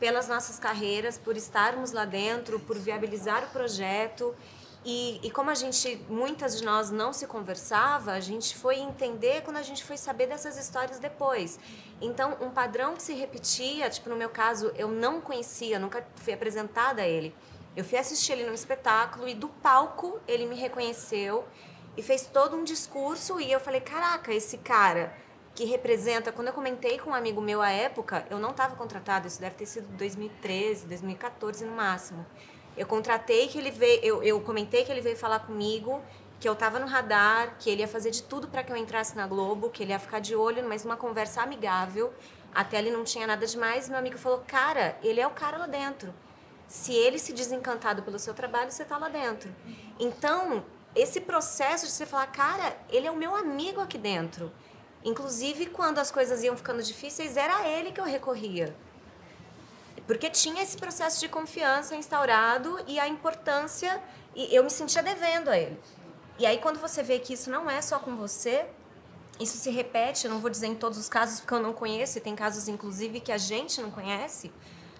[0.00, 4.34] pelas nossas carreiras, por estarmos lá dentro, por viabilizar o projeto.
[4.84, 9.42] E, e como a gente, muitas de nós não se conversava, a gente foi entender
[9.42, 11.58] quando a gente foi saber dessas histórias depois.
[12.00, 16.32] Então, um padrão que se repetia, tipo no meu caso, eu não conhecia, nunca fui
[16.32, 17.32] apresentada a ele.
[17.76, 21.44] Eu fui assistir ele num espetáculo e do palco ele me reconheceu
[21.96, 25.14] e fez todo um discurso e eu falei, caraca, esse cara
[25.54, 29.28] que representa, quando eu comentei com um amigo meu à época, eu não estava contratada,
[29.28, 32.26] isso deve ter sido 2013, 2014 no máximo.
[32.76, 36.00] Eu contratei que ele veio, eu, eu comentei que ele veio falar comigo,
[36.40, 39.14] que eu estava no radar, que ele ia fazer de tudo para que eu entrasse
[39.14, 42.12] na Globo, que ele ia ficar de olho, mas uma conversa amigável.
[42.54, 43.88] Até ali não tinha nada demais.
[43.88, 46.12] Meu amigo falou: Cara, ele é o cara lá dentro.
[46.66, 49.54] Se ele se desencantado pelo seu trabalho, você tá lá dentro.
[50.00, 50.64] Então,
[50.96, 54.52] esse processo de você falar: Cara, ele é o meu amigo aqui dentro.
[55.04, 58.74] Inclusive, quando as coisas iam ficando difíceis, era ele que eu recorria.
[60.06, 64.02] Porque tinha esse processo de confiança instaurado e a importância,
[64.34, 65.78] e eu me sentia devendo a ele.
[66.38, 68.66] E aí, quando você vê que isso não é só com você,
[69.38, 72.18] isso se repete, eu não vou dizer em todos os casos, porque eu não conheço,
[72.18, 74.52] e tem casos, inclusive, que a gente não conhece,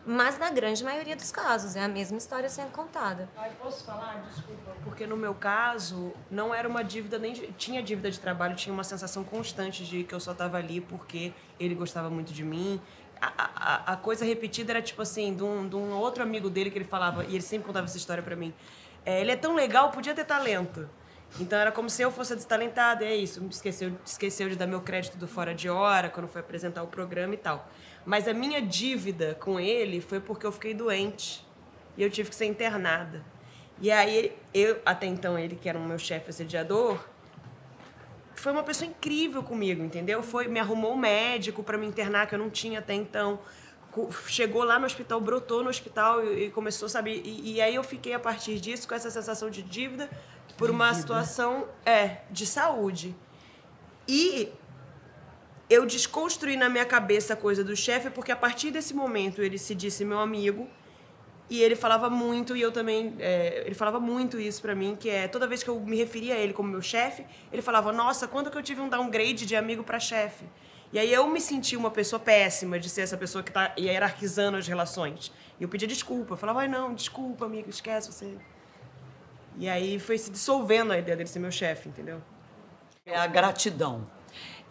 [0.05, 3.29] mas na grande maioria dos casos, é a mesma história sendo contada.
[3.61, 4.21] Posso falar?
[4.29, 4.73] Desculpa.
[4.83, 8.83] Porque no meu caso, não era uma dívida, nem tinha dívida de trabalho, tinha uma
[8.83, 12.81] sensação constante de que eu só estava ali porque ele gostava muito de mim.
[13.25, 16.79] A, a, coisa repetida era tipo assim, de um, de um outro amigo dele que
[16.79, 18.53] ele falava, e ele sempre contava essa história pra mim.
[19.07, 20.89] É, ele é tão legal, podia ter talento.
[21.41, 23.45] Então era como se eu fosse destalentada, e é isso.
[23.49, 27.35] Esqueceu, esqueceu de dar meu crédito do fora de hora quando foi apresentar o programa
[27.35, 27.69] e tal.
[28.05, 31.47] Mas a minha dívida com ele foi porque eu fiquei doente
[31.97, 33.25] e eu tive que ser internada.
[33.81, 36.99] E aí, eu, até então, ele, que era o meu chefe assediador,
[38.35, 40.23] foi uma pessoa incrível comigo, entendeu?
[40.23, 43.39] Foi, me arrumou um médico para me internar, que eu não tinha até então.
[44.27, 47.23] Chegou lá no hospital, brotou no hospital e, e começou, sabe?
[47.25, 50.09] E, e aí eu fiquei, a partir disso, com essa sensação de dívida
[50.57, 53.15] por uma situação é, de saúde.
[54.07, 54.53] E
[55.69, 59.59] eu desconstruí na minha cabeça a coisa do chefe, porque a partir desse momento ele
[59.59, 60.69] se disse meu amigo.
[61.53, 63.15] E ele falava muito, e eu também.
[63.19, 66.35] é, ele falava muito isso pra mim, que é toda vez que eu me referia
[66.35, 69.55] a ele como meu chefe, ele falava: Nossa, quando que eu tive um downgrade de
[69.55, 70.47] amigo pra chefe?
[70.91, 74.57] E aí eu me senti uma pessoa péssima de ser essa pessoa que tá hierarquizando
[74.57, 75.31] as relações.
[75.61, 76.33] E eu pedia desculpa.
[76.33, 78.35] Eu falava: Ai, não, desculpa, amigo, esquece você.
[79.59, 82.23] E aí foi se dissolvendo a ideia dele ser meu chefe, entendeu?
[83.05, 84.07] É a gratidão.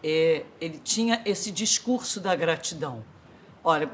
[0.02, 3.04] É, ele tinha esse discurso da gratidão.
[3.62, 3.88] Olha,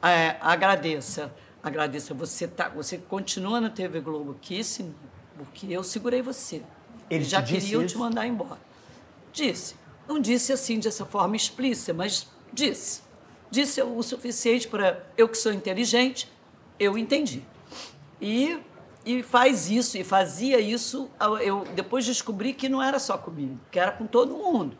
[0.00, 2.12] é, agradeça, agradeça.
[2.14, 4.94] Você tá, você continua na TV Globo aqui, sim,
[5.36, 6.62] porque eu segurei você.
[7.08, 7.94] Ele já queriam isso?
[7.94, 8.60] te mandar embora.
[9.32, 9.76] Disse.
[10.08, 13.02] Não disse assim dessa forma explícita, mas disse.
[13.50, 16.30] Disse o suficiente para eu que sou inteligente,
[16.78, 17.44] eu entendi.
[18.20, 18.58] E,
[19.04, 21.10] e faz isso, e fazia isso.
[21.40, 24.76] Eu depois descobri que não era só comigo, que era com todo mundo.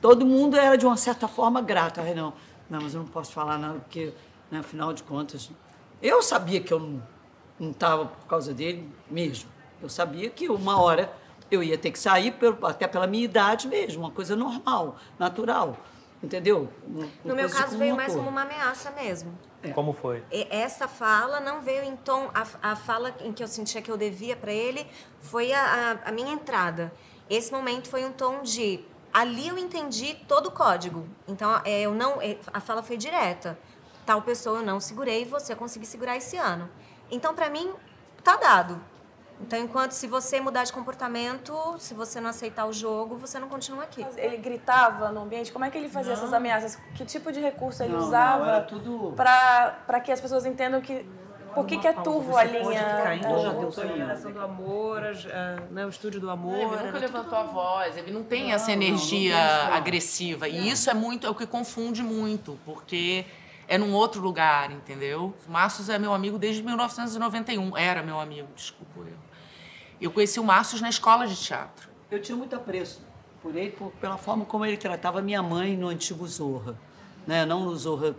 [0.00, 2.00] Todo mundo era, de uma certa forma, grato.
[2.00, 2.32] Ai, não,
[2.68, 4.12] não, mas eu não posso falar nada, porque,
[4.50, 5.50] né, afinal de contas,
[6.02, 7.00] eu sabia que eu
[7.58, 9.48] não estava por causa dele mesmo.
[9.82, 11.12] Eu sabia que uma hora
[11.50, 15.76] eu ia ter que sair, pelo- até pela minha idade mesmo, uma coisa normal, natural.
[16.22, 16.68] Entendeu?
[16.86, 19.36] Uma- uma No meu caso, veio mais como uma ameaça mesmo.
[19.74, 20.22] Como foi?
[20.30, 22.30] E Essa fala não veio em tom.
[22.34, 24.86] A, a fala em que eu sentia que eu devia para ele
[25.20, 26.92] foi a, a, a minha entrada.
[27.28, 28.80] Esse momento foi um tom de.
[29.12, 31.06] Ali eu entendi todo o código.
[31.26, 32.20] Então, é, eu não.
[32.22, 33.58] é, A fala foi direta.
[34.10, 36.68] Tal pessoa eu não segurei, você conseguiu segurar esse ano.
[37.12, 37.70] Então, para mim,
[38.24, 38.80] tá dado.
[39.40, 43.48] Então, enquanto se você mudar de comportamento, se você não aceitar o jogo, você não
[43.48, 44.04] continua aqui.
[44.16, 45.52] Ele gritava no ambiente?
[45.52, 46.76] Como é que ele fazia essas ameaças?
[46.96, 51.06] Que tipo de recurso ele Não, não, usava tudo- para que as pessoas entendam que
[51.54, 52.62] por que, que é turvo a linha?
[53.22, 56.56] Do- a geração do amor, a- a- né, o estúdio do amor.
[56.58, 59.36] Ele nunca levantou a voz, ele não tem Não, essa não, não energia
[59.68, 59.74] não.
[59.74, 60.48] agressiva.
[60.48, 63.24] E isso é muito, é o que confunde muito, porque
[63.70, 65.32] é num outro lugar, entendeu?
[65.46, 67.76] O Márcios é meu amigo desde 1991.
[67.76, 69.16] Era meu amigo, desculpa eu.
[70.00, 71.88] Eu conheci o Márcios na escola de teatro.
[72.10, 73.00] Eu tinha muito apreço
[73.40, 76.76] por ele, por- pela forma como ele tratava minha mãe no antigo Zorra,
[77.24, 77.46] né?
[77.46, 78.16] não no Zorra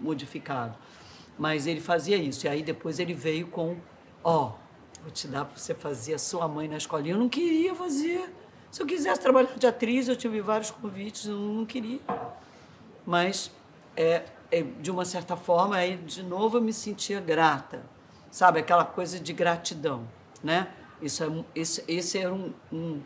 [0.00, 0.74] modificado.
[1.38, 2.46] Mas ele fazia isso.
[2.46, 3.76] E aí depois ele veio com,
[4.24, 4.54] ó,
[5.00, 7.14] vou te dar para você fazer a sua mãe na escolinha.
[7.14, 8.34] Eu não queria fazer.
[8.68, 12.00] Se eu quisesse trabalhar de atriz, eu tive vários convites, eu não queria.
[13.06, 13.50] Mas,
[13.96, 14.24] é,
[14.80, 17.82] de uma certa forma, aí de novo eu me sentia grata,
[18.30, 18.60] sabe?
[18.60, 20.08] Aquela coisa de gratidão,
[20.42, 20.68] né?
[21.00, 23.00] Isso é, esse, esse era um, um,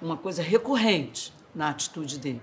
[0.00, 2.42] uma coisa recorrente na atitude dele.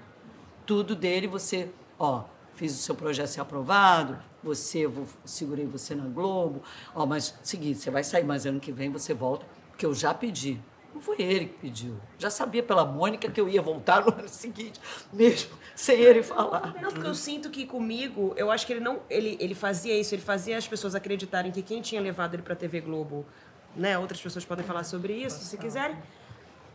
[0.65, 2.23] Tudo dele, você, ó,
[2.55, 6.61] fiz o seu projeto ser aprovado, você, vou, segurei você na Globo,
[6.93, 10.13] ó, mas seguinte, você vai sair, mas ano que vem você volta, porque eu já
[10.13, 10.61] pedi.
[10.95, 11.97] Não foi ele que pediu.
[12.17, 14.79] Já sabia pela Mônica que eu ia voltar no ano seguinte,
[15.11, 16.73] mesmo sem ele falar.
[16.81, 19.01] Não, porque eu sinto que comigo, eu acho que ele não.
[19.09, 22.55] Ele, ele fazia isso, ele fazia as pessoas acreditarem que quem tinha levado ele pra
[22.55, 23.25] TV Globo,
[23.75, 23.97] né?
[23.97, 25.97] Outras pessoas podem falar sobre isso, se quiserem.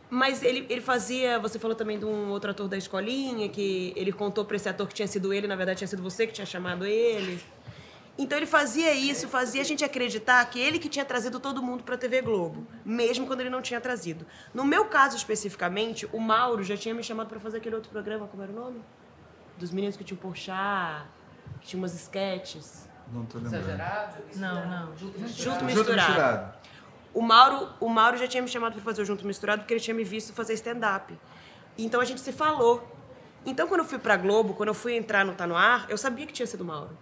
[0.07, 1.39] Mas ele, ele fazia.
[1.39, 4.87] Você falou também de um outro ator da escolinha, que ele contou pra esse ator
[4.87, 7.41] que tinha sido ele, na verdade tinha sido você que tinha chamado ele.
[8.21, 11.83] Então ele fazia isso, fazia a gente acreditar que ele que tinha trazido todo mundo
[11.83, 14.27] pra TV Globo, mesmo quando ele não tinha trazido.
[14.53, 18.27] No meu caso especificamente, o Mauro já tinha me chamado pra fazer aquele outro programa,
[18.27, 18.79] como era o nome?
[19.57, 21.03] Dos meninos que tinham Porchat,
[21.61, 22.87] que tinha umas sketches.
[23.11, 23.65] Não tô lembrando.
[24.35, 24.95] Não, não.
[24.95, 25.95] Junto, Junto misturado.
[25.95, 26.53] misturado.
[27.15, 29.81] O Mauro, o Mauro já tinha me chamado para fazer o Junto Misturado porque ele
[29.81, 31.17] tinha me visto fazer stand-up.
[31.75, 32.87] Então a gente se falou.
[33.43, 35.97] Então quando eu fui pra Globo, quando eu fui entrar no Tá No Ar, eu
[35.97, 36.95] sabia que tinha sido o Mauro.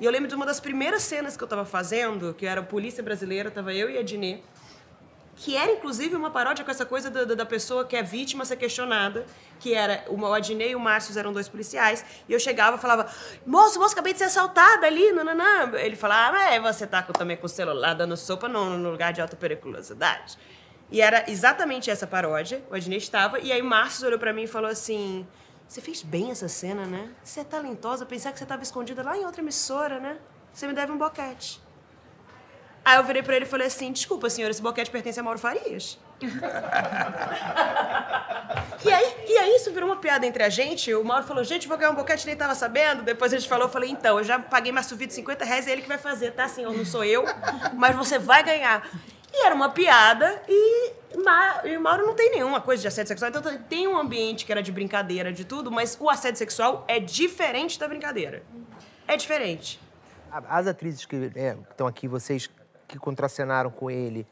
[0.00, 3.02] E eu lembro de uma das primeiras cenas que eu tava fazendo, que era Polícia
[3.02, 4.40] Brasileira, tava eu e a Dinê,
[5.36, 8.56] que era inclusive uma paródia com essa coisa da, da- pessoa que é vítima ser
[8.56, 9.24] questionada,
[9.58, 13.08] que era o Adnei e o Márcio eram dois policiais, e eu chegava e falava,
[13.46, 15.72] moço, moço, acabei de ser assaltada ali, nananã.
[15.76, 19.12] Ele falava, ah, mas você tá também com o celular dando sopa no, no lugar
[19.12, 20.38] de alta periculosidade.
[20.90, 24.46] E era exatamente essa paródia, o Adnei estava, e aí Márcio olhou pra mim e
[24.46, 25.26] falou assim,
[25.68, 27.10] você fez bem essa cena, né?
[27.22, 30.18] Você é talentosa, pensar que você estava escondida lá em outra emissora, né?
[30.52, 31.60] Você me deve um boquete.
[32.84, 35.38] Aí eu virei pra ele e falei assim: desculpa, senhor, esse boquete pertence a Mauro
[35.38, 35.98] Farias.
[38.84, 40.92] e, aí, e aí isso virou uma piada entre a gente.
[40.94, 43.02] O Mauro falou: gente, vou ganhar um boquete, nem tava sabendo.
[43.02, 45.66] Depois a gente falou: eu falei, então, eu já paguei mais subido de 50 reais,
[45.66, 46.76] é ele que vai fazer, tá, senhor?
[46.76, 47.24] Não sou eu,
[47.74, 48.86] mas você vai ganhar.
[49.36, 50.92] E era uma piada e,
[51.24, 53.30] Ma- e o Mauro não tem nenhuma coisa de assédio sexual.
[53.30, 57.00] Então tem um ambiente que era de brincadeira, de tudo, mas o assédio sexual é
[57.00, 58.42] diferente da brincadeira.
[59.08, 59.80] É diferente.
[60.30, 62.48] As atrizes que é, estão aqui, vocês
[62.86, 64.26] que contracenaram com ele,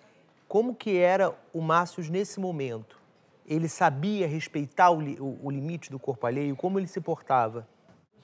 [0.49, 3.01] como que era o Márcios nesse momento?
[3.45, 6.55] ele sabia respeitar o, li- o- o limite do corpo alheio?
[6.55, 7.67] Como ele se portava?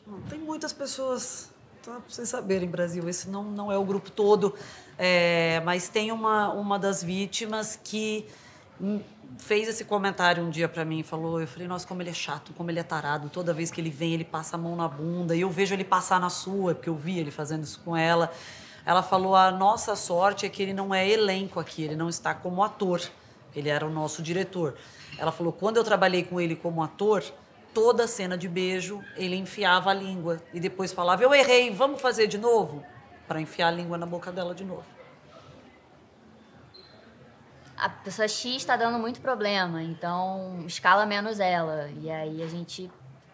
[0.07, 1.51] Não, Tem muitas pessoas,
[1.89, 4.55] só para vocês saberem, Brasil, esse não, não é o grupo todo,
[4.99, 8.27] é, mas tem uma, uma das vítimas que
[8.79, 9.01] hum,
[9.39, 12.53] fez esse comentário um dia para mim, falou, eu falei, nossa, como ele é chato,
[12.53, 15.35] como ele é tarado, toda vez que ele vem, ele passa a mão na bunda,
[15.35, 18.31] e eu vejo ele passar na sua, porque eu vi ele fazendo isso com ela.
[18.85, 22.35] Ela falou, a nossa sorte é que ele não é elenco aqui, ele não está
[22.35, 23.01] como ator,
[23.57, 24.75] ele era o nosso diretor.
[25.19, 27.25] Ela falou, quando eu trabalhei com ele como ator,
[27.79, 32.27] toda cena de beijo, ele enfiava a língua e depois falava: Eu errei, vamos fazer
[32.27, 32.85] de novo?
[33.29, 34.85] Para enfiar a língua na boca dela de novo.
[37.77, 41.89] a pessoa X está dando muito problema, então escala menos ela.
[42.01, 42.91] E aí a gente,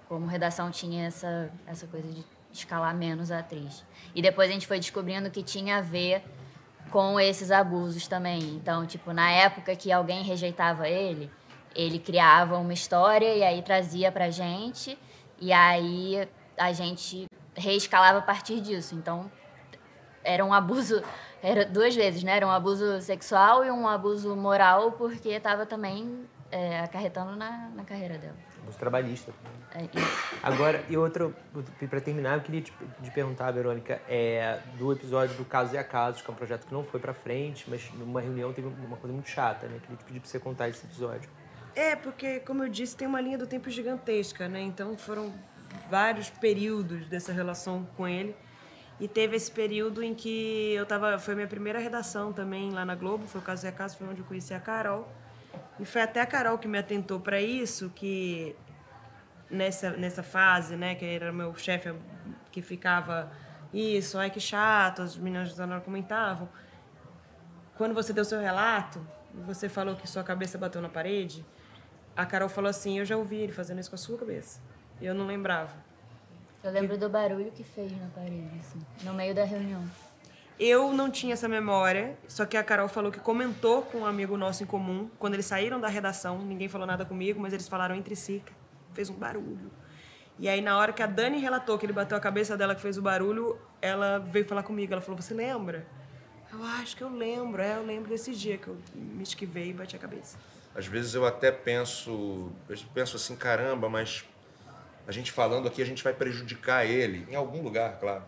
[0.07, 2.23] como redação, tinha essa, essa coisa de
[2.53, 3.83] escalar menos a atriz.
[4.15, 6.23] E depois a gente foi descobrindo que tinha a ver
[6.91, 8.41] com esses abusos também.
[8.57, 11.31] Então, tipo, na época que alguém rejeitava ele,
[11.75, 14.99] ele criava uma história e aí trazia pra gente,
[15.41, 18.95] e aí a gente reescalava a partir disso.
[18.95, 19.31] Então,
[20.23, 21.03] era um abuso,
[21.43, 22.37] era duas vezes, né?
[22.37, 27.85] Era um abuso sexual e um abuso moral, porque estava também é, acarretando na, na
[27.85, 28.37] carreira dela.
[28.63, 29.33] Abuso trabalhista.
[29.75, 30.39] É isso.
[30.41, 31.35] Agora, e outro,
[31.91, 32.73] para terminar, eu queria te,
[33.03, 36.73] te perguntar, Verônica, é, do episódio do Casos e Acasos, que é um projeto que
[36.73, 39.81] não foi pra frente, mas numa reunião teve uma coisa muito chata, né?
[39.83, 41.29] Queria te pedir pra você contar esse episódio.
[41.75, 44.61] É, porque, como eu disse, tem uma linha do tempo gigantesca, né?
[44.61, 45.35] Então foram
[45.91, 48.35] vários períodos dessa relação com ele.
[49.01, 51.19] E teve esse período em que eu tava.
[51.19, 54.21] Foi minha primeira redação também lá na Globo, foi o Caso e Acaso, foi onde
[54.21, 55.09] eu conheci a Carol.
[55.81, 58.55] E foi até a Carol que me atentou para isso, que
[59.51, 61.93] nessa, nessa fase, né, que era meu chefe
[62.53, 63.33] que ficava
[63.73, 66.49] isso, ai que chato, as meninas da comentavam.
[67.77, 69.05] Quando você deu seu relato,
[69.45, 71.45] você falou que sua cabeça bateu na parede,
[72.17, 74.61] a Carol falou assim, eu já ouvi ele fazendo isso com a sua cabeça.
[75.01, 75.73] E eu não lembrava.
[76.63, 79.85] Eu lembro do barulho que fez na parede, assim, no meio da reunião.
[80.59, 84.37] Eu não tinha essa memória, só que a Carol falou que comentou com um amigo
[84.37, 87.95] nosso em comum, quando eles saíram da redação, ninguém falou nada comigo, mas eles falaram
[87.97, 88.53] entre si, que
[88.95, 89.71] fez um barulho.
[90.39, 92.81] E aí, na hora que a Dani relatou que ele bateu a cabeça dela que
[92.81, 94.93] fez o barulho, ela veio falar comigo.
[94.93, 95.87] Ela falou: Você lembra?
[96.53, 99.73] Eu acho que eu lembro, é, eu lembro desse dia que eu me esquivei e
[99.73, 100.39] bati a cabeça.
[100.75, 104.25] Às vezes eu até penso, eu penso assim, caramba, mas
[105.07, 108.25] a gente falando aqui, a gente vai prejudicar ele, em algum lugar, claro.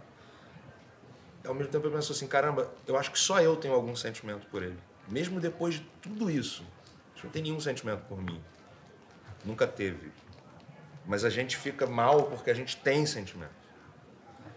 [1.45, 4.47] Ao mesmo tempo eu penso assim, caramba, eu acho que só eu tenho algum sentimento
[4.47, 4.79] por ele.
[5.09, 6.65] Mesmo depois de tudo isso.
[7.15, 8.43] Que não tem nenhum sentimento por mim.
[9.45, 10.13] Nunca teve.
[11.07, 13.55] Mas a gente fica mal porque a gente tem sentimento.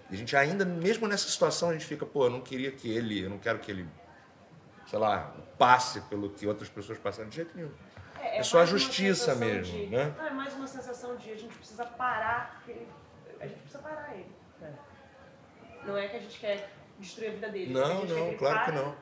[0.10, 2.90] E a gente ainda, mesmo nessa situação, a gente fica, pô, eu não queria que
[2.90, 3.88] ele, eu não quero que ele,
[4.90, 7.72] sei lá, passe pelo que outras pessoas passaram de jeito nenhum.
[8.20, 10.14] É, só a mais uma justiça mesmo, de- né?
[10.18, 12.88] Não, é mais uma sensação de a gente precisa parar, ele-
[13.40, 14.26] a gente precisa parar ele.
[15.86, 17.72] Não é que a gente quer destruir a vida dele.
[17.78, 18.96] a Não, não, claro que não.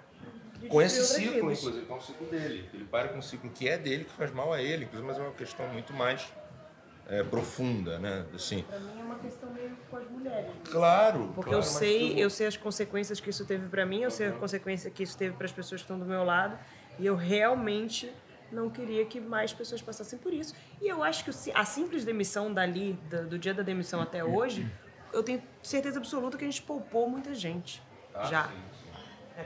[0.59, 1.59] de Com esse ciclo, vidas.
[1.59, 2.69] inclusive, é um ciclo dele.
[2.73, 5.17] Ele para com um ciclo que é dele, que faz mal a ele, inclusive, mas
[5.17, 6.31] é uma questão muito mais
[7.07, 8.25] é, profunda, né?
[8.33, 10.51] Assim, Pra mim é uma questão meio com as mulheres.
[10.69, 14.01] Claro, Porque claro, eu sei, tudo- eu sei as consequências que isso teve pra mim,
[14.01, 16.57] eu sei a consequência que isso teve para as pessoas que estão do meu lado,
[16.99, 18.11] e eu realmente
[18.51, 20.55] não queria que mais pessoas passassem por isso.
[20.81, 24.69] E eu acho que a simples demissão dali, do, do dia da demissão até hoje,
[25.13, 27.81] eu tenho certeza absoluta que a gente poupou muita gente.
[28.29, 28.49] já.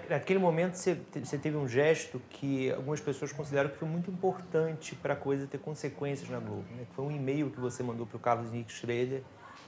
[0.10, 4.10] Naquele momento você te- você teve um gesto que algumas pessoas consideram que foi muito
[4.10, 6.66] importante para a coisa ter consequências na Globo.
[6.76, 6.86] Né?
[6.96, 9.22] Foi um e-mail que você mandou para o Carlos Henrique Schroeder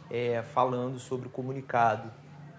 [0.09, 2.09] é, falando sobre o comunicado.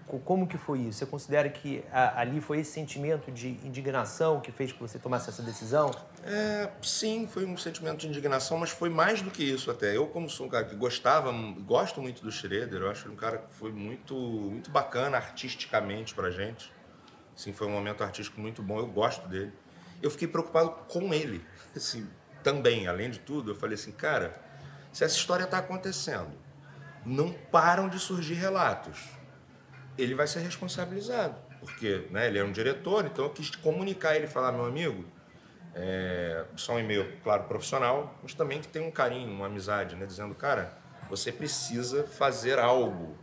[0.05, 0.99] Co- Como que foi isso?
[0.99, 5.29] Você considera que a- ali foi esse sentimento de indignação que fez que você tomasse
[5.31, 5.89] essa decisão?
[6.23, 9.97] É, sim, foi um sentimento de indignação, mas foi mais do que isso até.
[9.97, 11.31] Eu, como sou um cara que gostava,
[11.65, 16.13] gosto muito do Schroeder, eu acho ele um cara que foi muito, muito bacana artisticamente
[16.13, 16.71] pra gente.
[17.35, 19.51] Assim, foi um momento artístico muito bom, eu gosto dele.
[20.01, 21.45] Eu fiquei preocupado com ele,
[21.75, 22.07] assim,
[22.43, 24.39] também, além de tudo, eu falei assim, cara,
[24.93, 26.31] se essa história está acontecendo,
[27.05, 29.09] não param de surgir relatos.
[29.97, 34.27] Ele vai ser responsabilizado, porque né, ele é um diretor, então eu quis comunicar ele
[34.27, 35.05] falar, meu amigo,
[35.73, 40.05] é, só um e-mail, claro, profissional, mas também que tem um carinho, uma amizade, né?
[40.05, 40.77] Dizendo, cara,
[41.09, 43.17] você precisa fazer algo,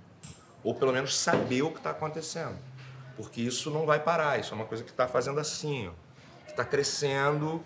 [0.63, 2.59] ou pelo menos saber o que está acontecendo,
[3.23, 5.93] porque isso não vai parar, isso é uma coisa que está fazendo assim, ó,
[6.45, 7.65] que está crescendo,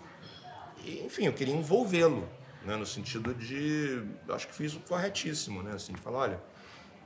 [0.85, 2.29] e, enfim, eu queria envolvê-lo,
[2.63, 2.75] né?
[2.75, 5.71] No sentido de, acho que fiz o corretíssimo, né?
[5.73, 6.41] Assim, de falar, olha,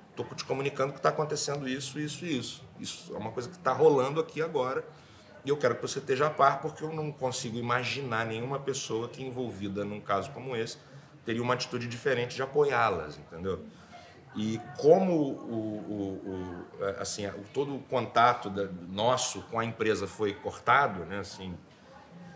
[0.10, 2.64] estou te comunicando que está acontecendo isso, isso e isso.
[2.78, 4.84] Isso é uma coisa que está rolando aqui agora
[5.45, 9.07] E eu quero que você esteja a par, porque eu não consigo imaginar nenhuma pessoa
[9.07, 10.78] que envolvida num caso como esse
[11.26, 13.64] teria uma atitude diferente de apoiá-las, entendeu?
[14.36, 15.52] E como o,
[15.90, 21.20] o, o assim, o, todo o contato da, nosso com a empresa foi cortado, né,
[21.20, 21.58] assim,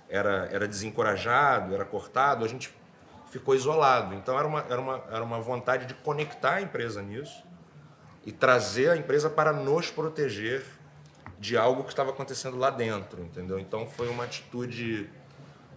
[0.10, 2.74] era, era desencorajado, era cortado, a gente
[3.32, 4.14] ficou isolado.
[4.14, 7.44] Então era uma, era, uma, era uma vontade de conectar a empresa nisso
[8.26, 10.66] e trazer a empresa para nos proteger
[11.40, 13.58] de algo que estava acontecendo lá dentro, entendeu?
[13.58, 15.10] Então foi uma atitude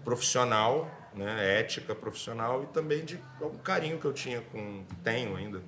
[0.05, 5.61] profissional, né, ética profissional e também de algum carinho que eu tinha com tenho ainda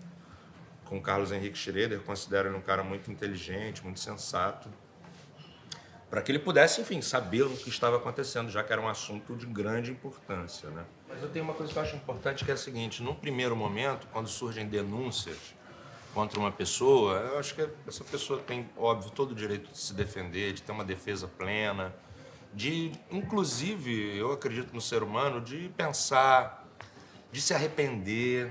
[0.90, 4.68] com Carlos Henrique Schroeder, considero ele um cara muito inteligente, muito sensato,
[6.10, 9.36] para que ele pudesse, enfim, saber o que estava acontecendo, já que era um assunto
[9.36, 10.84] de grande importância, né?
[11.08, 13.54] Mas eu tenho uma coisa que eu acho importante que é a seguinte: num primeiro
[13.54, 15.54] momento, quando surgem denúncias
[16.12, 19.94] contra uma pessoa, eu acho que essa pessoa tem, óbvio, todo o direito de se
[19.94, 21.94] defender, de ter uma defesa plena,
[22.52, 26.66] de, inclusive, eu acredito no ser humano, de pensar,
[27.30, 28.50] de se arrepender,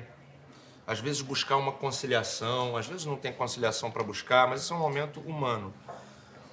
[0.89, 4.75] às vezes buscar uma conciliação, às vezes não tem conciliação para buscar, mas isso é
[4.75, 5.71] um momento humano.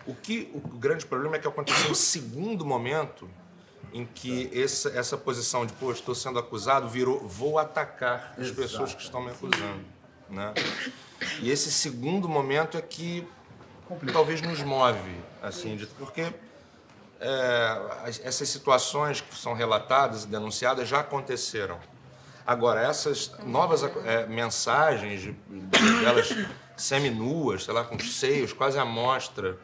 [0.06, 3.26] O que o grande problema é que aconteceu um segundo momento
[3.94, 8.60] em que essa, essa posição de, pô, estou sendo acusado, virou, vou atacar as Exato.
[8.60, 9.82] pessoas que estão me acusando.
[10.28, 10.52] Né?
[11.40, 13.26] E esse segundo momento é que
[14.12, 16.30] talvez nos move, assim, de, porque
[17.18, 21.80] é, essas situações que são relatadas e denunciadas já aconteceram.
[22.46, 26.28] Agora, essas novas é, mensagens de, de, delas
[26.76, 29.58] seminuas, sei lá, com os seios, quase à mostra,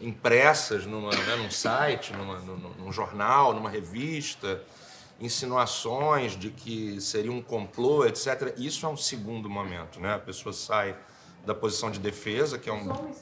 [0.00, 4.60] impressas numa, né, num site, numa, num, num jornal, numa revista,
[5.20, 8.54] insinuações de que seria um complô, etc.
[8.58, 10.14] Isso é um segundo momento, né?
[10.14, 10.96] A pessoa sai
[11.46, 12.84] da posição de defesa, que é um...
[12.84, 13.14] Né?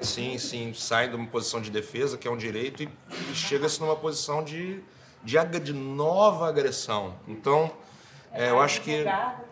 [0.00, 2.88] Sim, sim, sai de uma posição de defesa, que é um direito, e,
[3.30, 4.82] e chega-se numa posição de
[5.22, 7.14] de, de nova agressão.
[7.26, 7.70] Então,
[8.32, 9.04] é, eu acho que.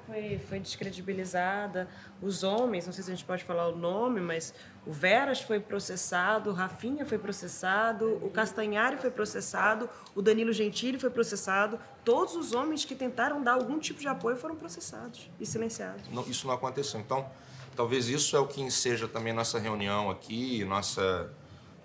[0.07, 1.89] Foi, foi descredibilizada.
[2.21, 4.53] Os homens, não sei se a gente pode falar o nome, mas
[4.85, 10.99] o Veras foi processado, o Rafinha foi processado, o Castanhari foi processado, o Danilo Gentili
[10.99, 11.79] foi processado.
[12.05, 16.09] Todos os homens que tentaram dar algum tipo de apoio foram processados e silenciados.
[16.09, 16.99] Não, isso não aconteceu.
[16.99, 17.31] Então,
[17.77, 21.31] talvez isso é o que enseja também nossa reunião aqui, nossa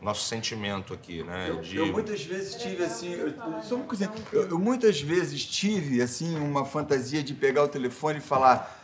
[0.06, 1.49] nosso sentimento aqui, né?
[1.49, 1.77] Eu, de...
[1.77, 3.34] eu muitas vezes tive assim, eu,
[3.64, 8.19] só uma coisa, eu, eu, muitas vezes tive assim uma fantasia de pegar o telefone
[8.19, 8.84] e falar,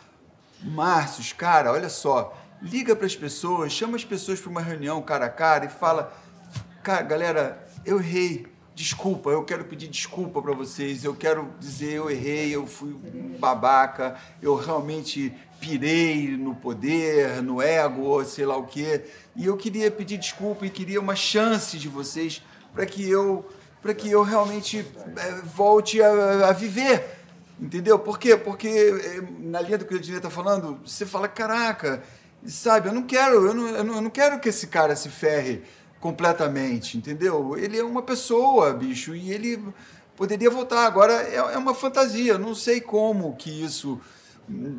[0.63, 5.27] Márcio, cara, olha só, liga para as pessoas, chama as pessoas para uma reunião cara
[5.27, 6.11] a cara e fala,
[6.81, 12.09] cara, galera, eu errei, desculpa, eu quero pedir desculpa para vocês, eu quero dizer eu
[12.09, 12.95] errei, eu fui
[13.37, 19.05] babaca, eu realmente pirei no poder, no ego, sei lá o quê.
[19.35, 22.41] E eu queria pedir desculpa e queria uma chance de vocês
[22.73, 23.45] para que eu
[23.81, 24.85] para que eu realmente
[25.17, 27.03] é, volte a, a, viver.
[27.59, 27.97] Entendeu?
[27.97, 28.37] Por quê?
[28.37, 32.03] Porque é, na linha do que o Ednei está falando, você fala, caraca,
[32.45, 35.09] sabe, eu não quero, eu não, eu não, eu não quero que esse cara se
[35.09, 35.63] ferre
[35.99, 37.57] completamente, entendeu?
[37.57, 39.59] Ele é uma pessoa, bicho, e ele
[40.15, 40.85] poderia voltar.
[40.85, 43.99] Agora é, é uma fantasia, não sei como que isso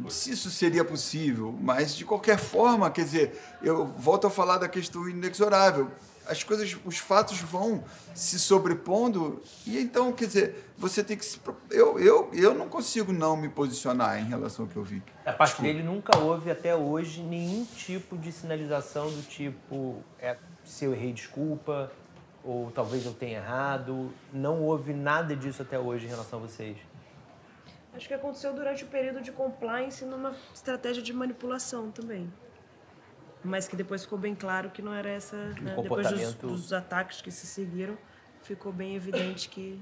[0.09, 4.69] se isso seria possível, mas de qualquer forma, quer dizer, eu volto a falar da
[4.69, 5.91] questão inexorável.
[6.27, 7.83] As coisas, os fatos vão
[8.15, 13.13] se sobrepondo e então, quer dizer, você tem que se, eu, eu, eu não consigo
[13.13, 15.03] não me posicionar em relação ao que eu vi.
[15.27, 15.73] A parte Desculpa.
[15.73, 21.13] dele nunca houve até hoje nenhum tipo de sinalização do tipo é, se eu errei,
[21.13, 21.91] desculpa,
[22.45, 24.13] ou talvez eu tenha errado.
[24.33, 26.77] Não houve nada disso até hoje em relação a vocês.
[27.95, 32.33] Acho que aconteceu durante o período de compliance numa estratégia de manipulação também.
[33.45, 35.37] Mas que depois ficou bem claro que não era essa.
[35.37, 35.75] Né?
[35.77, 37.99] Depois dos, dos, ataques que se seguiram,
[38.43, 39.81] ficou bem evidente que.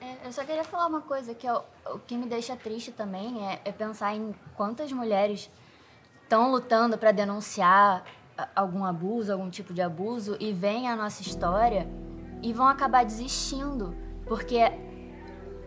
[0.00, 1.64] É, eu só queria falar uma coisa que é o,
[2.06, 5.50] que me deixa triste também é, é pensar em quantas mulheres
[6.22, 8.04] estão lutando para denunciar
[8.54, 11.86] algum abuso, algum tipo de abuso e veem a nossa história
[12.42, 13.94] e vão acabar desistindo,
[14.26, 14.60] porque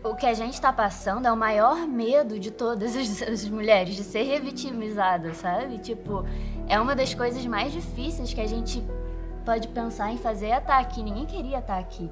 [0.06, 3.95] o que a gente está passando é o maior medo de todas as, as, mulheres,
[3.95, 5.80] de ser revitimizada, sabe?
[5.80, 6.23] Tipo,
[6.68, 8.84] é uma das coisas mais difíceis que a gente
[9.44, 11.02] pode pensar em fazer é estar aqui.
[11.02, 12.10] Ninguém queria estar aqui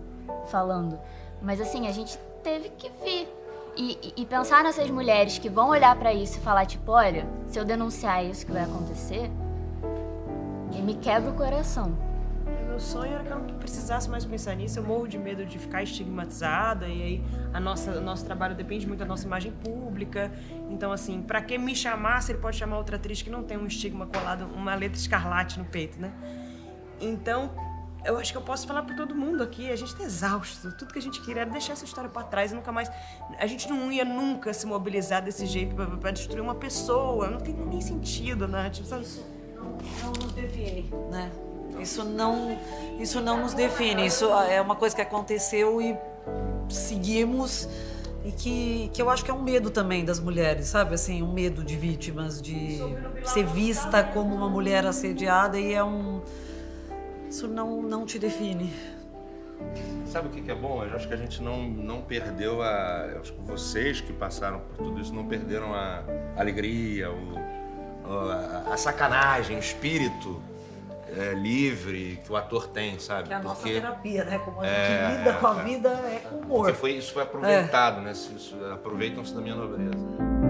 [0.48, 0.99] falando.
[1.41, 3.28] Mas assim, a gente teve que vir.
[3.76, 7.60] E, e pensar nessas mulheres que vão olhar para isso e falar, tipo, olha, se
[7.60, 9.32] eu denunciar isso que vai acontecer,
[10.84, 12.12] me quebra o coração
[12.74, 14.80] meu sonho era que eu não precisasse mais pensar nisso.
[14.80, 17.24] Eu morro de medo de ficar estigmatizada e aí
[17.54, 20.32] a nossa, o nosso trabalho depende muito da nossa imagem pública.
[20.72, 23.58] Então, assim, para que me chamar se ele pode chamar outra atriz que não tem
[23.58, 26.12] um estigma colado, uma letra escarlate no peito, né?
[27.00, 27.52] Então,
[28.04, 30.76] eu acho que eu posso falar para todo mundo aqui, a gente tá exausto.
[30.76, 32.90] Tudo que a gente queria era deixar essa história para trás e nunca mais.
[33.38, 37.30] A gente não ia nunca se mobilizar desse jeito para destruir uma pessoa.
[37.30, 38.72] Não tem nem sentido, né?
[38.72, 39.06] Tipo, sabe?
[40.02, 41.32] não nos define, né?
[41.80, 42.58] Isso não,
[43.00, 44.06] isso não nos define.
[44.06, 45.95] Isso é uma coisa que aconteceu e
[46.70, 47.68] seguimos
[48.26, 50.94] e que, que eu acho que é um medo também das mulheres, sabe?
[50.95, 52.80] Assim, um medo de vítimas, de
[53.26, 56.22] ser vista como uma mulher assediada e é um
[57.30, 58.72] isso não não te define.
[60.06, 60.84] Sabe o que é bom?
[60.84, 63.08] Eu acho que a gente não, não perdeu a.
[63.14, 66.04] Eu acho que vocês que passaram por tudo isso não perderam a
[66.38, 67.40] alegria, o-
[68.70, 70.41] a, a sacanagem, o espírito
[71.18, 73.27] é, livre que o ator tem, sabe?
[73.27, 74.40] Que é a nossa Porque- terapia, né?
[74.40, 75.64] Como a gente É, lida com a é.
[75.64, 76.73] vida é com humor.
[76.73, 78.14] Foi, isso foi aproveitado, né?
[78.73, 80.43] Aproveitam-se da minha nobreza.